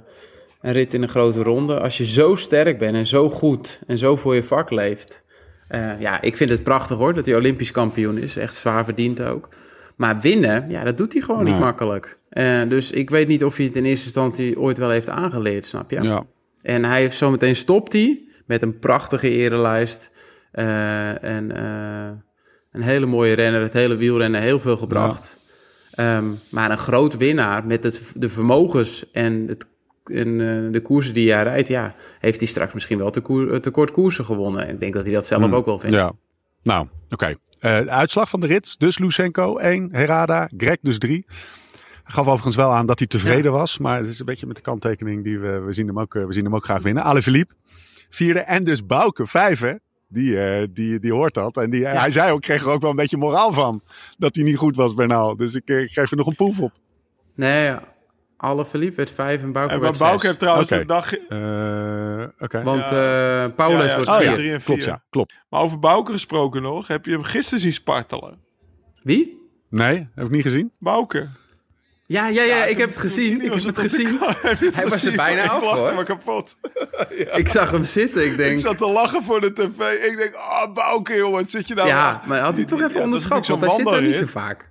een 0.60 0.72
rit 0.72 0.94
in 0.94 1.02
een 1.02 1.08
grote 1.08 1.42
ronde. 1.42 1.80
Als 1.80 1.96
je 1.98 2.04
zo 2.04 2.34
sterk 2.34 2.78
bent 2.78 2.94
en 2.96 3.06
zo 3.06 3.30
goed 3.30 3.80
en 3.86 3.98
zo 3.98 4.16
voor 4.16 4.34
je 4.34 4.42
vak 4.42 4.70
leeft. 4.70 5.22
eh, 5.68 6.00
ja, 6.00 6.20
ik 6.22 6.36
vind 6.36 6.50
het 6.50 6.62
prachtig 6.62 6.96
hoor 6.96 7.14
dat 7.14 7.26
hij 7.26 7.34
Olympisch 7.36 7.70
kampioen 7.70 8.18
is. 8.18 8.36
Echt 8.36 8.54
zwaar 8.54 8.84
verdiend 8.84 9.22
ook. 9.22 9.48
Maar 9.96 10.20
winnen, 10.20 10.70
ja, 10.70 10.84
dat 10.84 10.96
doet 10.96 11.12
hij 11.12 11.22
gewoon 11.22 11.44
niet 11.44 11.58
makkelijk. 11.58 12.18
Eh, 12.28 12.60
dus 12.68 12.90
ik 12.90 13.10
weet 13.10 13.28
niet 13.28 13.44
of 13.44 13.56
hij 13.56 13.66
het 13.66 13.76
in 13.76 13.84
eerste 13.84 14.04
instantie 14.04 14.60
ooit 14.60 14.78
wel 14.78 14.90
heeft 14.90 15.08
aangeleerd, 15.08 15.66
snap 15.66 15.90
je? 15.90 16.02
ja. 16.02 16.24
En 16.62 16.84
hij 16.84 17.00
heeft 17.00 17.16
zometeen 17.16 17.56
stopt 17.56 17.92
hij 17.92 18.24
met 18.46 18.62
een 18.62 18.78
prachtige 18.78 19.30
erelijst. 19.30 20.10
eh, 20.52 21.24
en 21.24 21.56
eh, 21.56 22.10
een 22.72 22.82
hele 22.82 23.06
mooie 23.06 23.32
renner, 23.34 23.60
het 23.62 23.72
hele 23.72 23.96
wielrennen 23.96 24.40
heel 24.40 24.60
veel 24.60 24.76
gebracht. 24.76 25.36
Ehm, 25.90 26.24
maar 26.48 26.70
een 26.70 26.78
groot 26.78 27.16
winnaar 27.16 27.66
met 27.66 27.82
het, 27.82 28.02
de 28.14 28.28
vermogens 28.28 29.10
en, 29.12 29.44
het, 29.48 29.66
en 30.04 30.38
de 30.72 30.80
koersen 30.80 31.14
die 31.14 31.32
hij 31.32 31.42
rijdt, 31.42 31.68
ja, 31.68 31.94
heeft 32.18 32.38
hij 32.38 32.48
straks 32.48 32.72
misschien 32.72 32.98
wel 32.98 33.10
te, 33.10 33.20
koer, 33.20 33.60
te 33.60 33.70
kort 33.70 33.90
koersen 33.90 34.24
gewonnen. 34.24 34.68
Ik 34.68 34.80
denk 34.80 34.92
dat 34.92 35.04
hij 35.04 35.12
dat 35.12 35.26
zelf 35.26 35.52
ook 35.52 35.66
wel 35.66 35.78
vindt. 35.78 35.96
Ja. 35.96 36.12
Nou, 36.62 36.86
oké. 37.08 37.34
Eh, 37.58 37.78
de 37.78 37.90
uitslag 37.90 38.28
van 38.28 38.40
de 38.40 38.46
rit. 38.46 38.78
Dus 38.78 38.98
Lucenko 38.98 39.56
1, 39.56 39.88
Herada, 39.92 40.48
Greg 40.56 40.76
dus 40.80 40.98
3. 40.98 41.24
Hij 41.26 42.14
gaf 42.14 42.26
overigens 42.26 42.56
wel 42.56 42.72
aan 42.72 42.86
dat 42.86 42.98
hij 42.98 43.08
tevreden 43.08 43.52
was. 43.52 43.78
Maar 43.78 43.98
het 43.98 44.06
is 44.06 44.18
een 44.18 44.26
beetje 44.26 44.46
met 44.46 44.56
de 44.56 44.62
kanttekening 44.62 45.24
die 45.24 45.38
we, 45.38 45.58
we, 45.58 45.72
zien, 45.72 45.86
hem 45.86 46.00
ook, 46.00 46.14
eh, 46.14 46.24
we 46.24 46.32
zien 46.32 46.44
hem 46.44 46.54
ook 46.54 46.64
graag 46.64 46.82
winnen. 46.82 47.02
Ale 47.02 47.22
Philippe, 47.22 47.54
vierde. 48.08 48.40
En 48.40 48.64
dus 48.64 48.86
Bouke, 48.86 49.26
vijf 49.26 49.60
hè. 49.60 49.74
Die, 50.08 50.40
eh, 50.44 50.66
die, 50.70 50.98
die 51.00 51.12
hoort 51.12 51.34
dat. 51.34 51.56
En 51.56 51.70
die, 51.70 51.86
hij 51.86 52.10
zei 52.10 52.32
ook, 52.32 52.40
kreeg 52.40 52.64
er 52.64 52.70
ook 52.70 52.80
wel 52.80 52.90
een 52.90 52.96
beetje 52.96 53.16
moraal 53.16 53.52
van. 53.52 53.80
Dat 54.18 54.34
hij 54.34 54.44
niet 54.44 54.56
goed 54.56 54.76
was, 54.76 54.94
Bernal. 54.94 55.36
Dus 55.36 55.54
ik, 55.54 55.68
ik 55.68 55.90
geef 55.92 56.10
er 56.10 56.16
nog 56.16 56.26
een 56.26 56.34
poef 56.34 56.60
op. 56.60 56.72
Nee, 57.34 57.64
ja. 57.64 57.82
Alle 58.36 58.64
Philippe 58.64 58.96
werd 58.96 59.10
vijf 59.10 59.42
en 59.42 59.52
Bauke 59.52 59.72
en 59.74 59.80
werd 59.80 59.98
maar 59.98 60.08
Bouke 60.08 60.20
zes. 60.20 60.26
heeft 60.28 60.38
trouwens 60.40 60.70
een 60.70 60.86
dag... 60.86 61.16
Eh, 61.16 62.44
oké. 62.44 62.62
Want 62.62 62.90
Ja. 62.90 63.44
eh 63.44 63.50
Paulus 63.54 63.80
Ja, 63.80 63.86
ja. 63.88 63.94
wordt 63.94 64.08
Oh 64.08 64.16
vier. 64.16 64.28
ja, 64.28 64.34
drie 64.34 64.52
en 64.52 64.62
klopt 64.62 64.82
vier. 64.82 64.92
ja. 64.92 65.02
Klopt. 65.10 65.34
Maar 65.50 65.60
over 65.60 65.78
Bouke 65.78 66.12
gesproken 66.12 66.62
nog, 66.62 66.86
heb 66.88 67.04
je 67.04 67.10
hem 67.12 67.22
gisteren 67.22 67.60
zien 67.60 67.72
spartelen? 67.72 68.38
Wie? 69.02 69.44
Nee, 69.70 70.08
heb 70.14 70.24
ik 70.24 70.30
niet 70.30 70.42
gezien. 70.42 70.72
Bouke. 70.78 71.26
Ja, 72.06 72.26
ja, 72.28 72.42
ja, 72.42 72.64
ik 72.64 72.78
heb 72.78 72.88
het 72.88 72.98
gezien. 72.98 73.40
Ik 73.42 73.52
heb 73.52 73.62
het 73.62 73.78
gezien. 73.78 74.18
Hij 74.74 74.88
was 74.88 75.04
er 75.04 75.16
bijna 75.16 75.42
Ik 75.44 75.50
af, 75.50 75.62
lachte 75.62 75.78
hoor. 75.78 75.94
me 75.94 76.02
kapot. 76.04 76.56
Ik 77.34 77.48
zag 77.48 77.70
hem 77.70 77.84
zitten. 77.84 78.24
Ik 78.24 78.30
Ik 78.30 78.38
denk, 78.38 78.58
zat 78.58 78.78
te 78.78 78.86
lachen 78.88 79.22
voor 79.22 79.40
de 79.40 79.52
tv. 79.52 79.78
Ik 80.10 80.16
denk, 80.16 80.34
ah, 80.34 80.74
Bouke, 80.74 81.14
jongen, 81.16 81.40
wat 81.40 81.50
zit 81.50 81.68
je 81.68 81.74
nou... 81.74 81.88
ja, 81.88 82.22
maar 82.26 82.40
had 82.40 82.54
hij 82.54 82.64
toch 82.64 82.78
Ja, 82.78 82.86
even 82.88 83.02
onderschat, 83.02 83.46
want 83.46 83.60
hij 83.60 83.70
zit 83.70 83.86
er 83.86 84.02
niet 84.02 84.14
zo 84.14 84.26
vaak. 84.26 84.68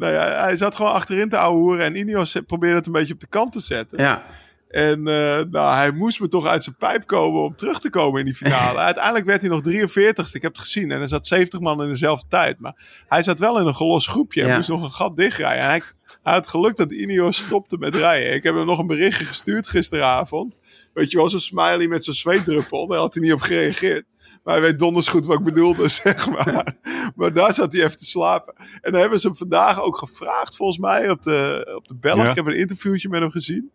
Nou 0.00 0.12
ja, 0.12 0.42
hij 0.42 0.56
zat 0.56 0.76
gewoon 0.76 0.92
achterin 0.92 1.28
te 1.28 1.36
ouwehoeren 1.38 1.84
en 1.84 1.96
Ineos 1.96 2.36
probeerde 2.46 2.76
het 2.76 2.86
een 2.86 2.92
beetje 2.92 3.14
op 3.14 3.20
de 3.20 3.26
kant 3.26 3.52
te 3.52 3.60
zetten. 3.60 3.98
Ja, 3.98 4.24
En 4.68 4.98
eh, 5.08 5.44
nou, 5.50 5.74
hij 5.74 5.90
moest 5.90 6.20
me 6.20 6.28
toch 6.28 6.46
uit 6.46 6.64
zijn 6.64 6.76
pijp 6.76 7.06
komen 7.06 7.42
om 7.42 7.56
terug 7.56 7.80
te 7.80 7.90
komen 7.90 8.18
in 8.20 8.24
die 8.26 8.34
finale. 8.34 8.78
Uiteindelijk 8.90 9.24
werd 9.26 9.40
hij 9.40 9.50
nog 9.50 9.60
43ste, 9.60 10.32
ik 10.32 10.42
heb 10.42 10.52
het 10.52 10.58
gezien. 10.58 10.90
En 10.90 11.00
er 11.00 11.08
zat 11.08 11.26
70 11.26 11.60
man 11.60 11.82
in 11.82 11.88
dezelfde 11.88 12.28
tijd. 12.28 12.60
Maar 12.60 13.04
hij 13.08 13.22
zat 13.22 13.38
wel 13.38 13.58
in 13.60 13.66
een 13.66 13.74
gelost 13.74 14.08
groepje 14.08 14.42
en 14.42 14.48
Ja. 14.48 14.56
moest 14.56 14.68
nog 14.68 14.82
een 14.82 14.92
gat 14.92 15.16
dichtrijden. 15.16 15.62
En 15.62 15.68
hij, 15.68 15.82
hij 16.22 16.32
had 16.32 16.48
geluk 16.48 16.76
dat 16.76 16.92
Ineos 16.92 17.36
stopte 17.36 17.76
met 17.78 17.94
rijden. 17.94 18.34
Ik 18.34 18.42
heb 18.42 18.54
hem 18.54 18.66
nog 18.66 18.78
een 18.78 18.86
berichtje 18.86 19.24
gestuurd 19.24 19.68
gisteravond. 19.68 20.58
Weet 20.94 21.10
je 21.10 21.16
wel, 21.16 21.28
zo'n 21.28 21.40
smiley 21.40 21.86
met 21.88 22.04
zo'n 22.04 22.14
zweetdruppel. 22.14 22.86
Daar 22.86 22.98
had 22.98 23.14
hij 23.14 23.22
niet 23.22 23.32
op 23.32 23.40
gereageerd. 23.40 24.04
Maar 24.44 24.54
hij 24.54 24.62
weet 24.62 24.78
donders 24.78 25.08
goed 25.08 25.26
wat 25.26 25.38
ik 25.38 25.44
bedoelde, 25.44 25.88
zeg 26.02 26.30
maar. 26.30 26.76
Maar 27.14 27.32
daar 27.32 27.54
zat 27.54 27.72
hij 27.72 27.84
even 27.84 27.96
te 27.96 28.04
slapen. 28.04 28.54
En 28.80 28.92
dan 28.92 29.00
hebben 29.00 29.20
ze 29.20 29.26
hem 29.26 29.36
vandaag 29.36 29.80
ook 29.80 29.98
gevraagd, 29.98 30.56
volgens 30.56 30.78
mij, 30.78 31.10
op 31.10 31.22
de, 31.22 31.72
op 31.76 31.88
de 31.88 31.94
Belg. 31.94 32.22
Ja. 32.22 32.30
Ik 32.30 32.36
heb 32.36 32.46
een 32.46 32.58
interviewtje 32.58 33.08
met 33.08 33.20
hem 33.20 33.30
gezien. 33.30 33.70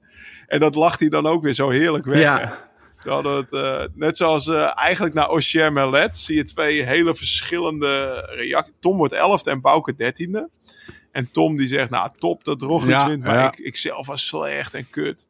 En 0.47 0.59
dat 0.59 0.75
lacht 0.75 0.99
hij 0.99 1.09
dan 1.09 1.27
ook 1.27 1.43
weer 1.43 1.53
zo 1.53 1.69
heerlijk 1.69 2.05
weg. 2.05 2.37
hè. 2.37 2.41
ja. 2.41 2.73
We 3.05 3.11
hadden 3.11 3.35
het, 3.35 3.53
eh, 3.53 3.83
net 3.93 4.17
zoals 4.17 4.47
eh, 4.47 4.71
eigenlijk 4.75 5.15
naar 5.15 5.29
Ossier 5.29 5.73
Merlet 5.73 6.17
zie 6.17 6.35
je 6.35 6.43
twee 6.43 6.83
hele 6.83 7.15
verschillende 7.15 8.23
reacties. 8.35 8.73
Tom 8.79 8.97
wordt 8.97 9.13
11e 9.13 9.49
en 9.49 9.61
Bouke 9.61 9.93
13e. 9.93 10.53
En 11.11 11.31
Tom 11.31 11.57
die 11.57 11.67
zegt, 11.67 11.89
nou 11.89 12.09
top 12.17 12.43
dat 12.43 12.61
Roglic 12.61 12.89
Ja, 12.89 13.07
wint, 13.07 13.23
maar 13.23 13.35
ja. 13.35 13.47
ik, 13.47 13.57
ik 13.57 13.77
zelf 13.77 14.07
was 14.07 14.27
slecht 14.27 14.73
en 14.73 14.89
kut. 14.89 15.27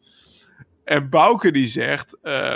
En 0.84 1.10
Bouke 1.10 1.52
die 1.52 1.68
zegt, 1.68 2.18
eh, 2.22 2.56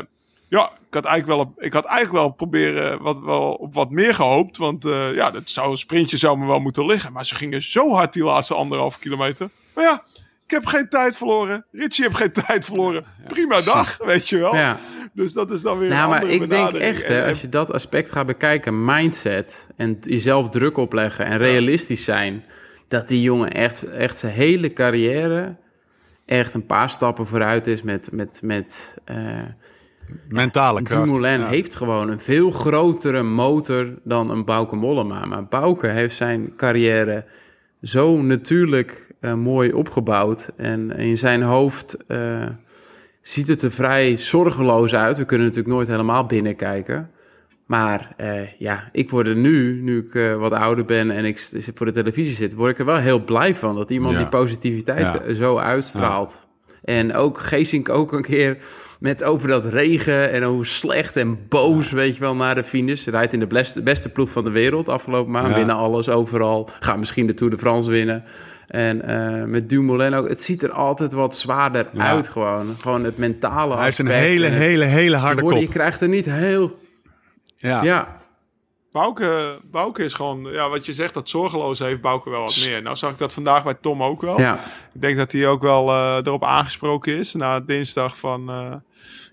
ja, 0.49 0.71
ik 0.88 0.93
had 0.93 1.05
eigenlijk 1.05 1.41
wel, 1.41 1.65
ik 1.65 1.73
had 1.73 1.85
eigenlijk 1.85 2.23
wel 2.23 2.29
proberen 2.29 3.01
wat, 3.01 3.19
wel 3.19 3.53
op 3.53 3.73
wat 3.73 3.89
meer 3.89 4.13
gehoopt. 4.13 4.57
Want 4.57 4.85
eh, 4.85 5.13
ja, 5.13 5.31
dat 5.31 5.49
zou, 5.49 5.71
een 5.71 5.77
sprintje 5.77 6.17
zou 6.17 6.38
me 6.38 6.45
wel 6.45 6.59
moeten 6.59 6.85
liggen. 6.85 7.13
Maar 7.13 7.25
ze 7.25 7.35
gingen 7.35 7.62
zo 7.62 7.91
hard 7.91 8.13
die 8.13 8.23
laatste 8.23 8.53
anderhalve 8.53 8.99
kilometer. 8.99 9.49
Maar 9.73 9.83
ja, 9.83 10.03
ik 10.45 10.51
heb 10.51 10.65
geen 10.65 10.89
tijd 10.89 11.17
verloren. 11.17 11.65
Richie 11.71 12.03
heeft 12.03 12.17
geen 12.17 12.31
tijd 12.47 12.65
verloren. 12.65 13.05
Prima 13.27 13.62
dag, 13.62 13.97
weet 14.05 14.29
je 14.29 14.38
wel. 14.38 14.55
ja. 14.55 14.79
Dus 15.13 15.33
dat 15.33 15.51
is 15.51 15.62
dan 15.62 15.77
weer 15.77 15.89
Nou, 15.89 16.03
een 16.03 16.09
maar 16.09 16.21
andere 16.21 16.43
ik 16.43 16.49
denk 16.49 16.73
echt, 16.73 17.07
hè, 17.07 17.27
als 17.27 17.41
je 17.41 17.49
dat 17.49 17.73
aspect 17.73 18.12
gaat 18.12 18.25
bekijken, 18.25 18.85
mindset 18.85 19.67
en 19.75 19.97
jezelf 20.01 20.49
druk 20.49 20.77
opleggen 20.77 21.25
en 21.25 21.38
realistisch 21.38 22.03
zijn, 22.03 22.43
dat 22.88 23.07
die 23.07 23.21
jongen 23.21 23.51
echt, 23.51 23.83
echt 23.83 24.17
zijn 24.17 24.33
hele 24.33 24.73
carrière 24.73 25.55
echt 26.25 26.53
een 26.53 26.65
paar 26.65 26.89
stappen 26.89 27.27
vooruit 27.27 27.67
is 27.67 27.81
met, 27.81 28.12
met, 28.12 28.39
met 28.43 28.97
eh, 29.05 29.17
Mentale 30.30 30.82
kracht. 30.82 31.04
Dumoulin 31.04 31.39
Ja. 31.39 31.48
heeft 31.48 31.76
gewoon 31.76 32.10
een 32.10 32.19
veel 32.19 32.52
grotere 32.52 33.24
motor 33.24 33.88
dan 34.04 34.30
een 34.30 34.45
Bauke 34.45 34.76
Mollema. 34.76 35.26
Maar 35.26 35.45
Bauke 35.48 35.88
heeft 35.88 36.15
zijn 36.15 36.54
carrière 36.58 37.26
zo 37.82 38.22
natuurlijk 38.22 39.12
eh, 39.19 39.34
mooi 39.34 39.74
opgebouwd. 39.74 40.52
En 40.58 40.91
in 40.91 41.17
zijn 41.17 41.41
hoofd 41.41 41.98
eh, 42.08 42.45
ziet 43.22 43.48
het 43.48 43.62
er 43.62 43.72
vrij 43.72 44.17
zorgeloos 44.17 44.95
uit. 44.95 45.17
We 45.17 45.26
kunnen 45.26 45.48
natuurlijk 45.48 45.74
nooit 45.76 45.88
helemaal 45.88 46.26
binnenkijken. 46.26 47.10
Maar 47.65 48.13
eh, 48.17 48.52
ja, 48.58 48.89
ik 48.91 49.10
word 49.10 49.28
er 49.28 49.36
nu, 49.36 49.82
nu 49.82 50.08
ik 50.12 50.36
wat 50.38 50.52
ouder 50.54 50.86
ben 50.86 51.12
en 51.12 51.26
ik 51.26 51.50
voor 51.74 51.86
de 51.86 51.91
televisie 51.91 52.36
zit, 52.36 52.54
word 52.54 52.72
ik 52.72 52.80
er 52.80 52.86
wel 52.86 52.98
heel 52.98 53.24
blij 53.24 53.56
van. 53.56 53.76
Dat 53.76 53.89
iemand 53.89 54.13
Ja. 54.13 54.19
die 54.19 54.30
positiviteit 54.30 55.00
Ja. 55.28 55.34
zo 55.34 55.58
uitstraalt. 55.58 56.39
En 56.84 57.13
ook 57.13 57.39
Geesink 57.39 57.89
ook 57.89 58.13
een 58.13 58.22
keer 58.22 58.58
met 58.99 59.23
over 59.23 59.47
dat 59.47 59.65
regen 59.65 60.31
en 60.31 60.43
hoe 60.43 60.65
slecht 60.65 61.15
en 61.15 61.47
boos, 61.47 61.91
weet 61.91 62.13
je 62.15 62.19
wel, 62.19 62.35
naar 62.35 62.55
de 62.55 62.63
finish. 62.63 63.05
Rijdt 63.07 63.33
in 63.33 63.39
de 63.39 63.47
beste, 63.47 63.81
beste 63.81 64.09
ploeg 64.09 64.29
van 64.29 64.43
de 64.43 64.49
wereld 64.49 64.89
afgelopen 64.89 65.31
maand. 65.31 65.47
Ja. 65.47 65.53
Winnen 65.55 65.75
alles 65.75 66.09
overal. 66.09 66.69
Gaat 66.79 66.97
misschien 66.97 67.27
de 67.27 67.33
Tour 67.33 67.51
de 67.53 67.59
France 67.59 67.89
winnen. 67.89 68.23
En 68.67 69.01
eh, 69.01 69.43
met 69.45 69.69
Dumoulin 69.69 70.13
ook. 70.13 70.27
Het 70.29 70.41
ziet 70.41 70.63
er 70.63 70.71
altijd 70.71 71.13
wat 71.13 71.35
zwaarder 71.35 71.88
Ja. 71.93 72.05
uit 72.07 72.27
gewoon. 72.27 72.75
Gewoon 72.81 73.03
het 73.03 73.17
mentale 73.17 73.75
Hij 73.75 73.83
heeft 73.83 73.99
een 73.99 74.05
aspect 74.07 74.25
hele, 74.25 74.45
het- 74.45 74.57
hele, 74.57 74.85
hele 74.85 75.15
harde 75.15 75.43
je, 75.43 75.49
kop. 75.49 75.59
je 75.59 75.67
krijgt 75.67 76.01
er 76.01 76.09
niet 76.09 76.25
heel... 76.25 76.79
Ja. 77.57 77.83
Ja, 77.83 78.17
Bouke, 78.91 79.59
Bouke 79.71 80.03
is 80.03 80.13
gewoon, 80.13 80.47
ja, 80.51 80.69
wat 80.69 80.85
je 80.85 80.93
zegt, 80.93 81.13
dat 81.13 81.29
zorgeloos 81.29 81.79
heeft 81.79 82.01
Bouke 82.01 82.29
wel 82.29 82.39
wat 82.41 82.63
meer. 82.67 82.81
Nou 82.81 82.95
zag 82.95 83.12
ik 83.12 83.17
dat 83.17 83.33
vandaag 83.33 83.63
bij 83.63 83.73
Tom 83.81 84.03
ook 84.03 84.21
wel. 84.21 84.39
ja. 84.39 84.53
Ik 84.93 85.01
denk 85.01 85.17
dat 85.17 85.31
hij 85.31 85.47
ook 85.47 85.62
wel 85.62 85.89
eh, 85.89 86.15
erop 86.23 86.43
aangesproken 86.43 87.17
is 87.17 87.33
na 87.33 87.59
dinsdag 87.59 88.17
van, 88.17 88.49
eh, 88.49 88.73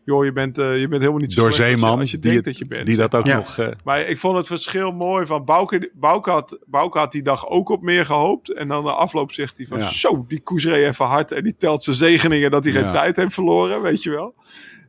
joh, 0.07 0.25
je 0.25 0.33
bent, 0.33 0.59
eh, 0.59 0.81
je 0.81 0.89
bent 0.89 1.01
helemaal 1.01 1.21
niet 1.21 1.33
zo 1.33 1.41
Door 1.41 1.53
slecht 1.53 1.69
als 1.71 1.71
je- 1.71 1.79
Zeeman, 1.85 1.99
als 2.01 2.11
je 2.11 2.19
die, 2.19 2.31
denkt 2.31 2.45
het- 2.47 2.55
dat 2.59 2.69
je 2.69 2.75
bent. 2.75 2.87
die 2.87 2.97
dat 2.97 3.15
ook 3.15 3.27
Ja. 3.27 3.37
nog... 3.37 3.59
eh, 3.59 3.69
Maar 3.85 4.01
ik 4.01 4.19
vond 4.19 4.37
het 4.37 4.47
verschil 4.47 4.93
mooi 4.93 5.27
van 5.27 5.45
Bouke. 5.45 5.91
Bouke 5.95 6.31
had, 6.31 6.59
Bouke 6.67 6.99
had 6.99 7.13
die 7.13 7.23
dag 7.23 7.49
ook 7.49 7.69
op 7.69 7.83
meer 7.83 8.05
gehoopt. 8.07 8.53
En 8.53 8.69
dan 8.69 8.85
de 8.85 8.93
afloop 8.93 9.33
zegt 9.33 9.57
hij 9.57 9.67
van 9.67 9.79
Ja. 9.79 9.89
zo, 9.89 10.25
die 10.29 10.41
koers 10.41 10.65
reed 10.67 10.87
even 10.87 11.05
hard. 11.07 11.33
En 11.33 11.45
die 11.45 11.57
telt 11.57 11.83
zijn 11.83 11.97
zegeningen 11.97 12.51
dat 12.51 12.65
hij 12.65 12.73
geen 12.73 12.85
Ja. 12.85 12.93
tijd 12.93 13.17
heeft 13.17 13.35
verloren, 13.35 13.83
weet 13.83 14.03
je 14.03 14.11
wel. 14.11 14.35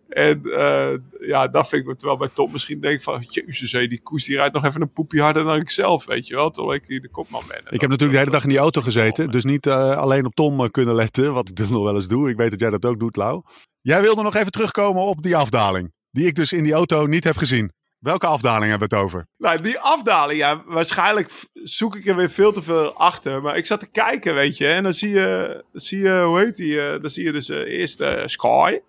En 0.10 0.42
eh, 0.44 0.94
ja, 1.20 1.48
dat 1.48 1.68
vind 1.68 1.82
ik 1.82 1.88
me 1.88 1.96
terwijl 1.96 2.20
bij 2.20 2.30
Tom 2.34 2.52
misschien 2.52 2.82
denk 2.82 3.02
van... 3.02 3.26
Jezus, 3.30 3.72
die 3.72 4.02
koers 4.02 4.24
die 4.24 4.36
rijdt 4.36 4.54
nog 4.54 4.66
even 4.66 4.82
een 4.82 4.92
poepje 4.92 5.22
harder 5.22 5.44
dan 5.44 5.56
ik 5.56 5.70
zelf, 5.70 6.06
weet 6.06 6.28
je 6.28 6.36
wel. 6.36 6.50
Terwijl 6.50 6.76
ik 6.76 6.84
hier 6.88 7.02
de 7.02 7.10
kopman 7.10 7.44
ben. 7.48 7.58
En 7.58 7.74
Ik 7.74 7.82
heb 7.82 7.90
natuurlijk 7.90 8.12
de 8.12 8.18
hele 8.18 8.32
dag 8.32 8.44
in 8.44 8.50
die 8.50 8.58
auto 8.58 8.82
gezeten. 8.82 9.32
Dus 9.32 9.44
niet 9.44 9.66
eh, 9.66 9.98
alleen 9.98 10.26
op 10.26 10.36
Tom 10.36 10.64
eh, 10.64 10.70
kunnen 10.70 10.96
letten. 10.96 11.34
Wat 11.34 11.50
ik 11.50 11.56
dus 11.56 11.70
nog 11.70 11.84
wel 11.84 11.96
eens 11.96 12.08
doe. 12.08 12.30
Ik 12.30 12.38
weet 12.38 12.50
dat 12.50 12.60
jij 12.60 12.70
dat 12.70 12.86
ook 12.86 13.00
doet, 13.00 13.16
Lau. 13.16 13.42
Jij 13.82 14.02
wilde 14.02 14.24
nog 14.24 14.36
even 14.36 14.52
terugkomen 14.52 15.02
op 15.02 15.22
die 15.22 15.36
afdaling. 15.36 15.94
Die 16.12 16.26
ik 16.26 16.36
dus 16.36 16.54
in 16.54 16.64
die 16.64 16.74
auto 16.74 17.06
niet 17.06 17.24
heb 17.24 17.38
gezien. 17.38 17.72
Welke 18.00 18.28
afdaling 18.28 18.70
hebben 18.70 18.90
we 18.90 18.96
het 18.96 19.06
over? 19.06 19.28
Nou, 19.38 19.62
die 19.62 19.80
afdaling, 19.80 20.40
ja, 20.40 20.64
waarschijnlijk 20.66 21.32
zoek 21.54 21.96
ik 21.96 22.08
er 22.08 22.16
weer 22.16 22.30
veel 22.30 22.54
te 22.54 22.62
veel 22.62 22.94
achter. 22.94 23.42
Maar 23.42 23.58
ik 23.58 23.66
zat 23.66 23.80
te 23.80 23.88
kijken, 23.88 24.34
weet 24.34 24.58
je. 24.58 24.68
En 24.68 24.84
dan 24.84 24.94
zie 24.94 25.10
je, 25.10 25.64
zie 25.74 26.00
je 26.00 26.22
hoe 26.22 26.40
heet 26.40 26.56
die? 26.56 27.00
dan 27.00 27.10
zie 27.10 27.24
je 27.24 27.32
dus 27.32 27.50
eh, 27.50 27.80
eerst 27.80 28.04
Sky, 28.26 28.80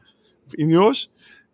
of 0.48 0.54
Ineos. 0.54 1.10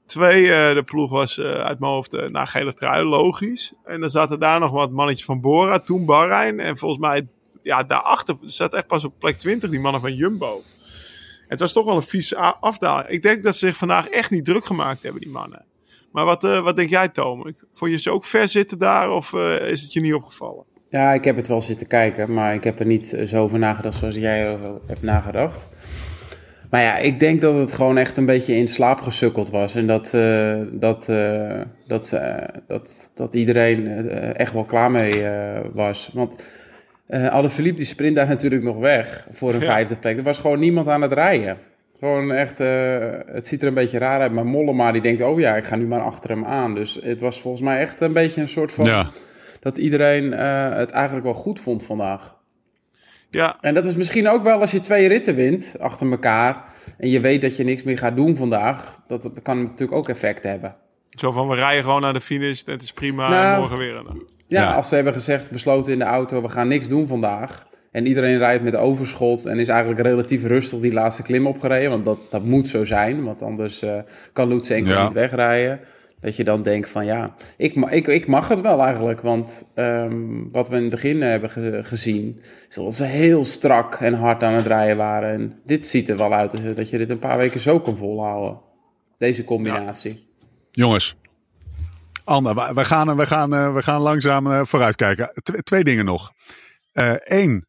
Twee, 0.07 0.53
eh, 0.53 0.75
de 0.75 0.83
ploeg 0.83 1.11
was 1.11 1.39
eh, 1.39 1.53
uit 1.53 1.79
mijn 1.79 1.93
hoofd 1.93 2.15
uh, 2.15 2.29
naar 2.29 2.47
gele 2.47 2.75
trui, 2.75 3.05
logisch. 3.05 3.73
En 3.85 4.01
dan 4.01 4.11
zaten 4.11 4.41
daar 4.41 4.61
nog 4.61 4.71
wat 4.71 4.91
mannetjes 4.91 5.25
van 5.25 5.41
Bora, 5.41 5.79
toen 5.79 6.05
Bahrein. 6.05 6.61
En 6.61 6.77
volgens 6.77 7.01
mij, 7.01 7.27
ja, 7.63 7.83
daarachter 7.83 8.37
zat 8.41 8.75
echt 8.75 8.87
pas 8.87 9.05
op 9.05 9.15
plek 9.19 9.39
20 9.39 9.71
die 9.71 9.81
mannen 9.81 10.01
van 10.01 10.15
Jumbo. 10.15 10.63
Het 11.49 11.61
was 11.61 11.73
toch 11.73 11.85
wel 11.85 11.97
een 11.97 12.03
vieze 12.03 12.37
afdaling. 12.37 13.09
Ik 13.09 13.23
denk 13.23 13.45
dat 13.45 13.57
ze 13.57 13.67
zich 13.67 13.77
vandaag 13.77 14.09
echt 14.09 14.31
niet 14.31 14.45
druk 14.45 14.65
gemaakt 14.65 15.03
hebben, 15.03 15.21
die 15.21 15.31
mannen. 15.31 15.65
Maar 16.15 16.25
wat, 16.25 16.45
eh, 16.45 16.59
wat 16.59 16.77
denk 16.77 16.89
jij, 16.89 17.09
Tom? 17.09 17.55
Vond 17.73 17.91
je 17.91 17.99
ze 17.99 18.11
ook 18.11 18.25
ver 18.25 18.49
zitten 18.49 18.79
daar 18.79 19.11
of 19.11 19.33
eh, 19.33 19.71
is 19.71 19.83
het 19.83 19.93
je 19.93 20.01
niet 20.01 20.15
opgevallen? 20.15 20.65
Ja, 20.89 21.13
ik 21.13 21.25
heb 21.25 21.37
het 21.37 21.47
wel 21.47 21.63
zitten 21.63 21.87
kijken, 21.87 22.35
maar 22.35 22.55
ik 22.55 22.65
heb 22.65 22.79
er 22.81 22.87
niet 22.87 23.13
eh, 23.13 23.27
zo 23.27 23.43
over 23.43 23.59
nagedacht 23.59 23.99
zoals 23.99 24.15
jij 24.15 24.47
erover 24.47 24.81
hebt 24.87 25.03
nagedacht. 25.03 25.69
Maar 26.75 26.83
ja, 26.83 26.97
ik 26.97 27.21
denk 27.21 27.41
dat 27.41 27.55
het 27.55 27.73
gewoon 27.73 27.99
echt 27.99 28.17
een 28.17 28.27
beetje 28.27 28.55
in 28.55 28.69
slaap 28.69 29.01
gesukkeld 29.01 29.51
was. 29.51 29.75
En 29.75 29.87
dat, 29.87 30.15
eh, 30.15 30.55
dat, 30.71 31.09
eh, 31.09 31.61
dat, 31.87 32.13
eh, 32.13 32.37
dat, 32.67 33.11
dat 33.15 33.35
iedereen 33.35 34.11
echt 34.37 34.53
wel 34.53 34.65
klaar 34.65 34.91
mee 34.91 35.25
was. 35.73 36.11
Want 36.13 36.43
eh 37.07 37.29
Alaphilippe 37.29 37.77
die 37.77 37.87
sprint 37.87 38.17
daar 38.17 38.29
natuurlijk 38.29 38.63
nog 38.63 38.77
weg 38.79 39.27
voor 39.33 39.55
een 39.55 39.61
Ja. 39.61 39.67
vijfde 39.67 39.97
plek. 39.97 40.17
Er 40.17 40.23
was 40.23 40.39
gewoon 40.39 40.59
niemand 40.59 40.89
aan 40.89 41.03
het 41.03 41.13
rijden. 41.13 41.59
Gewoon 41.99 42.33
echt, 42.33 42.59
het 43.33 43.47
ziet 43.47 43.63
er 43.63 43.69
een 43.69 43.75
beetje 43.75 43.99
raar 43.99 44.21
uit. 44.21 44.33
Maar 44.33 44.47
Mollema 44.47 44.93
die 44.93 45.03
denkt, 45.03 45.23
oh 45.23 45.41
ja, 45.41 45.57
ik 45.57 45.65
ga 45.65 45.77
nu 45.77 45.87
maar 45.87 46.03
achter 46.03 46.31
hem 46.31 46.45
aan. 46.45 46.75
Dus 46.75 46.99
het 47.03 47.21
was 47.21 47.41
volgens 47.41 47.63
mij 47.63 47.79
echt 47.79 48.01
een 48.01 48.13
beetje 48.13 48.41
een 48.41 48.49
soort 48.49 48.73
van... 48.73 48.85
Ja. 48.85 49.11
Dat 49.61 49.79
iedereen 49.79 50.33
het 50.33 50.91
eigenlijk 50.91 51.25
wel 51.25 51.35
goed 51.35 51.61
vond 51.61 51.85
vandaag. 51.85 52.34
Ja, 53.35 53.57
En 53.61 53.75
dat 53.75 53.85
is 53.85 53.95
misschien 53.95 54.29
ook 54.29 54.43
wel 54.43 54.61
als 54.61 54.71
je 54.71 54.81
twee 54.81 55.09
ritten 55.09 55.35
wint 55.35 55.75
achter 55.81 56.11
elkaar. 56.11 56.65
En 56.99 57.09
je 57.09 57.21
weet 57.21 57.41
dat 57.41 57.57
je 57.57 57.65
niks 57.65 57.83
meer 57.83 57.99
gaat 57.99 58.17
doen 58.17 58.37
vandaag. 58.37 59.01
Dat, 59.07 59.23
dat 59.23 59.33
kan 59.43 59.63
natuurlijk 59.63 59.93
ook 59.93 60.09
effect 60.09 60.43
hebben. 60.43 60.75
zo 61.11 61.33
van 61.33 61.49
we 61.49 61.55
rijden 61.55 61.85
gewoon 61.85 62.01
naar 62.01 62.13
de 62.13 62.21
finish. 62.21 62.63
Het 62.65 62.83
is 62.83 62.93
prima. 62.93 63.29
Nou, 63.29 63.53
en 63.55 63.59
morgen 63.61 63.79
weer. 63.79 63.97
een- 63.97 64.23
Ja, 64.47 64.63
Ja. 64.63 64.73
als 64.75 64.89
ze 64.89 64.95
hebben 64.95 65.13
gezegd, 65.13 65.51
besloten 65.51 65.93
in 65.93 65.99
de 65.99 66.05
auto, 66.05 66.43
we 66.43 66.49
gaan 66.49 66.69
niks 66.69 66.89
doen 66.89 67.07
vandaag. 67.07 67.67
En 67.91 68.07
iedereen 68.07 68.39
rijdt 68.39 68.63
met 68.65 68.77
overschot 68.77 69.45
en 69.45 69.59
is 69.59 69.69
eigenlijk 69.69 70.01
relatief 70.01 70.45
rustig 70.45 70.81
die 70.81 70.93
laatste 70.93 71.23
klim 71.23 71.47
opgereden. 71.47 71.91
Want 71.91 72.05
dat, 72.05 72.19
dat 72.31 72.45
moet 72.45 72.69
zo 72.69 72.85
zijn, 72.85 73.25
want 73.25 73.43
anders 73.43 73.83
eh, 73.83 73.93
kan 74.33 74.49
Lutsenko 74.49 74.89
Ja. 74.91 75.05
niet 75.05 75.13
wegrijden. 75.13 75.81
Dat 76.25 76.37
je 76.37 76.45
dan 76.45 76.63
denkt 76.63 76.91
van 76.91 77.05
ja, 77.05 77.35
ik, 77.57 77.75
ik, 77.77 78.07
ik 78.07 78.27
mag 78.27 78.49
het 78.49 78.61
wel 78.61 78.83
eigenlijk. 78.83 79.21
Want 79.21 79.65
ehm, 79.75 80.51
wat 80.53 80.69
we 80.69 80.77
in 80.77 80.81
het 80.83 80.91
begin 80.91 81.23
hebben 81.23 81.51
ge- 81.51 81.81
gezien, 81.83 82.41
is 82.69 82.75
dat 82.75 82.95
ze 82.95 83.05
heel 83.05 83.45
strak 83.45 83.95
en 83.95 84.15
hard 84.15 84.43
aan 84.43 84.53
het 84.53 84.67
rijden 84.67 84.97
waren. 84.97 85.33
En 85.33 85.61
dit 85.65 85.87
ziet 85.87 86.09
er 86.09 86.17
wel 86.17 86.33
uit 86.33 86.77
dat 86.77 86.91
je 86.91 86.99
dit 86.99 87.11
een 87.11 87.19
paar 87.19 87.39
weken 87.39 87.61
zo 87.61 87.81
kan 87.81 87.97
volhouden. 87.97 88.61
Deze 89.19 89.45
combinatie. 89.45 90.27
Jongens. 90.71 91.17
Anne, 92.25 92.55
we- 92.75 92.85
gaan, 92.85 93.17
we 93.17 93.27
gaan, 93.27 93.55
eh, 93.55 93.75
we 93.75 93.83
gaan 93.83 94.01
langzaam 94.01 94.47
eh, 94.53 94.61
vooruitkijken. 94.63 95.31
Tw- 95.43 95.59
twee 95.63 95.85
dingen 95.85 96.05
nog. 96.05 96.33
Eén. 97.25 97.67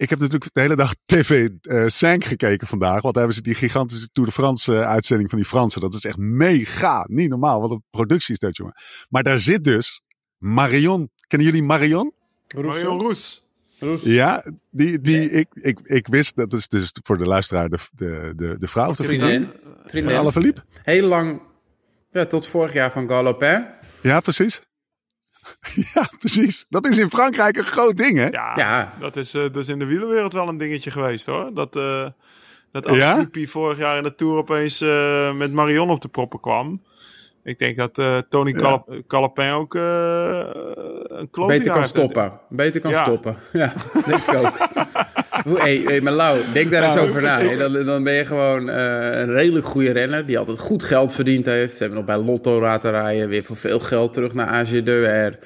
Ik 0.00 0.10
heb 0.10 0.18
natuurlijk 0.18 0.54
de 0.54 0.60
hele 0.60 0.76
dag 0.76 0.94
TV 1.04 1.48
eh 1.62 1.84
5 1.86 2.24
gekeken 2.24 2.66
vandaag. 2.66 3.02
Want 3.02 3.14
daar 3.14 3.22
hebben 3.24 3.34
ze 3.34 3.42
die 3.42 3.54
gigantische 3.54 4.08
Tour 4.12 4.28
de 4.28 4.34
France 4.34 4.74
eh, 4.74 4.88
uitzending 4.88 5.28
van 5.30 5.38
die 5.38 5.48
Fransen. 5.48 5.80
Dat 5.80 5.94
is 5.94 6.04
echt 6.04 6.16
mega. 6.16 7.06
Niet 7.08 7.28
normaal. 7.28 7.60
Wat 7.60 7.70
een 7.70 7.82
productie 7.90 8.32
is 8.32 8.38
dat, 8.38 8.56
jongen. 8.56 8.74
Maar 9.08 9.22
daar 9.22 9.40
zit 9.40 9.64
dus 9.64 10.02
Marion. 10.38 11.10
Kennen 11.26 11.48
jullie 11.48 11.62
Marion? 11.62 12.12
Marion 12.54 13.00
Roes. 13.00 13.44
Ja, 14.02 14.44
die, 14.70 15.00
die 15.00 15.30
ik, 15.30 15.48
ik, 15.52 15.78
ik 15.82 16.06
wist, 16.06 16.36
dat 16.36 16.52
is 16.52 16.68
dus 16.68 16.92
voor 17.02 17.18
de 17.18 17.26
luisteraar 17.26 17.68
de, 17.68 17.78
de, 17.94 18.32
de, 18.36 18.56
de 18.58 18.68
vrouw 18.68 18.88
of 18.88 18.96
de 18.96 19.04
vriendin 19.04 19.52
Vriendin. 19.86 20.16
Alaphilippe. 20.16 20.62
Heel 20.82 21.06
lang, 21.06 21.42
ja, 22.10 22.26
tot 22.26 22.46
vorig 22.46 22.72
jaar 22.72 22.92
van 22.92 23.08
Galopin. 23.08 23.66
Ja, 24.00 24.20
precies. 24.20 24.62
Ja, 25.94 26.08
precies. 26.18 26.66
Dat 26.68 26.86
is 26.86 26.98
in 26.98 27.10
Frankrijk 27.10 27.56
een 27.56 27.64
groot 27.64 27.96
ding, 27.96 28.16
hè? 28.16 28.26
Ja, 28.26 28.52
Ja. 28.56 28.92
Dat, 29.00 29.16
is, 29.16 29.34
eh, 29.34 29.42
dat 29.42 29.56
is 29.56 29.68
in 29.68 29.78
de 29.78 29.84
wielerwereld 29.84 30.32
wel 30.32 30.48
een 30.48 30.58
dingetje 30.58 30.90
geweest 30.90 31.26
hoor. 31.26 31.50
Dat, 31.54 31.76
eh 31.76 32.06
dat 32.72 32.94
Ja? 32.94 33.26
Vorig 33.32 33.78
jaar 33.78 33.96
in 33.96 34.02
de 34.02 34.14
Tour 34.14 34.36
opeens 34.36 34.80
eh, 34.80 35.32
met 35.32 35.52
Marion 35.52 35.90
op 35.90 36.00
de 36.00 36.08
proppen 36.08 36.40
kwam. 36.40 36.82
Ik 37.44 37.58
denk 37.58 37.76
dat 37.76 37.98
eh, 37.98 38.16
Tony 38.28 38.52
Calap- 38.52 39.02
Calapin 39.06 39.50
ook 39.50 39.74
eh 39.74 39.82
een 41.04 41.30
klote 41.30 41.48
Beter 41.56 41.72
kan 41.72 41.86
stoppen. 41.86 42.32
Beter 42.48 42.80
kan 42.80 42.90
Ja. 42.90 43.02
stoppen. 43.04 43.36
Ja, 43.52 43.72
denk 44.06 44.20
ik 44.22 44.34
ook. 44.34 44.52
Hoe, 45.44 45.60
hey, 45.60 45.82
hey, 45.84 46.00
maar 46.00 46.12
Lau, 46.12 46.38
denk 46.52 46.70
daar 46.70 46.82
eens 46.84 46.94
Nou, 46.94 47.08
over 47.08 47.22
na. 47.22 47.56
Dan, 47.56 47.84
dan 47.84 48.02
ben 48.02 48.12
je 48.12 48.24
gewoon 48.24 48.70
eh, 48.70 49.20
een 49.20 49.32
redelijk 49.32 49.66
goede 49.66 49.90
renner 49.90 50.26
die 50.26 50.38
altijd 50.38 50.58
goed 50.58 50.82
geld 50.82 51.14
verdiend 51.14 51.46
heeft. 51.46 51.72
Ze 51.72 51.78
hebben 51.78 51.98
nog 51.98 52.06
bij 52.06 52.16
Lotto 52.24 52.60
laten 52.60 52.90
rijden, 52.90 53.28
weer 53.28 53.42
voor 53.44 53.56
veel 53.56 53.80
geld 53.80 54.12
terug 54.12 54.34
naar 54.34 54.64
AG2R, 54.66 55.38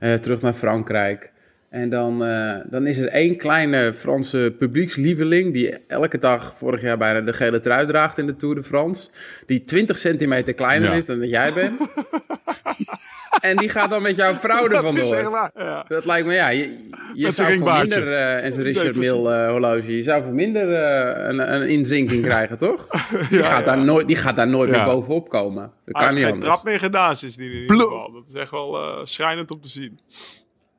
eh, 0.00 0.14
terug 0.14 0.40
naar 0.40 0.52
Frankrijk. 0.52 1.30
En 1.70 1.88
dan, 1.90 2.24
eh, 2.24 2.54
dan 2.70 2.86
is 2.86 2.98
er 2.98 3.08
één 3.08 3.36
kleine 3.36 3.94
Franse 3.94 4.54
publiekslieveling 4.58 5.52
die 5.52 5.76
elke 5.88 6.18
dag 6.18 6.54
vorig 6.56 6.82
jaar 6.82 6.98
bijna 6.98 7.20
de 7.20 7.32
gele 7.32 7.60
trui 7.60 7.86
draagt 7.86 8.18
in 8.18 8.26
de 8.26 8.36
Tour 8.36 8.54
de 8.54 8.62
France. 8.62 9.08
Die 9.46 9.64
20 9.64 9.98
centimeter 9.98 10.54
kleiner 10.54 10.90
Ja. 10.90 10.96
is 10.96 11.06
dan 11.06 11.18
dat 11.20 11.30
jij 11.30 11.52
bent. 11.52 11.80
en 13.40 13.56
die 13.56 13.68
gaat 13.68 13.90
dan 13.90 14.02
met 14.02 14.16
jouw 14.16 14.32
vrouw 14.34 14.64
er 14.64 14.68
Dat 14.74 14.84
vandoor. 14.84 15.04
is 15.04 15.10
echt 15.10 15.28
waar. 15.30 15.50
Ja. 15.54 15.84
Dat 15.88 16.04
lijkt 16.04 16.26
me, 16.26 16.34
ja, 16.34 16.48
je, 16.48 16.88
je 17.14 17.30
zou 17.30 17.58
voor 17.58 17.72
minder, 17.78 18.12
eh, 18.12 18.44
en 18.44 18.52
zijn 18.52 18.64
Richard 18.64 18.84
Nee, 18.84 18.92
precies. 18.94 19.12
Mill 19.12 19.26
eh, 19.32 19.50
horloge, 19.50 19.96
je 19.96 20.02
zou 20.02 20.22
voor 20.22 20.32
minder 20.32 20.74
eh, 20.74 21.28
een, 21.28 21.54
een 21.54 21.68
inzinking 21.68 22.22
krijgen, 22.28 22.58
toch? 22.58 22.86
Die, 23.30 23.42
gaat, 23.42 23.64
Daar 23.64 23.78
nooit, 23.78 24.06
die 24.06 24.16
gaat 24.16 24.36
daar 24.36 24.48
nooit 24.48 24.70
Ja. 24.70 24.76
meer 24.84 24.94
bovenop 24.94 25.28
komen. 25.28 25.62
Dat 25.62 25.72
Hij 25.84 25.92
kan 25.92 26.02
heeft 26.02 26.14
niet 26.14 26.22
geen 26.24 26.32
anders. 26.32 26.52
trap 26.52 26.64
meer 26.64 26.78
gedaan 26.78 27.16
sindsdien 27.16 27.52
in 27.52 27.60
ieder 27.60 27.80
geval. 27.80 28.12
Dat 28.12 28.22
is 28.28 28.34
echt 28.34 28.50
wel 28.50 28.76
eh, 28.82 28.98
schrijnend 29.02 29.50
om 29.50 29.60
te 29.60 29.68
zien. 29.68 29.98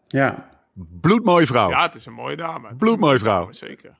Ja. 0.08 0.50
Bloedmooie 1.02 1.46
vrouw. 1.46 1.70
Ja, 1.70 1.82
het 1.82 1.96
is 1.96 2.06
een 2.06 2.14
mooie 2.14 2.36
dame. 2.36 2.76
Bloedmooie 2.78 3.20
vrouw. 3.20 3.48
Zeker. 3.52 3.92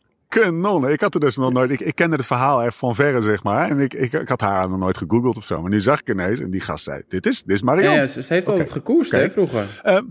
Kanon. 0.42 0.90
Ik 0.90 1.02
had 1.02 1.14
er 1.14 1.20
dus 1.20 1.38
nog 1.38 1.54
nooit. 1.54 1.72
Ik, 1.72 1.80
ik 1.80 1.96
kende 1.96 2.16
het 2.16 2.26
verhaal 2.26 2.60
even 2.62 2.74
van 2.74 2.96
verre, 2.96 3.22
zeg 3.22 3.44
maar. 3.44 3.70
En 3.70 3.80
ik, 3.80 3.94
ik, 3.94 4.14
ik 4.14 4.30
had 4.30 4.42
haar 4.42 4.70
nog 4.70 4.80
nooit 4.80 4.98
gegoogeld 4.98 5.38
of 5.38 5.46
zo. 5.46 5.62
Maar 5.62 5.70
nu 5.70 5.82
zag 5.82 6.00
ik 6.00 6.10
ineens. 6.10 6.40
En 6.40 6.52
die 6.52 6.62
gast 6.62 6.84
zei: 6.84 7.02
Dit 7.08 7.26
is, 7.26 7.44
dit 7.44 7.56
is 7.56 7.62
Marion. 7.62 7.94
Ja, 7.94 8.02
ja, 8.02 8.08
ze, 8.08 8.24
ze 8.24 8.34
heeft 8.34 8.48
altijd 8.48 8.72
gekoerst, 8.72 9.14
Oké. 9.14 9.22
hè, 9.24 9.30
vroeger. 9.30 9.66
Ehm, 9.84 10.04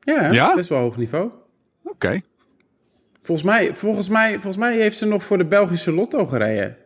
Ja, 0.00 0.32
Ja? 0.32 0.54
best 0.54 0.68
wel 0.68 0.78
hoog 0.80 0.96
niveau. 0.96 1.30
Oké. 1.84 2.20
Volgens 3.22 3.46
mij, 3.46 3.74
volgens, 3.74 4.08
mij, 4.08 4.30
volgens 4.32 4.56
mij 4.56 4.76
heeft 4.76 4.98
ze 4.98 5.06
nog 5.06 5.22
voor 5.22 5.38
de 5.38 5.44
Belgische 5.46 5.92
Lotto 5.92 6.26
gereden. 6.26 6.76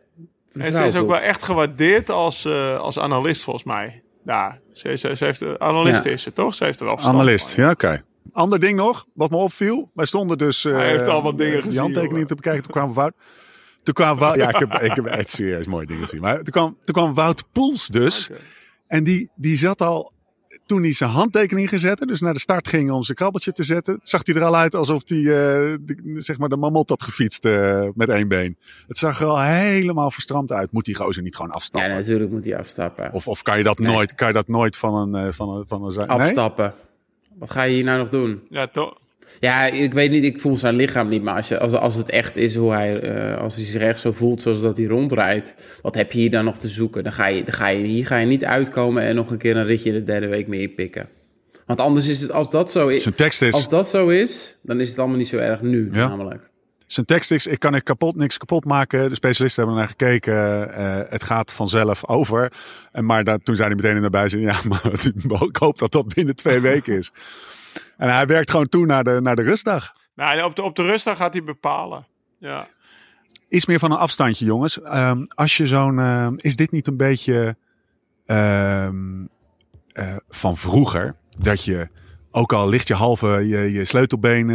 En 0.52 0.72
ze 0.72 0.84
is 0.84 0.96
ook 0.96 1.08
wel 1.08 1.18
echt 1.20 1.42
gewaardeerd 1.42 2.10
als, 2.10 2.44
eh, 2.44 2.78
als 2.78 2.98
analist, 2.98 3.42
volgens 3.42 3.64
mij. 3.64 4.02
Ja, 4.24 4.58
ze, 4.72 4.96
ze, 4.96 5.16
ze 5.16 5.24
heeft, 5.24 5.58
analist 5.58 6.04
Ja. 6.04 6.10
is 6.10 6.22
ze, 6.22 6.32
toch? 6.32 6.54
Ze 6.54 6.64
heeft 6.64 6.78
er 6.80 6.86
wel 6.86 6.94
verstand 6.94 7.18
Analist. 7.18 7.50
van, 7.54 7.64
Ja, 7.64 7.70
oké. 7.70 8.02
Ander 8.32 8.60
ding 8.60 8.76
nog, 8.76 9.06
wat 9.14 9.30
me 9.30 9.36
opviel. 9.36 9.90
Wij 9.94 10.06
stonden 10.06 10.38
dus. 10.38 10.64
eh, 10.64 10.72
Hij 10.72 10.90
heeft 10.90 11.08
al 11.08 11.22
wat 11.22 11.38
dingen 11.38 11.52
die 11.52 11.62
gezien, 11.62 11.78
handtekeningen 11.80 12.12
jongen. 12.14 12.26
te 12.28 12.34
bekijken. 12.34 12.62
Toen 12.62 12.72
kwamen 12.72 12.94
Wout. 12.94 13.14
Toen 13.82 13.94
kwam 13.94 14.18
Wout. 14.18 14.36
Ja, 14.36 14.48
ik 14.48 14.56
heb, 14.56 14.72
ik 14.74 14.92
heb 14.94 15.04
echt 15.06 15.28
serieus 15.28 15.66
mooie 15.66 15.86
dingen 15.86 16.02
gezien. 16.02 16.20
Maar 16.20 16.34
toen 16.34 16.52
kwam, 16.52 16.76
toen 16.82 16.94
kwam 16.94 17.14
Wout 17.14 17.44
Poels 17.52 17.86
dus. 17.86 18.30
En 18.86 19.04
die, 19.04 19.30
die 19.36 19.56
zat 19.56 19.80
al. 19.82 20.14
Toen 20.66 20.82
hij 20.82 20.92
zijn 20.92 21.10
handtekening 21.10 21.68
gezette, 21.68 22.06
dus 22.06 22.20
naar 22.20 22.32
de 22.32 22.38
start 22.40 22.68
ging 22.68 22.90
om 22.90 23.02
zijn 23.02 23.16
krabbeltje 23.16 23.52
te 23.52 23.62
zetten, 23.62 23.98
zag 24.02 24.20
hij 24.26 24.34
er 24.34 24.42
al 24.44 24.56
uit 24.56 24.74
alsof 24.74 25.02
hij 25.04 25.18
eh, 25.18 25.24
de, 25.80 26.14
zeg 26.16 26.38
maar 26.38 26.48
de 26.48 26.56
mamot 26.56 26.88
had 26.88 27.02
gefietst 27.02 27.44
eh, 27.44 27.88
met 27.94 28.08
één 28.08 28.28
been. 28.28 28.56
Het 28.88 28.96
zag 28.98 29.20
er 29.20 29.26
al 29.26 29.40
helemaal 29.40 30.10
verstramd 30.10 30.52
uit. 30.52 30.72
Moet 30.72 30.84
die 30.84 30.94
gozer 30.94 31.22
niet 31.22 31.34
gewoon 31.36 31.50
Ja, 31.50 31.56
afstappen? 31.56 31.90
natuurlijk 31.90 32.30
moet 32.30 32.44
hij 32.44 32.58
afstappen. 32.58 33.12
Of, 33.12 33.28
of 33.28 33.42
kan, 33.42 33.58
je 33.58 33.64
dat 33.64 33.78
nooit, 33.78 34.14
kan 34.14 34.26
je 34.28 34.32
dat 34.34 34.48
nooit 34.48 34.76
van 34.76 34.94
een, 35.14 35.26
eh, 35.26 35.32
van 35.32 35.48
een, 35.56 35.64
van 35.66 35.84
een 35.84 36.18
nee? 36.18 36.70
Wat 37.38 37.50
ga 37.50 37.62
je 37.62 37.74
hier 37.74 37.84
nou 37.84 37.98
nog 37.98 38.08
doen? 38.10 38.40
Ja, 38.48 38.66
toch? 38.66 38.98
Ja, 39.40 39.66
ik 39.66 39.92
weet 39.92 40.10
niet, 40.10 40.24
ik 40.24 40.40
voel 40.40 40.56
zijn 40.56 40.74
lichaam 40.76 41.08
niet. 41.08 41.22
Maar 41.22 41.36
als, 41.36 41.48
je, 41.48 41.58
als, 41.58 41.72
als 41.72 41.94
het 41.94 42.10
echt 42.10 42.36
is 42.36 42.54
hoe 42.54 42.72
hij, 42.72 43.00
eh, 43.00 43.38
als 43.38 43.56
hij 43.56 43.64
zich 43.64 43.82
echt 43.82 44.00
zo 44.00 44.12
voelt 44.12 44.42
zoals 44.42 44.60
dat 44.60 44.76
hij 44.76 44.86
rondrijdt, 44.86 45.54
wat 45.82 45.94
heb 45.94 46.12
je 46.12 46.18
hier 46.18 46.30
dan 46.30 46.44
nog 46.44 46.58
te 46.58 46.68
zoeken? 46.68 47.02
Dan 47.04 47.12
ga 47.12 47.26
je, 47.26 47.42
dan 47.44 47.54
ga 47.54 47.68
je, 47.68 47.84
hier 47.84 48.06
ga 48.06 48.16
je 48.16 48.26
niet 48.26 48.44
uitkomen 48.44 49.02
en 49.02 49.14
nog 49.14 49.30
een 49.30 49.38
keer 49.38 49.56
een 49.56 49.64
ritje 49.66 49.92
de 49.92 50.04
derde 50.04 50.26
week 50.28 50.46
mee 50.46 50.68
pikken. 50.68 51.08
Want 51.66 51.80
anders 51.80 52.08
is 52.08 52.20
het, 52.20 52.32
als 52.32 52.50
dat 52.50 52.70
zo 52.70 52.88
is, 52.88 53.02
Zijn 53.02 53.14
tekst 53.14 53.42
is. 53.42 53.54
als 53.54 53.68
dat 53.68 53.88
zo 53.88 54.08
is, 54.08 54.56
dan 54.62 54.80
is 54.80 54.88
het 54.88 54.98
allemaal 54.98 55.16
niet 55.16 55.28
zo 55.28 55.36
erg 55.36 55.62
nu, 55.62 55.88
Ja. 55.92 56.08
namelijk. 56.08 56.50
Zijn 56.86 57.06
tekst 57.06 57.30
is, 57.30 57.46
ik 57.46 57.58
kan 57.58 57.74
ik 57.74 57.84
kapot, 57.84 58.16
niks 58.16 58.38
kapot 58.38 58.64
maken. 58.64 59.08
De 59.08 59.14
specialisten 59.14 59.62
hebben 59.62 59.80
naar 59.80 59.88
gekeken. 59.88 60.72
eh, 60.74 61.10
het 61.10 61.22
gaat 61.22 61.52
vanzelf 61.52 62.08
over. 62.08 62.52
En 62.90 63.04
maar 63.04 63.24
dat, 63.24 63.44
toen 63.44 63.54
zei 63.54 63.66
hij 63.66 63.76
meteen 63.76 63.96
in 63.96 64.02
de 64.02 64.10
bijzin, 64.10 64.40
ja, 64.40 64.56
maar 64.68 64.92
ik 65.48 65.56
hoop 65.56 65.78
dat 65.78 65.92
dat 65.92 66.14
binnen 66.14 66.36
twee 66.36 66.60
weken 66.60 66.96
is. 66.96 67.12
En 67.96 68.10
hij 68.14 68.26
werkt 68.26 68.50
gewoon 68.50 68.68
toe 68.68 68.86
naar 68.86 69.04
de, 69.04 69.18
naar 69.22 69.36
de 69.36 69.42
rustdag. 69.42 69.92
Nou, 70.14 70.42
op 70.42 70.56
de, 70.56 70.62
op 70.62 70.76
de 70.76 70.82
rustdag 70.82 71.16
gaat 71.16 71.32
hij 71.32 71.44
bepalen. 71.44 72.06
Ja. 72.38 72.68
Iets 73.48 73.66
meer 73.66 73.78
van 73.78 73.90
een 73.90 73.98
afstandje, 73.98 74.44
jongens. 74.44 74.80
Ehm, 74.82 75.24
als 75.34 75.56
je 75.56 75.66
zo'n, 75.66 75.98
ehm, 75.98 76.34
is 76.36 76.56
dit 76.56 76.70
niet 76.70 76.86
een 76.86 76.96
beetje 76.96 77.56
ehm, 78.26 79.24
eh, 79.92 80.16
van 80.28 80.56
vroeger. 80.56 81.16
Dat 81.38 81.64
je, 81.64 81.88
ook 82.36 82.52
al 82.52 82.68
ligt 82.68 82.88
je 82.88 82.94
halve 82.94 83.26
je, 83.26 83.72
je 83.72 83.84
sleutelbeen, 83.84 84.46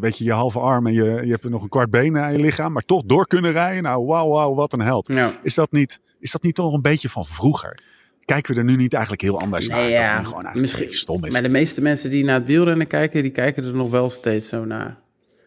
weet 0.00 0.18
je, 0.18 0.24
je 0.24 0.32
halve 0.32 0.58
arm 0.58 0.86
en 0.86 0.92
je, 0.92 1.04
je 1.04 1.30
hebt 1.30 1.48
nog 1.48 1.62
een 1.62 1.68
kwart 1.68 1.90
been 1.90 2.18
aan 2.18 2.32
je 2.32 2.38
lichaam, 2.38 2.72
maar 2.72 2.82
toch 2.82 3.02
door 3.04 3.26
kunnen 3.26 3.52
rijden. 3.52 3.82
Nou, 3.82 4.06
wauw, 4.06 4.28
wauw, 4.28 4.54
wat 4.54 4.72
een 4.72 4.80
held. 4.80 5.12
Ja. 5.12 5.32
Is 5.42 5.54
dat 5.54 5.72
niet, 5.72 6.00
is 6.20 6.30
dat 6.30 6.42
niet 6.42 6.54
toch 6.54 6.72
een 6.72 6.82
beetje 6.82 7.08
van 7.08 7.24
vroeger? 7.24 7.82
Kijken 8.24 8.54
we 8.54 8.60
er 8.60 8.66
nu 8.66 8.76
niet 8.76 8.92
eigenlijk 8.92 9.22
heel 9.22 9.40
anders 9.40 9.68
naar? 9.68 9.78
Nee, 9.78 9.90
dat 9.90 10.00
ja, 10.00 10.06
gewoon 10.06 10.22
eigenlijk 10.32 10.54
misschien- 10.54 10.80
een 10.80 10.86
beetje 10.86 11.00
stom 11.00 11.24
is. 11.24 11.32
Maar 11.32 11.42
de 11.42 11.48
meeste 11.48 11.80
mensen 11.80 12.10
die 12.10 12.24
naar 12.24 12.38
het 12.38 12.46
wielrennen 12.46 12.86
kijken, 12.86 13.22
die 13.22 13.30
kijken 13.30 13.64
er 13.64 13.74
nog 13.74 13.90
wel 13.90 14.10
steeds 14.10 14.48
zo 14.48 14.64
naar. 14.64 14.96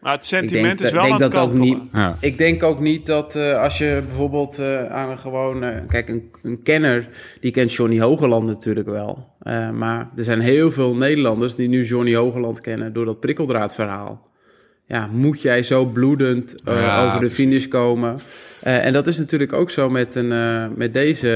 Maar 0.02 0.12
het 0.12 0.24
sentiment 0.24 0.78
denk, 0.78 0.80
is 0.80 0.90
wel 0.90 1.02
denk 1.02 1.14
aan 1.14 1.22
het 1.22 1.32
dat 1.32 1.40
ook 1.40 1.46
kantelen. 1.48 1.78
niet. 1.78 1.88
Ja. 1.92 2.16
Ik 2.20 2.38
denk 2.38 2.62
ook 2.62 2.80
niet 2.80 3.06
dat 3.06 3.36
eh, 3.36 3.62
als 3.62 3.78
je 3.78 4.02
bijvoorbeeld 4.06 4.58
eh, 4.58 4.86
aan 4.86 5.10
een 5.10 5.18
gewone... 5.18 5.84
Kijk, 5.88 6.08
een, 6.08 6.30
een 6.42 6.62
kenner, 6.62 7.08
die 7.40 7.50
kent 7.50 7.72
Johnny 7.74 8.00
Hogeland 8.00 8.46
natuurlijk 8.46 8.88
wel. 8.88 9.26
Eh, 9.40 9.70
maar 9.70 10.10
er 10.16 10.24
zijn 10.24 10.40
heel 10.40 10.70
veel 10.70 10.96
Nederlanders 10.96 11.54
die 11.54 11.68
nu 11.68 11.84
Johnny 11.84 12.14
Hogeland 12.14 12.60
kennen 12.60 12.92
door 12.92 13.04
dat 13.04 13.20
prikkeldraadverhaal. 13.20 14.30
Ja, 14.86 15.08
moet 15.12 15.42
jij 15.42 15.62
zo 15.62 15.84
bloedend 15.84 16.62
eh, 16.64 16.74
Ja, 16.74 17.00
over 17.06 17.12
de 17.20 17.26
precies. 17.26 17.44
finish 17.44 17.68
komen? 17.68 18.18
Eh, 18.60 18.84
en 18.86 18.92
dat 18.92 19.06
is 19.06 19.18
natuurlijk 19.18 19.52
ook 19.52 19.70
zo 19.70 19.90
met, 19.90 20.14
een, 20.14 20.32
eh, 20.32 20.66
met 20.74 20.94
deze... 20.94 21.26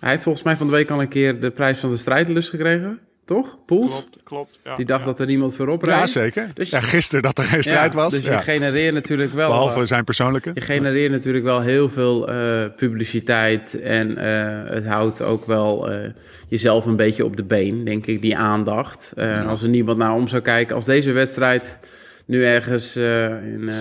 hij 0.00 0.10
heeft 0.10 0.22
volgens 0.22 0.44
mij 0.44 0.56
van 0.56 0.66
de 0.66 0.72
week 0.72 0.90
al 0.90 1.00
een 1.00 1.08
keer 1.08 1.40
de 1.40 1.50
prijs 1.50 1.78
van 1.78 1.90
de 1.90 1.96
strijdlust 1.96 2.50
gekregen, 2.50 2.98
toch? 3.24 3.58
Poels? 3.66 3.90
Klopt, 3.90 4.18
klopt. 4.24 4.58
Ja. 4.64 4.76
Die 4.76 4.84
dacht 4.86 5.00
Ja. 5.00 5.06
dat 5.06 5.20
er 5.20 5.26
niemand 5.26 5.54
voorop 5.54 5.84
Ja, 5.86 5.94
rijdt. 5.94 6.10
zeker. 6.10 6.46
Dus- 6.54 6.70
ja, 6.70 6.80
gisteren 6.80 7.22
dat 7.22 7.38
er 7.38 7.44
geen 7.44 7.62
strijd 7.62 7.92
Ja, 7.92 7.98
was. 7.98 8.12
Dus 8.12 8.24
je 8.24 8.30
ja. 8.30 8.38
genereert 8.38 8.94
natuurlijk 8.94 9.32
wel... 9.32 9.48
Behalve 9.48 9.80
eh, 9.80 9.86
zijn 9.86 10.04
persoonlijke. 10.04 10.50
je 10.54 10.60
genereert 10.60 11.10
natuurlijk 11.12 11.44
wel 11.44 11.60
heel 11.60 11.88
veel 11.88 12.28
eh, 12.28 12.64
publiciteit 12.76 13.80
en 13.80 14.16
eh, 14.16 14.70
het 14.74 14.86
houdt 14.86 15.22
ook 15.22 15.46
wel 15.46 15.90
eh, 15.90 16.10
jezelf 16.48 16.86
een 16.86 16.96
beetje 16.96 17.24
op 17.24 17.36
de 17.36 17.44
been, 17.44 17.84
denk 17.84 18.06
ik, 18.06 18.20
die 18.22 18.36
aandacht. 18.36 19.12
Eh, 19.16 19.48
Als 19.48 19.62
er 19.62 19.68
niemand 19.68 19.98
naar 19.98 20.14
om 20.14 20.28
zou 20.28 20.42
kijken, 20.42 20.76
als 20.76 20.84
deze 20.84 21.12
wedstrijd 21.12 21.78
nu 22.26 22.44
ergens 22.44 22.96
eh, 22.96 23.24
in, 23.24 23.68
eh, 23.68 23.74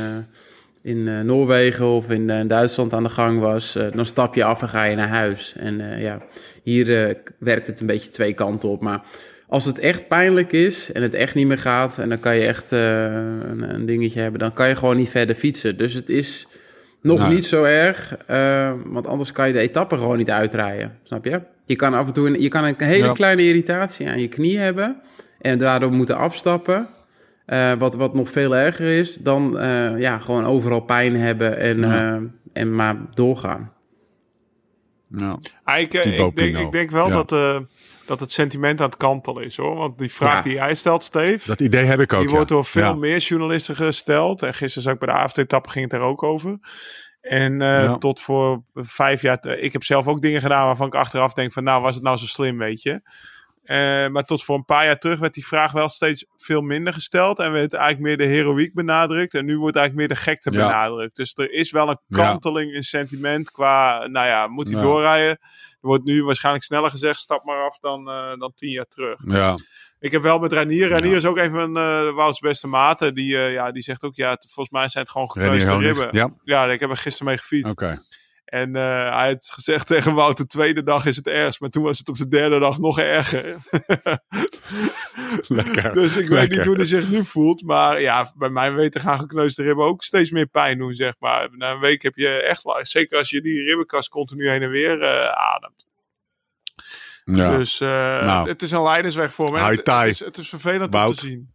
in 0.82 1.08
eh, 1.08 1.20
Noorwegen 1.20 1.86
of 1.86 2.10
in, 2.10 2.30
eh, 2.30 2.48
Duitsland 2.48 2.94
aan 2.94 3.04
de 3.04 3.10
gang 3.10 3.40
was, 3.40 3.76
eh, 3.76 3.86
dan 3.94 4.06
stap 4.06 4.36
je 4.36 4.44
af 4.44 4.62
en 4.62 4.70
ga 4.70 4.84
je 4.84 4.96
naar 4.96 5.08
huis. 5.08 5.54
En 5.58 5.92
eh, 5.92 6.02
ja, 6.02 6.22
hier 6.64 7.06
eh, 7.08 7.16
werkt 7.38 7.68
het 7.68 7.80
een 7.80 7.88
beetje 7.88 8.10
twee 8.10 8.34
kanten 8.34 8.70
op, 8.70 8.82
maar... 8.82 9.02
Als 9.54 9.66
het 9.66 9.80
echt 9.80 10.08
pijnlijk 10.08 10.52
is 10.52 10.92
en 10.92 11.02
het 11.02 11.14
echt 11.14 11.36
niet 11.36 11.48
meer 11.48 11.58
gaat 11.58 12.00
en 12.00 12.10
dan 12.10 12.20
kan 12.20 12.36
je 12.36 12.46
echt 12.48 12.72
eh, 12.72 13.04
een, 13.06 13.74
een 13.76 13.86
dingetje 13.86 14.20
hebben, 14.20 14.40
dan 14.40 14.54
kan 14.54 14.68
je 14.68 14.76
gewoon 14.76 14.98
niet 14.98 15.10
verder 15.10 15.36
fietsen. 15.36 15.78
Dus 15.78 15.94
het 15.94 16.10
is 16.10 16.48
nog 17.02 17.20
Nee. 17.20 17.30
niet 17.34 17.46
zo 17.46 17.64
erg, 17.64 18.18
eh, 18.28 18.74
want 18.86 19.08
anders 19.08 19.32
kan 19.32 19.48
je 19.48 19.54
de 19.54 19.60
etappe 19.60 19.98
gewoon 19.98 20.18
niet 20.18 20.30
uitrijden. 20.30 20.98
Snap 21.04 21.26
je? 21.26 21.42
Je 21.66 21.76
kan 21.76 21.94
af 21.94 22.08
en 22.08 22.14
toe 22.14 22.28
een, 22.28 22.42
je 22.42 22.48
kan 22.48 22.64
een 22.64 22.76
hele 22.78 23.06
Ja. 23.06 23.12
kleine 23.12 23.44
irritatie 23.44 24.10
aan 24.10 24.20
je 24.20 24.28
knie 24.28 24.58
hebben 24.58 25.02
en 25.42 25.58
daardoor 25.58 25.92
moeten 25.92 26.18
afstappen. 26.18 26.88
Eh, 27.46 27.74
wat, 27.74 27.96
wat 27.96 28.14
nog 28.14 28.30
veel 28.30 28.56
erger 28.56 28.98
is 29.00 29.16
dan 29.16 29.60
eh, 29.60 30.00
ja, 30.00 30.20
gewoon 30.20 30.46
overal 30.46 30.82
pijn 30.82 31.16
hebben 31.16 31.58
en, 31.58 31.80
Ja. 31.80 32.20
en 32.54 32.76
maar 32.76 32.96
doorgaan. 33.14 33.72
Ja. 35.16 35.38
Ah, 35.64 35.80
ik, 35.80 35.94
ik, 35.94 36.04
denk, 36.04 36.34
Pinot. 36.34 36.62
ik 36.62 36.72
denk 36.72 36.92
wel 36.92 37.08
Ja. 37.08 37.14
dat, 37.14 37.32
eh, 37.32 37.58
dat 38.06 38.20
het 38.20 38.32
sentiment 38.32 38.80
aan 38.80 38.86
het 38.86 38.98
kantelen 38.98 39.44
is 39.44 39.58
hoor. 39.58 39.76
Want 39.76 39.98
die 39.98 40.12
vraag 40.14 40.36
Ja. 40.38 40.42
die 40.42 40.54
jij 40.54 40.76
stelt, 40.76 41.04
Steve, 41.04 41.48
Dat 41.48 41.60
idee 41.62 41.84
heb 41.86 42.00
ik 42.00 42.14
ook. 42.14 42.20
die 42.20 42.30
ja. 42.30 42.36
wordt 42.36 42.50
door 42.50 42.66
veel 42.66 42.84
Ja. 42.84 42.94
meer 42.94 43.18
journalisten 43.18 43.76
gesteld. 43.76 44.42
En 44.42 44.54
gisteren 44.54 44.84
zag 44.84 44.94
ik 44.94 45.00
bij 45.00 45.08
de 45.08 45.20
avondetappe 45.20 45.70
ging 45.70 45.92
het 45.92 46.00
daar 46.00 46.10
ook 46.10 46.24
over. 46.24 46.60
En 47.22 47.62
eh, 47.62 47.94
tot 47.96 48.20
voor 48.20 48.64
vijf 48.74 49.22
jaar, 49.22 49.40
te- 49.40 49.60
ik 49.60 49.74
heb 49.74 49.84
zelf 49.84 50.08
ook 50.08 50.22
dingen 50.22 50.42
gedaan 50.42 50.66
waarvan 50.66 50.88
ik 50.88 50.96
achteraf 50.96 51.34
denk 51.34 51.54
van 51.54 51.64
nou 51.64 51.82
was 51.82 51.96
het 51.96 52.04
nou 52.04 52.18
zo 52.18 52.26
slim, 52.26 52.58
weet 52.58 52.82
je. 52.82 53.02
Eh, 53.64 54.08
maar 54.08 54.24
tot 54.24 54.44
voor 54.44 54.56
een 54.56 54.66
paar 54.66 54.86
jaar 54.86 54.98
terug 55.00 55.20
werd 55.20 55.34
die 55.34 55.46
vraag 55.48 55.72
wel 55.72 55.90
steeds 55.90 56.26
veel 56.36 56.62
minder 56.62 56.94
gesteld. 56.94 57.40
En 57.40 57.52
werd 57.52 57.74
eigenlijk 57.74 58.04
meer 58.04 58.28
de 58.28 58.34
heroïek 58.34 58.74
benadrukt. 58.74 59.34
En 59.34 59.46
nu 59.46 59.58
wordt 59.58 59.76
eigenlijk 59.76 60.08
meer 60.08 60.18
de 60.18 60.24
gekte 60.24 60.52
benadrukt. 60.52 61.16
Dus 61.16 61.34
er 61.36 61.52
is 61.52 61.72
wel 61.72 61.90
een 61.90 62.00
kanteling 62.10 62.74
in 62.74 62.84
sentiment 62.84 63.52
qua, 63.52 64.08
nou 64.08 64.28
ja, 64.28 64.48
moet 64.48 64.70
hij 64.72 64.82
doorrijden? 64.82 65.40
Wordt 65.84 66.04
nu 66.04 66.24
waarschijnlijk 66.24 66.66
sneller 66.66 66.90
gezegd, 66.90 67.20
stap 67.20 67.44
maar 67.44 67.66
af 67.66 67.78
dan, 67.80 68.10
eh, 68.10 68.38
dan 68.38 68.52
tien 68.56 68.70
jaar 68.70 68.86
terug. 68.88 69.20
Ja. 69.26 69.56
Ik 70.00 70.12
heb 70.12 70.22
wel 70.22 70.40
met 70.40 70.54
Ranier. 70.54 70.88
Ranier 70.90 71.10
Ja. 71.12 71.16
is 71.18 71.26
ook 71.26 71.38
een 71.38 71.52
van 71.52 71.78
uh, 71.78 72.10
Wouts 72.14 72.40
beste 72.40 72.68
maten. 72.68 73.14
Die, 73.16 73.38
eh, 73.38 73.52
ja, 73.54 73.72
die 73.72 73.82
zegt 73.82 74.04
ook, 74.04 74.16
ja, 74.16 74.30
het- 74.30 74.44
volgens 74.52 74.70
mij 74.76 74.88
zijn 74.88 75.04
het 75.04 75.12
gewoon 75.12 75.32
gekneusde 75.32 75.78
ribben. 75.78 76.08
Ja, 76.12 76.30
Ja, 76.44 76.66
ik 76.72 76.80
heb 76.80 76.90
er 76.90 76.98
gisteren 76.98 77.28
mee 77.28 77.38
gefietst. 77.38 77.72
oké. 77.72 78.00
En 78.54 78.76
eh, 78.76 79.16
hij 79.16 79.28
had 79.28 79.50
gezegd 79.54 79.88
tegen 79.88 80.14
Wout, 80.14 80.38
de 80.38 80.46
tweede 80.46 80.84
dag 80.84 81.06
is 81.06 81.16
het 81.16 81.28
ergst. 81.28 81.60
Maar 81.60 81.70
toen 81.70 81.84
was 81.84 81.98
het 81.98 82.10
op 82.10 82.18
de 82.18 82.28
derde 82.28 82.60
dag 82.60 82.80
nog 82.80 83.00
erger. 83.00 83.44
Lekker. 85.48 85.94
dus 85.94 86.18
ik 86.18 86.28
weet 86.28 86.50
niet 86.50 86.66
hoe 86.66 86.76
hij 86.76 86.86
zich 86.86 87.10
nu 87.10 87.26
voelt. 87.26 87.64
Maar 87.64 88.02
ja, 88.02 88.32
bij 88.36 88.50
mijn 88.50 88.76
weten 88.76 89.02
gaan 89.02 89.20
gekneusde 89.20 89.64
ribben 89.64 89.86
ook 89.86 90.04
steeds 90.04 90.32
meer 90.32 90.46
pijn 90.46 90.78
doen, 90.78 90.94
zeg 90.94 91.14
maar. 91.20 91.50
Na 91.52 91.72
een 91.72 91.80
week 91.80 92.02
heb 92.02 92.16
je 92.16 92.28
echt. 92.28 92.64
Zeker 92.82 93.18
als 93.18 93.30
je 93.30 93.42
die 93.42 93.64
ribbenkast 93.64 94.10
continu 94.10 94.50
heen 94.50 94.62
en 94.62 94.70
weer 94.70 95.02
eh, 95.02 95.28
ademt. 95.28 95.88
Ja. 97.24 97.58
Dus 97.58 97.80
eh, 97.80 97.88
Nou. 98.26 98.48
het 98.48 98.62
is 98.62 98.72
een 98.72 98.84
leidersweg 98.84 99.34
voor 99.34 99.52
me. 99.52 99.58
High 99.58 99.90
Het, 99.90 100.10
is, 100.10 100.20
het 100.20 100.38
is 100.38 100.50
vervelend 100.50 100.96
om 100.96 101.14
te 101.14 101.20
zien. 101.20 101.54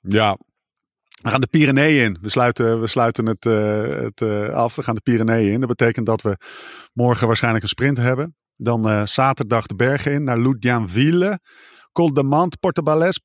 Ja. 0.00 0.38
We 1.22 1.30
gaan 1.30 1.40
de 1.40 1.46
Pyreneeën 1.46 2.04
in. 2.04 2.18
We 2.20 2.28
sluiten, 2.28 2.80
we 2.80 2.86
sluiten 2.86 3.26
het, 3.26 3.46
eh, 3.46 3.82
het 3.82 4.20
eh, 4.20 4.48
af. 4.48 4.76
We 4.76 4.82
gaan 4.82 4.94
de 4.94 5.00
Pyreneeën 5.00 5.52
in. 5.52 5.60
Dat 5.60 5.68
betekent 5.68 6.06
dat 6.06 6.22
we 6.22 6.36
morgen 6.92 7.26
waarschijnlijk 7.26 7.62
een 7.62 7.70
sprint 7.70 7.96
hebben. 7.96 8.36
Dan 8.56 8.88
eh, 8.88 9.06
zaterdag 9.06 9.66
de 9.66 9.74
bergen 9.74 10.12
in 10.12 10.24
naar 10.24 10.38
Loudianville. 10.38 11.40
Col 11.92 12.12
de 12.14 12.22
Mant, 12.22 12.60
Portobales. 12.60 13.20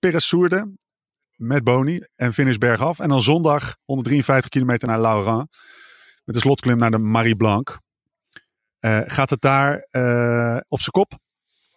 Met 1.36 1.64
Boni 1.64 2.02
en 2.16 2.34
finish 2.34 2.58
bergaf. 2.58 3.00
En 3.00 3.10
dan 3.10 3.22
zondag 3.22 3.76
153 3.84 4.50
kilometer 4.50 4.88
naar 4.88 5.02
Laurent. 5.02 5.58
Met 6.24 6.36
de 6.36 6.42
slotklim 6.42 6.78
naar 6.78 6.92
de 6.92 6.98
Marie 6.98 7.36
Blanc. 7.36 7.80
Gaat 9.06 9.30
het 9.30 9.42
daar 9.42 9.76
op 10.68 10.80
zijn 10.80 10.92
kop? 10.92 11.14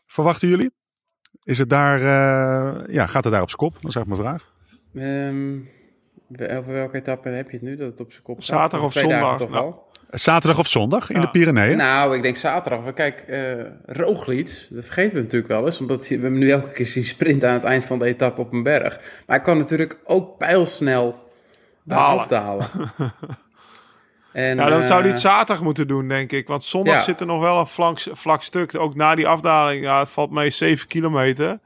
Verwachten 0.07 0.49
jullie? 0.49 0.71
Is 1.43 1.59
het 1.59 1.69
daar, 1.69 2.01
ja, 2.93 3.07
gaat 3.07 3.25
het 3.25 3.33
daar 3.33 3.43
op 3.43 3.49
zijn 3.49 3.61
kop? 3.61 3.73
Dat 3.81 3.85
is 3.91 3.95
eigenlijk 3.95 4.23
mijn 4.23 4.39
vraag. 4.39 4.53
We- 4.93 5.80
over 6.39 6.73
welke 6.73 6.97
etappe 6.97 7.29
heb 7.29 7.47
je 7.51 7.57
het 7.57 7.63
nu? 7.67 7.77
Dat 7.77 7.87
het 7.91 8.01
op 8.01 8.11
zijn 8.13 8.23
kop 8.23 8.43
staat? 8.43 8.59
Zaterdag 8.59 8.87
of 8.87 8.93
zondag? 8.93 9.37
toch 9.37 9.51
Nou. 9.51 9.65
al? 9.65 9.89
Zaterdag 10.11 10.59
of 10.59 10.67
zondag 10.67 11.11
in 11.11 11.17
Ja. 11.17 11.23
de 11.23 11.31
Pyreneeën? 11.31 11.77
Nou, 11.77 12.17
ik 12.17 12.23
denk 12.23 12.37
zaterdag. 12.37 12.93
Kijk, 12.93 13.21
eh 13.21 13.53
Roglic, 13.87 14.67
dat 14.71 14.85
vergeten 14.85 15.17
we 15.17 15.23
natuurlijk 15.23 15.53
wel 15.53 15.67
eens. 15.67 15.81
Omdat 15.81 16.09
we 16.09 16.15
hem 16.17 16.39
nu 16.39 16.51
elke 16.51 16.71
keer 16.71 16.87
zien 16.87 17.07
sprinten 17.07 17.49
aan 17.49 17.55
het 17.55 17.65
eind 17.65 17.85
van 17.85 17.99
de 17.99 18.05
etappe 18.05 18.41
op 18.41 18.53
een 18.53 18.63
berg. 18.63 18.97
Maar 18.97 19.37
hij 19.37 19.41
kan 19.41 19.59
natuurlijk 19.59 19.99
ook 20.05 20.39
pijlsnel 20.39 21.29
daar 21.85 22.27
en, 24.33 24.57
Ja, 24.57 24.69
dat 24.69 24.81
eh, 24.83 24.87
zou 24.87 25.01
hij 25.03 25.11
het 25.11 25.21
zaterdag 25.21 25.63
moeten 25.65 25.89
doen, 25.89 26.09
denk 26.09 26.33
ik. 26.33 26.47
Want 26.47 26.65
zondag 26.65 26.95
Ja. 26.95 27.01
zit 27.01 27.21
er 27.21 27.27
nog 27.27 27.41
wel 27.43 27.59
een 27.59 27.67
vlak, 27.67 27.99
vlak 28.13 28.43
stuk. 28.43 28.79
Ook 28.79 28.95
na 28.95 29.15
die 29.15 29.27
afdaling. 29.29 29.85
Ja, 29.85 29.99
het 29.99 30.09
valt 30.09 30.31
mee 30.31 30.51
7 30.51 30.87
kilometer. 30.89 31.59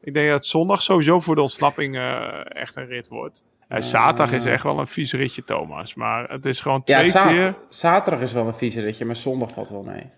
Ik 0.00 0.14
denk 0.14 0.30
dat 0.30 0.46
zondag 0.46 0.82
sowieso 0.82 1.20
voor 1.20 1.34
de 1.34 1.40
ontsnapping 1.42 1.96
eh, 1.96 2.26
echt 2.48 2.76
een 2.76 2.86
rit 2.86 3.08
wordt. 3.08 3.42
En 3.68 3.82
zaterdag 3.82 4.32
is 4.34 4.44
echt 4.44 4.62
wel 4.62 4.78
een 4.78 4.86
vies 4.86 5.12
ritje, 5.12 5.44
Thomas. 5.44 5.94
Maar 5.94 6.28
het 6.30 6.46
is 6.46 6.60
gewoon 6.60 6.82
Ja, 6.84 6.98
twee 6.98 7.10
za- 7.10 7.28
keer. 7.28 7.54
zaterdag 7.68 8.20
is 8.20 8.32
wel 8.32 8.46
een 8.46 8.54
vieze 8.54 8.80
ritje, 8.80 9.04
maar 9.04 9.16
zondag 9.16 9.52
valt 9.52 9.70
wel 9.70 9.82
mee. 9.82 10.10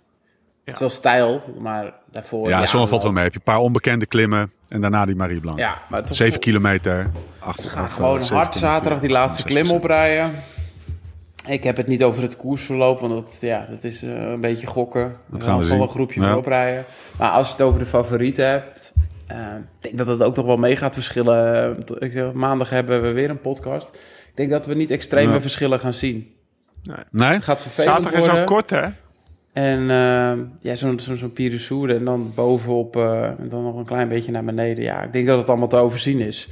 Het 0.64 0.74
is 0.74 0.80
wel 0.80 0.90
stijl, 0.90 1.42
maar 1.58 1.92
daarvoor... 2.10 2.48
Ja, 2.48 2.66
zondag 2.66 2.88
valt 2.88 3.02
wel 3.02 3.12
mee. 3.12 3.22
Heb 3.22 3.32
je 3.32 3.38
een 3.38 3.44
paar 3.52 3.58
onbekende 3.58 4.06
klimmen 4.06 4.52
en 4.68 4.80
daarna 4.80 5.04
die 5.06 5.14
Marie 5.16 5.40
Blanc. 5.40 5.58
Ja, 5.58 5.78
maar 5.88 6.04
toch 6.04 6.16
7 6.16 6.40
kilometer. 6.40 7.10
Acht, 7.38 7.60
Ze 7.60 7.68
gaan 7.68 7.84
eh, 7.84 7.90
gewoon 7.92 8.22
7,4, 8.22 8.26
hard 8.34 8.56
zaterdag 8.56 9.00
die 9.00 9.10
laatste 9.10 9.42
6%. 9.42 9.44
klim 9.44 9.70
oprijden. 9.70 10.30
Ik 11.46 11.64
heb 11.64 11.76
het 11.76 11.86
niet 11.86 12.02
over 12.04 12.22
het 12.22 12.36
koersverloop, 12.36 13.00
want 13.00 13.12
dat, 13.12 13.36
ja, 13.40 13.66
dat 13.70 13.84
is 13.84 14.02
eh, 14.02 14.30
een 14.30 14.40
beetje 14.40 14.66
gokken. 14.66 15.16
Dat 15.26 15.42
gaan 15.42 15.58
we 15.58 15.64
zal 15.64 15.82
een 15.82 15.88
groepje 15.88 16.20
Ja. 16.20 16.26
voorop 16.26 16.46
rijden. 16.46 16.84
Maar 17.18 17.30
als 17.30 17.46
je 17.46 17.52
het 17.52 17.62
over 17.62 17.78
de 17.78 17.86
favorieten 17.86 18.48
hebt, 18.50 18.79
eh, 19.30 19.56
ik 19.56 19.82
denk 19.82 19.98
dat 19.98 20.06
het 20.06 20.22
ook 20.22 20.36
nog 20.36 20.46
wel 20.46 20.56
mee 20.56 20.76
gaat 20.76 20.94
verschillen. 20.94 21.76
Ik 21.98 22.12
zeg, 22.12 22.32
maandag 22.32 22.70
hebben 22.70 23.02
we 23.02 23.12
weer 23.12 23.30
een 23.30 23.40
podcast. 23.40 23.88
Ik 24.28 24.36
denk 24.36 24.50
dat 24.50 24.66
we 24.66 24.74
niet 24.74 24.90
extreme 24.90 25.32
Ja. 25.32 25.40
verschillen 25.40 25.80
gaan 25.80 25.94
zien. 25.94 26.32
Nee? 27.10 27.28
Het 27.28 27.44
gaat 27.44 27.62
vervelend 27.62 28.04
Zaterdag 28.04 28.34
is 28.34 28.40
ook 28.40 28.46
kort, 28.46 28.70
hè? 28.70 28.88
En 29.52 29.80
eh, 29.80 30.32
ja, 30.60 30.76
zo'n 30.76 31.00
zo'n 31.00 31.16
zo'n 31.16 31.88
en 31.88 32.04
dan 32.04 32.32
bovenop 32.34 32.96
eh, 32.96 33.24
en 33.24 33.48
dan 33.48 33.62
nog 33.62 33.76
een 33.76 33.84
klein 33.84 34.08
beetje 34.08 34.32
naar 34.32 34.44
beneden. 34.44 34.84
Ja, 34.84 35.02
ik 35.02 35.12
denk 35.12 35.26
dat 35.26 35.38
het 35.38 35.48
allemaal 35.48 35.68
te 35.68 35.76
overzien 35.76 36.20
is. 36.20 36.48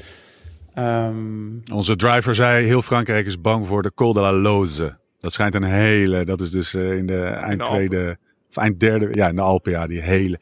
Ehm, 0.73 1.73
Onze 1.75 1.97
driver 1.97 2.35
zei, 2.35 2.67
heel 2.67 2.83
Frankrijk 2.83 3.27
is 3.27 3.41
bang 3.41 3.67
voor 3.67 3.83
de 3.83 3.93
Col 3.95 4.13
de 4.13 4.21
la 4.21 4.33
Loze. 4.33 4.99
Dat 5.19 5.33
schijnt 5.33 5.55
een 5.55 5.63
hele, 5.63 6.25
dat 6.25 6.41
is 6.41 6.51
dus 6.51 6.75
eh, 6.75 6.97
in 6.97 7.07
de 7.07 7.23
eind 7.25 7.59
de 7.59 7.65
tweede, 7.65 8.19
of 8.49 8.57
eind 8.57 8.81
derde, 8.81 9.09
ja 9.13 9.29
in 9.29 9.35
de 9.37 9.41
Alpen, 9.43 9.73
ja, 9.73 9.87
die 9.87 10.01
hele, 10.01 10.39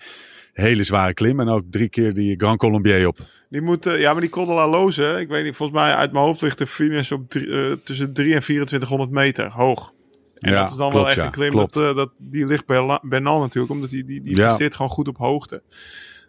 hele 0.63 0.83
zware 0.83 1.15
klim. 1.15 1.41
En 1.41 1.49
ook 1.49 1.63
drie 1.71 1.89
keer 1.89 2.15
die 2.15 2.35
Grand 2.39 2.59
Colombier 2.59 3.07
op. 3.07 3.19
Die 3.51 3.61
moet, 3.61 3.87
eh, 3.87 3.99
ja, 4.01 4.13
maar 4.13 4.21
die 4.21 4.31
Col 4.31 4.47
de 4.47 4.53
la 4.53 4.69
Loze, 4.69 5.17
ik 5.21 5.29
weet 5.29 5.45
niet, 5.45 5.57
volgens 5.57 5.79
mij 5.79 5.95
uit 5.95 6.13
mijn 6.13 6.25
hoofd 6.25 6.41
ligt 6.41 6.59
de 6.59 6.67
finish 6.67 7.11
op 7.13 7.31
drie- 7.31 7.51
eh, 7.53 7.73
tussen 7.85 8.13
3 8.13 8.35
en 8.35 8.41
2400 8.41 9.11
meter 9.11 9.51
hoog. 9.53 9.93
En 10.39 10.51
Ja, 10.53 10.61
dat 10.61 10.71
is 10.71 10.77
dan 10.77 10.91
klopt, 10.91 10.95
wel 10.95 11.07
echt 11.07 11.17
ja, 11.21 11.25
een 11.25 11.31
klim. 11.31 11.51
klopt. 11.51 11.75
Dat, 11.75 11.91
eh, 11.91 11.97
dat, 11.97 12.11
die 12.19 12.47
ligt 12.47 12.67
bij 12.67 12.83
La- 12.83 13.01
Bernal 13.03 13.41
natuurlijk, 13.41 13.73
omdat 13.73 13.91
die, 13.91 14.05
die, 14.05 14.21
die 14.21 14.37
Ja. 14.37 14.57
gewoon 14.59 14.91
goed 14.91 15.09
op 15.09 15.17
hoogte. 15.17 15.63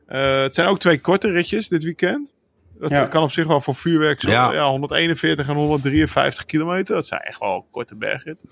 Eh, 0.06 0.42
het 0.42 0.56
zijn 0.56 0.68
ook 0.68 0.80
twee 0.80 1.00
korte 1.02 1.32
ritjes 1.32 1.68
dit 1.68 1.84
weekend. 1.84 2.34
Dat 2.80 2.90
Ja. 2.90 3.06
kan 3.06 3.24
op 3.24 3.32
zich 3.32 3.48
wel 3.48 3.62
voor 3.62 3.76
vuurwerk 3.76 4.22
zo. 4.22 4.30
Ja. 4.30 4.54
Ja. 4.54 4.70
141 4.70 5.48
en 5.48 5.56
153 5.56 6.46
kilometer. 6.46 6.96
Dat 6.96 7.08
zijn 7.08 7.22
echt 7.22 7.40
wel 7.40 7.68
korte 7.72 7.96
bergritten. 7.96 8.50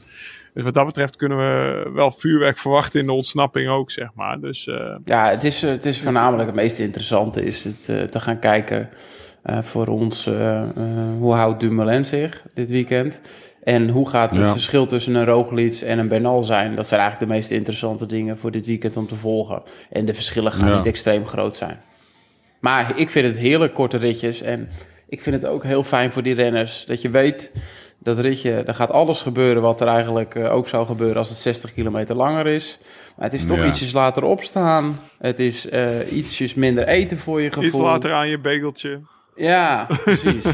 Dus 0.55 0.63
wat 0.63 0.73
dat 0.73 0.85
betreft 0.85 1.15
kunnen 1.15 1.37
we 1.37 1.89
wel 1.93 2.11
vuurwerk 2.11 2.57
verwachten 2.57 2.99
in 2.99 3.05
de 3.05 3.11
ontsnapping 3.11 3.69
ook, 3.69 3.91
zeg 3.91 4.09
maar. 4.13 4.39
Dus 4.39 4.67
eh, 4.67 4.95
Ja, 5.05 5.29
het 5.29 5.43
is, 5.43 5.63
eh, 5.63 5.69
het 5.69 5.85
is 5.85 5.99
voornamelijk 6.01 6.47
het 6.47 6.55
meest 6.55 6.79
interessante 6.79 7.45
is 7.45 7.63
het 7.63 7.89
eh, 7.89 8.01
te 8.01 8.19
gaan 8.19 8.39
kijken 8.39 8.89
eh, 9.43 9.57
voor 9.63 9.87
ons 9.87 10.25
hoe 11.19 11.33
houdt 11.33 11.59
Dumoulin 11.59 12.05
zich 12.05 12.43
dit 12.53 12.69
weekend. 12.69 13.19
En 13.63 13.89
hoe 13.89 14.09
gaat 14.09 14.29
het 14.31 14.39
Ja. 14.39 14.51
verschil 14.51 14.85
tussen 14.85 15.15
een 15.15 15.25
Roglic 15.25 15.73
en 15.81 15.99
een 15.99 16.07
Bernal 16.07 16.43
zijn? 16.43 16.75
Dat 16.75 16.87
zijn 16.87 16.99
eigenlijk 17.01 17.31
de 17.31 17.37
meest 17.37 17.51
interessante 17.51 18.05
dingen 18.05 18.37
voor 18.37 18.51
dit 18.51 18.65
weekend 18.65 18.97
om 18.97 19.07
te 19.07 19.15
volgen. 19.15 19.61
En 19.89 20.05
de 20.05 20.13
verschillen 20.13 20.51
gaan 20.51 20.69
Ja. 20.69 20.75
niet 20.77 20.85
extreem 20.85 21.25
groot 21.25 21.55
zijn. 21.55 21.77
Maar 22.59 22.91
ik 22.95 23.09
vind 23.09 23.27
het 23.27 23.37
heerlijk 23.37 23.73
korte 23.73 23.97
ritjes. 23.97 24.41
En 24.41 24.69
ik 25.07 25.21
vind 25.21 25.35
het 25.41 25.45
ook 25.51 25.63
heel 25.63 25.83
fijn 25.83 26.11
voor 26.11 26.23
die 26.23 26.33
renners. 26.33 26.83
Dat 26.87 27.01
je 27.01 27.09
weet, 27.09 27.51
dat 27.99 28.19
ritje, 28.19 28.51
er 28.51 28.75
gaat 28.75 28.91
alles 28.91 29.21
gebeuren 29.21 29.61
wat 29.61 29.81
er 29.81 29.87
eigenlijk 29.87 30.35
eh, 30.35 30.53
ook 30.53 30.67
zou 30.67 30.85
gebeuren 30.85 31.17
als 31.17 31.29
het 31.29 31.37
60 31.37 31.73
kilometer 31.73 32.15
langer 32.15 32.47
is. 32.47 32.79
Maar 33.17 33.29
het 33.29 33.39
is 33.39 33.45
toch 33.45 33.57
Ja. 33.57 33.65
ietsjes 33.65 33.91
later 33.91 34.23
opstaan. 34.23 34.99
Het 35.19 35.39
is 35.39 35.69
eh, 35.69 36.11
ietsjes 36.17 36.53
minder 36.53 36.87
eten 36.87 37.17
voor 37.17 37.41
je 37.41 37.47
gevoel. 37.51 37.63
iets 37.69 37.77
later 37.77 38.13
aan 38.13 38.27
je 38.29 38.39
begeltje. 38.39 38.99
Ja, 39.35 39.87
precies. 40.03 40.43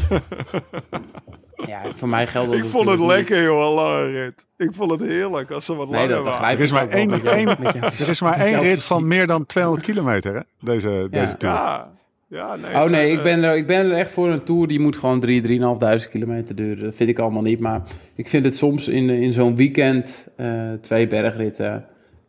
ja, 1.68 1.82
voor 1.96 2.10
mij 2.10 2.28
geldt 2.28 2.50
dat 2.52 2.60
Ik 2.60 2.66
vond 2.66 2.90
het 2.90 3.00
natuurlijk 3.00 3.20
niet. 3.30 3.30
lekker, 3.30 3.44
joh, 3.44 3.62
een 3.68 3.74
lange 3.74 4.06
rit. 4.12 4.46
Ik 4.58 4.70
vond 4.74 4.92
het 4.92 5.00
heerlijk 5.00 5.52
als 5.52 5.66
ze 5.66 5.76
wat 5.76 5.90
Nee, 5.90 6.00
langer 6.08 6.16
dat 6.16 6.24
waren. 6.40 6.50
Er 6.50 6.60
is 6.60 6.72
maar 6.72 6.88
één, 6.88 7.10
met 7.10 7.22
jou- 7.22 7.36
één, 7.36 7.46
met 7.60 7.74
jou. 7.74 7.86
er 8.00 8.10
is 8.10 8.22
maar 8.22 8.40
één 8.40 8.60
rit 8.62 8.84
van 8.84 9.08
meer 9.08 9.28
dan 9.28 9.46
200 9.46 9.86
kilometer, 9.86 10.34
hè? 10.36 10.42
Deze, 10.60 11.08
deze 11.12 11.38
tour. 11.38 11.56
Ja, 11.56 11.90
ja 12.32 12.56
nee. 12.56 12.74
Oh 12.74 12.90
nee, 12.90 13.12
ik 13.12 13.24
ben, 13.24 13.44
er, 13.44 13.56
ik 13.56 13.68
ben 13.68 13.86
er 13.86 13.98
echt 13.98 14.12
voor 14.12 14.30
een 14.30 14.44
tour 14.44 14.68
die 14.68 14.80
moet 14.80 14.98
gewoon 14.98 15.20
3, 15.20 15.60
3.500 15.60 16.10
kilometer 16.10 16.56
duren. 16.56 16.84
Dat 16.84 16.96
vind 16.96 17.10
ik 17.10 17.20
allemaal 17.20 17.42
niet. 17.42 17.60
Maar 17.60 17.82
ik 18.16 18.30
vind 18.30 18.46
het 18.46 18.56
soms 18.56 18.88
in, 18.88 19.10
in 19.10 19.34
zo'n 19.34 19.56
weekend, 19.56 20.28
eh, 20.36 20.72
twee 20.82 21.08
bergritten, 21.08 21.86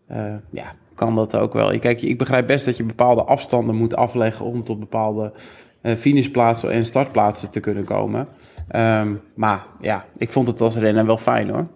eh, 0.07 0.34
ja, 0.50 0.74
kan 0.94 1.14
dat 1.14 1.36
ook 1.36 1.53
wel. 1.53 1.78
Kijk, 1.78 2.03
ik 2.03 2.18
begrijp 2.18 2.46
best 2.46 2.64
dat 2.64 2.76
je 2.76 2.84
bepaalde 2.84 3.24
afstanden 3.24 3.76
moet 3.76 3.96
afleggen 3.96 4.44
om 4.44 4.64
tot 4.64 4.78
bepaalde 4.78 5.32
eh, 5.80 5.96
finishplaatsen 5.96 6.70
en 6.70 6.86
startplaatsen 6.86 7.50
te 7.50 7.61
kunnen 7.61 7.84
komen. 7.84 8.28
Ehm, 8.68 9.14
maar 9.34 9.66
ja, 9.80 10.05
ik 10.16 10.30
vond 10.30 10.46
het 10.46 10.61
als 10.61 10.76
renner 10.76 11.07
wel 11.07 11.18
fijn 11.18 11.50
hoor. 11.50 11.66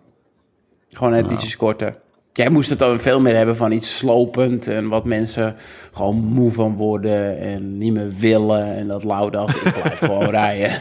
Gewoon 0.89 1.13
net 1.13 1.31
ietsjes 1.31 1.57
korter. 1.57 1.97
Jij 2.37 2.51
moest 2.51 2.71
het 2.71 2.79
dan 2.79 3.01
veel 3.01 3.21
meer 3.21 3.37
hebben 3.37 3.57
van 3.57 3.73
iets 3.73 3.97
slopend 3.97 4.67
en 4.67 4.89
wat 4.89 5.05
mensen 5.05 5.57
gewoon 5.93 6.17
moe 6.17 6.51
van 6.51 6.75
worden 6.75 7.39
en 7.39 7.79
niet 7.79 7.93
meer 7.93 8.13
willen. 8.19 8.77
En 8.77 8.89
dat 8.89 9.05
Lau 9.05 9.31
dacht, 9.31 9.67
ik 9.67 9.73
blijf 9.83 9.99
gewoon 10.05 10.31
rijden. 10.31 10.81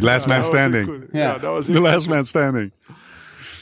Last 0.00 0.26
man 0.26 0.44
standing. 0.44 0.90
Ja. 1.12 1.20
Ja, 1.20 1.32
dat 1.32 1.52
was 1.52 1.66
The 1.66 1.80
last 1.80 2.08
man 2.08 2.24
standing. 2.24 2.72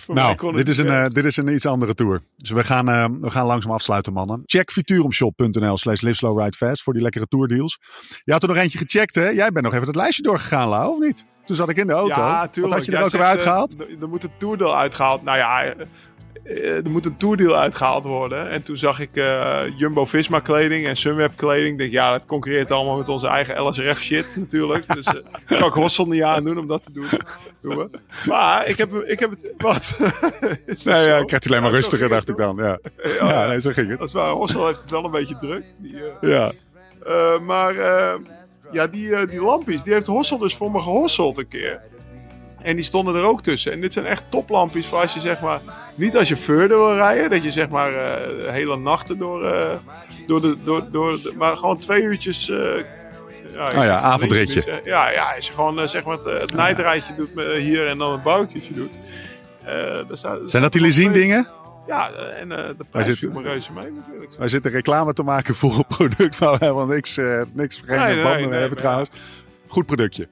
Nou, 0.06 0.36
dit 0.40 0.56
het 0.56 0.68
is, 0.68 0.78
een, 0.78 0.88
eh, 0.88 1.04
dit 1.06 1.24
is 1.24 1.36
een 1.36 1.48
iets 1.48 1.66
andere 1.66 1.94
tour. 1.94 2.20
Dus 2.36 2.50
we 2.50 2.64
gaan, 2.64 2.88
eh, 2.88 3.08
we 3.20 3.30
gaan 3.30 3.46
langzaam 3.46 3.72
afsluiten, 3.72 4.12
mannen. 4.12 4.42
Check 4.44 4.70
futurumshop.nl 4.70 5.76
slash 5.78 6.00
live 6.00 6.14
slow 6.16 6.40
ride 6.40 6.56
fast 6.56 6.82
voor 6.82 6.92
die 6.92 7.02
lekkere 7.02 7.26
tourdeals. 7.26 7.78
Je 8.24 8.32
had 8.32 8.42
er 8.42 8.48
nog 8.48 8.56
eentje 8.56 8.78
gecheckt, 8.78 9.14
hè? 9.14 9.28
Jij 9.28 9.50
bent 9.50 9.64
nog 9.64 9.74
even 9.74 9.86
het 9.86 9.96
lijstje 9.96 10.22
doorgegaan, 10.22 10.68
Lau, 10.68 10.90
of 10.92 10.98
niet? 10.98 11.24
Toen 11.44 11.56
zat 11.56 11.68
ik 11.68 11.76
in 11.76 11.86
de 11.86 11.92
auto. 11.92 12.20
Ja, 12.20 12.48
tuurlijk. 12.48 12.74
Wat 12.74 12.84
had 12.84 12.84
je 12.84 12.92
er 12.92 12.96
Jij 12.98 13.06
ook 13.06 13.12
weer 13.12 13.20
zegt, 13.20 13.32
uitgehaald? 13.32 13.76
eh, 13.76 14.02
Er, 14.02 14.08
moet 14.08 14.24
een 14.24 14.30
tourdeal 14.38 14.76
uitgehaald. 14.76 15.22
Nou 15.22 15.36
ja, 15.38 15.62
eh, 15.62 15.70
eh, 15.70 15.86
er 16.44 16.90
moet 16.90 17.06
een 17.06 17.16
tourdeal 17.16 17.56
uitgehaald 17.56 18.04
worden. 18.04 18.50
En 18.50 18.62
toen 18.62 18.76
zag 18.76 19.00
ik 19.00 19.16
eh, 19.16 19.60
Jumbo-Visma 19.76 20.40
kleding 20.40 20.86
en 20.86 20.96
Sunweb 20.96 21.32
kleding. 21.36 21.68
Ik 21.72 21.78
denk, 21.78 21.92
ja, 21.92 22.10
dat 22.12 22.26
concurreert 22.26 22.70
allemaal 22.70 22.96
met 22.96 23.08
onze 23.08 23.26
eigen 23.26 23.62
LSRF 23.62 24.00
shit 24.00 24.36
natuurlijk. 24.36 24.94
Dus 24.94 25.04
eh 25.06 25.14
kan 25.58 25.68
ik 25.68 25.74
Hossel 25.74 26.06
niet 26.06 26.22
aandoen 26.22 26.58
om 26.58 26.66
dat 26.66 26.82
te 26.82 26.92
doen. 26.92 27.08
Maar 28.26 28.66
ik 28.68 28.76
heb, 28.76 28.94
ik 28.94 29.18
heb 29.20 29.30
het... 29.30 29.52
Wat? 29.56 29.96
Nee, 30.84 31.06
ja, 31.06 31.16
ik 31.16 31.26
krijg 31.26 31.42
het 31.42 31.46
alleen 31.46 31.62
maar 31.62 31.70
Ja, 31.70 31.76
zo 31.76 31.82
rustiger, 31.82 32.08
dacht 32.08 32.28
ik 32.28 32.36
dan. 32.36 32.56
Ja, 32.56 32.78
ja 33.18 33.46
nee, 33.46 33.60
zo 33.60 33.70
ging 33.70 33.88
het. 33.90 33.98
Dat 33.98 34.08
is 34.08 34.14
waar. 34.14 34.32
Hossel 34.32 34.66
heeft 34.66 34.80
het 34.80 34.90
wel 34.90 35.04
een 35.04 35.10
beetje 35.10 35.36
druk. 35.36 35.64
Die, 35.78 35.96
eh, 36.20 36.28
Ja. 36.30 36.52
eh, 37.06 37.38
maar 37.40 37.76
eh, 37.76 38.14
ja, 38.72 38.86
die, 38.86 39.14
eh, 39.14 39.28
die 39.28 39.40
lampjes, 39.42 39.82
die 39.82 39.92
heeft 39.92 40.06
Hossel 40.06 40.38
dus 40.38 40.54
voor 40.56 40.70
me 40.70 40.80
gehosseld 40.80 41.38
een 41.38 41.48
keer. 41.48 41.80
En 42.62 42.76
die 42.76 42.84
stonden 42.84 43.14
er 43.14 43.22
ook 43.22 43.42
tussen. 43.42 43.72
En 43.72 43.80
dit 43.80 43.92
zijn 43.92 44.06
echt 44.06 44.22
toplampjes 44.28 44.86
voor 44.86 44.98
als 44.98 45.14
je 45.14 45.20
zeg 45.20 45.40
maar... 45.40 45.60
Niet 45.94 46.16
als 46.16 46.28
je 46.28 46.36
verder 46.36 46.76
wil 46.78 46.94
rijden. 46.94 47.30
Dat 47.30 47.42
je 47.42 47.50
zeg 47.50 47.68
maar 47.68 47.94
eh, 47.94 48.52
hele 48.52 48.76
nachten 48.78 49.18
door, 49.18 49.44
eh, 49.44 49.70
door, 50.26 50.40
de, 50.40 50.56
door, 50.64 50.88
door 50.90 51.10
de... 51.12 51.32
Maar 51.36 51.56
gewoon 51.56 51.78
twee 51.78 52.02
uurtjes... 52.02 52.48
eh, 52.50 52.56
ja, 53.54 53.66
Oh 53.66 53.72
ja, 53.72 53.98
avondritje. 53.98 54.80
Ja, 54.84 55.10
ja, 55.10 55.34
als 55.34 55.46
je 55.46 55.52
gewoon 55.52 55.88
zeg 55.88 56.04
maar 56.04 56.16
het, 56.18 56.40
het 56.40 56.54
nijdrijtje 56.54 57.14
doet 57.14 57.30
hier 57.58 57.86
en 57.86 57.98
dan 57.98 58.12
een 58.12 58.22
barbecue 58.22 58.72
doet. 58.74 58.98
Daar 59.64 60.04
staat- 60.12 60.40
Zijn 60.50 60.62
dat 60.62 60.72
die 60.72 60.90
twee- 60.90 61.10
dingen? 61.10 61.48
Ja, 61.86 62.10
en 62.12 62.48
de 62.48 62.76
prijs 62.90 63.18
viel 63.18 63.30
me 63.30 63.42
reuze 63.42 63.72
mee 63.72 63.90
natuurlijk. 63.90 64.32
Wij 64.38 64.48
zitten 64.48 64.70
reclame 64.70 65.12
te 65.12 65.22
maken 65.22 65.54
voor 65.54 65.74
een 65.76 65.86
product 65.86 66.38
waar 66.38 66.52
we 66.52 66.64
helemaal 66.64 66.86
niks, 66.86 67.16
eh, 67.16 67.42
niks 67.52 67.82
geen 67.84 67.98
Nee, 67.98 68.14
nee, 68.14 68.22
banden 68.24 68.50
nee, 68.50 68.60
hebben 68.60 68.78
trouwens. 68.78 69.10
Goed 69.66 69.86
productje. 69.86 70.28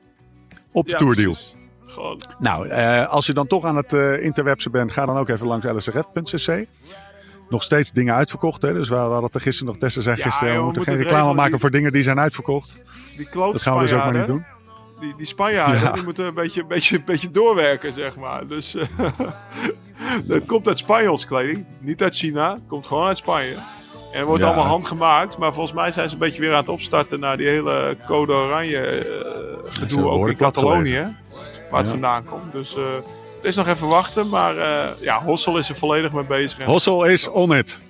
Op 0.72 0.84
de 0.84 0.90
Ja, 0.90 0.96
tourdeal. 0.96 1.32
precies. 1.32 1.54
Gewoon 1.90 2.20
Nou, 2.38 2.68
eh, 2.68 3.08
als 3.08 3.26
je 3.26 3.32
dan 3.32 3.46
toch 3.46 3.64
aan 3.64 3.76
het 3.76 3.92
eh 3.92 4.22
interwebsen 4.24 4.70
bent, 4.70 4.92
ga 4.92 5.06
dan 5.06 5.16
ook 5.16 5.28
even 5.28 5.46
langs 5.46 5.66
lsrf.cc. 5.66 6.66
Nog 7.48 7.62
steeds 7.62 7.92
dingen 7.92 8.14
uitverkocht, 8.14 8.62
hè? 8.62 8.72
Dus 8.72 8.88
we, 8.88 8.94
we 8.94 9.00
hadden 9.00 9.30
er 9.30 9.40
gisteren 9.40 9.72
nog. 9.72 9.80
Tessa 9.82 10.00
zei 10.00 10.16
Ja, 10.16 10.22
gisteren, 10.22 10.54
joh, 10.54 10.62
we 10.62 10.68
we 10.68 10.74
moeten 10.76 10.92
geen 10.92 11.02
reclame 11.02 11.34
maken 11.34 11.50
die- 11.50 11.60
voor 11.60 11.70
dingen 11.70 11.92
die 11.92 12.02
zijn 12.02 12.20
uitverkocht. 12.20 12.76
die 13.16 13.28
Dat 13.32 13.62
gaan 13.62 13.74
we 13.74 13.80
dus 13.80 13.92
ook 13.92 14.04
maar 14.04 14.12
niet 14.12 14.26
doen. 14.26 14.44
Die, 15.00 15.14
die 15.16 15.26
Spanjaarden, 15.26 15.80
Ja. 15.80 15.92
die 15.92 16.02
moeten 16.02 16.24
een 16.26 16.34
beetje, 16.34 16.60
een 16.60 16.66
beetje, 16.68 16.96
een 16.96 17.04
beetje 17.04 17.30
doorwerken, 17.30 17.92
zeg 17.92 18.16
maar. 18.16 18.46
Dus 18.46 18.74
eh, 18.74 18.86
het 20.28 20.46
komt 20.46 20.68
uit 20.68 20.78
Spanjaals 20.78 21.26
kleding, 21.26 21.64
niet 21.78 22.02
uit 22.02 22.14
China. 22.16 22.52
Het 22.52 22.62
komt 22.66 22.86
gewoon 22.86 23.06
uit 23.06 23.16
Spanje. 23.16 23.54
En 24.12 24.18
het 24.18 24.26
wordt 24.26 24.40
Ja. 24.42 24.46
allemaal 24.48 24.66
handgemaakt. 24.66 25.38
Maar 25.38 25.52
volgens 25.52 25.74
mij 25.74 25.92
zijn 25.92 26.08
ze 26.08 26.14
een 26.14 26.20
beetje 26.20 26.40
weer 26.40 26.50
aan 26.52 26.56
het 26.60 26.68
opstarten 26.68 27.20
naar 27.20 27.36
die 27.36 27.48
hele 27.48 27.96
code 28.06 28.32
oranje 28.32 28.78
eh, 28.78 29.06
gedoe. 29.64 30.04
Ook 30.04 30.28
in 30.28 30.36
Catalonië, 30.36 31.16
waar 31.70 31.78
het 31.80 31.86
Ja. 31.88 31.92
vandaan 31.92 32.24
komt. 32.24 32.52
Dus 32.52 32.76
eh, 32.76 32.82
het 33.36 33.44
is 33.44 33.56
nog 33.56 33.68
even 33.68 33.88
wachten. 33.88 34.28
Maar 34.28 34.56
eh, 34.58 35.00
ja, 35.02 35.22
Hossel 35.24 35.58
is 35.58 35.68
er 35.68 35.74
volledig 35.76 36.12
mee 36.12 36.24
bezig. 36.24 36.58
En- 36.58 36.66
Hossel 36.66 37.04
is 37.04 37.28
on 37.28 37.54
it. 37.56 37.80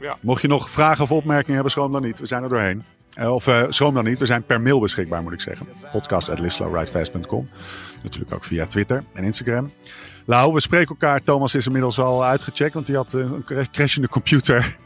Ja. 0.00 0.16
Mocht 0.20 0.42
je 0.42 0.48
nog 0.48 0.70
vragen 0.70 1.04
of 1.04 1.12
opmerkingen 1.12 1.54
hebben, 1.54 1.72
schroom 1.72 1.92
dan 1.92 2.02
niet. 2.02 2.18
We 2.18 2.26
zijn 2.26 2.42
er 2.42 2.48
doorheen. 2.48 2.84
Eh, 3.14 3.34
of 3.34 3.48
schroom 3.68 3.94
dan 3.94 4.04
niet. 4.04 4.18
We 4.18 4.26
zijn 4.26 4.42
per 4.42 4.60
mail 4.60 4.80
beschikbaar, 4.80 5.22
moet 5.22 5.32
ik 5.32 5.40
zeggen. 5.40 5.68
Podcast.lislowridefast.com. 5.92 7.48
Natuurlijk 8.02 8.34
ook 8.34 8.44
via 8.44 8.66
Twitter 8.66 9.04
en 9.14 9.24
Instagram. 9.24 9.72
Lau, 10.26 10.52
we 10.52 10.60
spreken 10.60 10.88
elkaar. 10.88 11.22
Thomas 11.22 11.54
is 11.54 11.66
inmiddels 11.66 11.98
al 11.98 12.24
uitgecheckt, 12.24 12.74
want 12.74 12.86
hij 12.86 12.96
had 12.96 13.12
een 13.12 13.42
cra- 13.44 13.64
crashende 13.72 14.08
computer. 14.08 14.76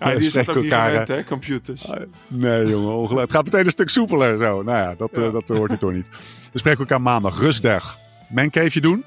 Ja, 0.00 0.14
die 0.14 0.26
is 0.26 0.32
dat 0.32 0.48
ook 0.48 0.62
niet 0.62 0.72
gewend, 0.74 1.08
hè, 1.08 1.24
computers. 1.24 1.90
Nee, 2.26 2.66
jongen, 2.66 2.92
ongelukkig. 2.94 3.20
Het 3.20 3.32
gaat 3.32 3.44
meteen 3.44 3.64
een 3.64 3.70
stuk 3.70 3.88
soepeler 3.88 4.38
zo. 4.38 4.62
Nou 4.62 4.78
ja, 4.78 4.94
dat, 4.94 5.18
eh, 5.18 5.32
dat 5.32 5.48
hoort 5.48 5.70
hij 5.70 5.78
toch 5.78 5.92
niet. 5.92 6.08
We 6.52 6.58
spreken 6.58 6.80
elkaar 6.80 7.00
maandag. 7.00 7.40
Rustdag. 7.40 7.98
Mancaveje 8.28 8.80
doen. 8.80 9.04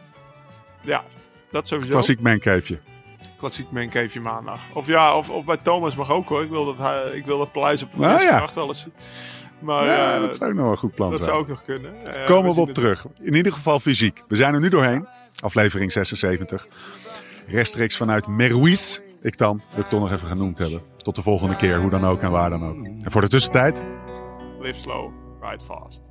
Ja, 0.81 1.03
dat 1.51 1.67
sowieso. 1.67 1.91
Klassiek 1.91 2.19
mancaveje. 2.19 2.79
klassiek 3.37 3.71
mancave 3.71 4.19
maandag. 4.19 4.61
Of 4.73 4.87
ja, 4.87 5.17
of, 5.17 5.29
of 5.29 5.45
bij 5.45 5.57
Thomas 5.57 5.95
mag 5.95 6.11
ook 6.11 6.29
hoor. 6.29 6.43
Ik 6.43 6.49
wil 6.49 6.65
dat, 6.65 6.77
hij, 6.77 7.11
ik 7.13 7.25
wil 7.25 7.37
dat 7.37 7.51
paleis 7.51 7.83
op 7.83 7.95
de 7.95 8.05
Ah, 8.05 8.11
eerste 8.11 8.27
ja. 8.27 8.37
gracht 8.37 8.55
wel 8.55 8.67
eens 8.67 8.79
zien. 8.81 8.93
Maar 9.59 9.85
ja, 9.85 10.15
eh, 10.15 10.21
dat 10.21 10.35
zou 10.35 10.49
ook 10.51 10.57
nog 10.57 10.71
een 10.71 10.77
goed 10.77 10.95
plan 10.95 11.09
dat 11.09 11.17
zijn. 11.17 11.29
zou 11.29 11.41
ook 11.41 11.49
nog 11.49 11.63
kunnen. 11.63 12.05
Eh, 12.05 12.25
Komen 12.25 12.53
we 12.53 12.59
op 12.59 12.65
het- 12.65 12.75
terug. 12.75 13.05
In 13.21 13.33
ieder 13.35 13.53
geval 13.53 13.79
fysiek. 13.79 14.23
We 14.27 14.35
zijn 14.35 14.53
er 14.53 14.59
nu 14.59 14.69
doorheen. 14.69 15.07
Aflevering 15.39 15.91
76. 15.91 16.67
Rechtstreeks 17.47 17.97
vanuit 17.97 18.27
Meruiz. 18.27 18.99
Ik 19.23 19.37
dan, 19.37 19.61
wil 19.69 19.79
ik 19.79 19.89
toch 19.89 19.99
nog 19.99 20.11
even 20.11 20.27
genoemd 20.27 20.57
hebben. 20.57 20.81
Tot 20.97 21.15
de 21.15 21.21
volgende 21.21 21.55
keer, 21.55 21.81
hoe 21.81 21.89
dan 21.89 22.05
ook 22.05 22.21
en 22.21 22.31
waar 22.31 22.49
dan 22.49 22.63
ook. 22.63 22.85
En 22.85 23.11
voor 23.11 23.21
de 23.21 23.27
tussentijd, 23.27 23.83
Live 24.59 24.79
slow, 24.79 25.11
ride 25.41 25.63
fast. 25.63 26.01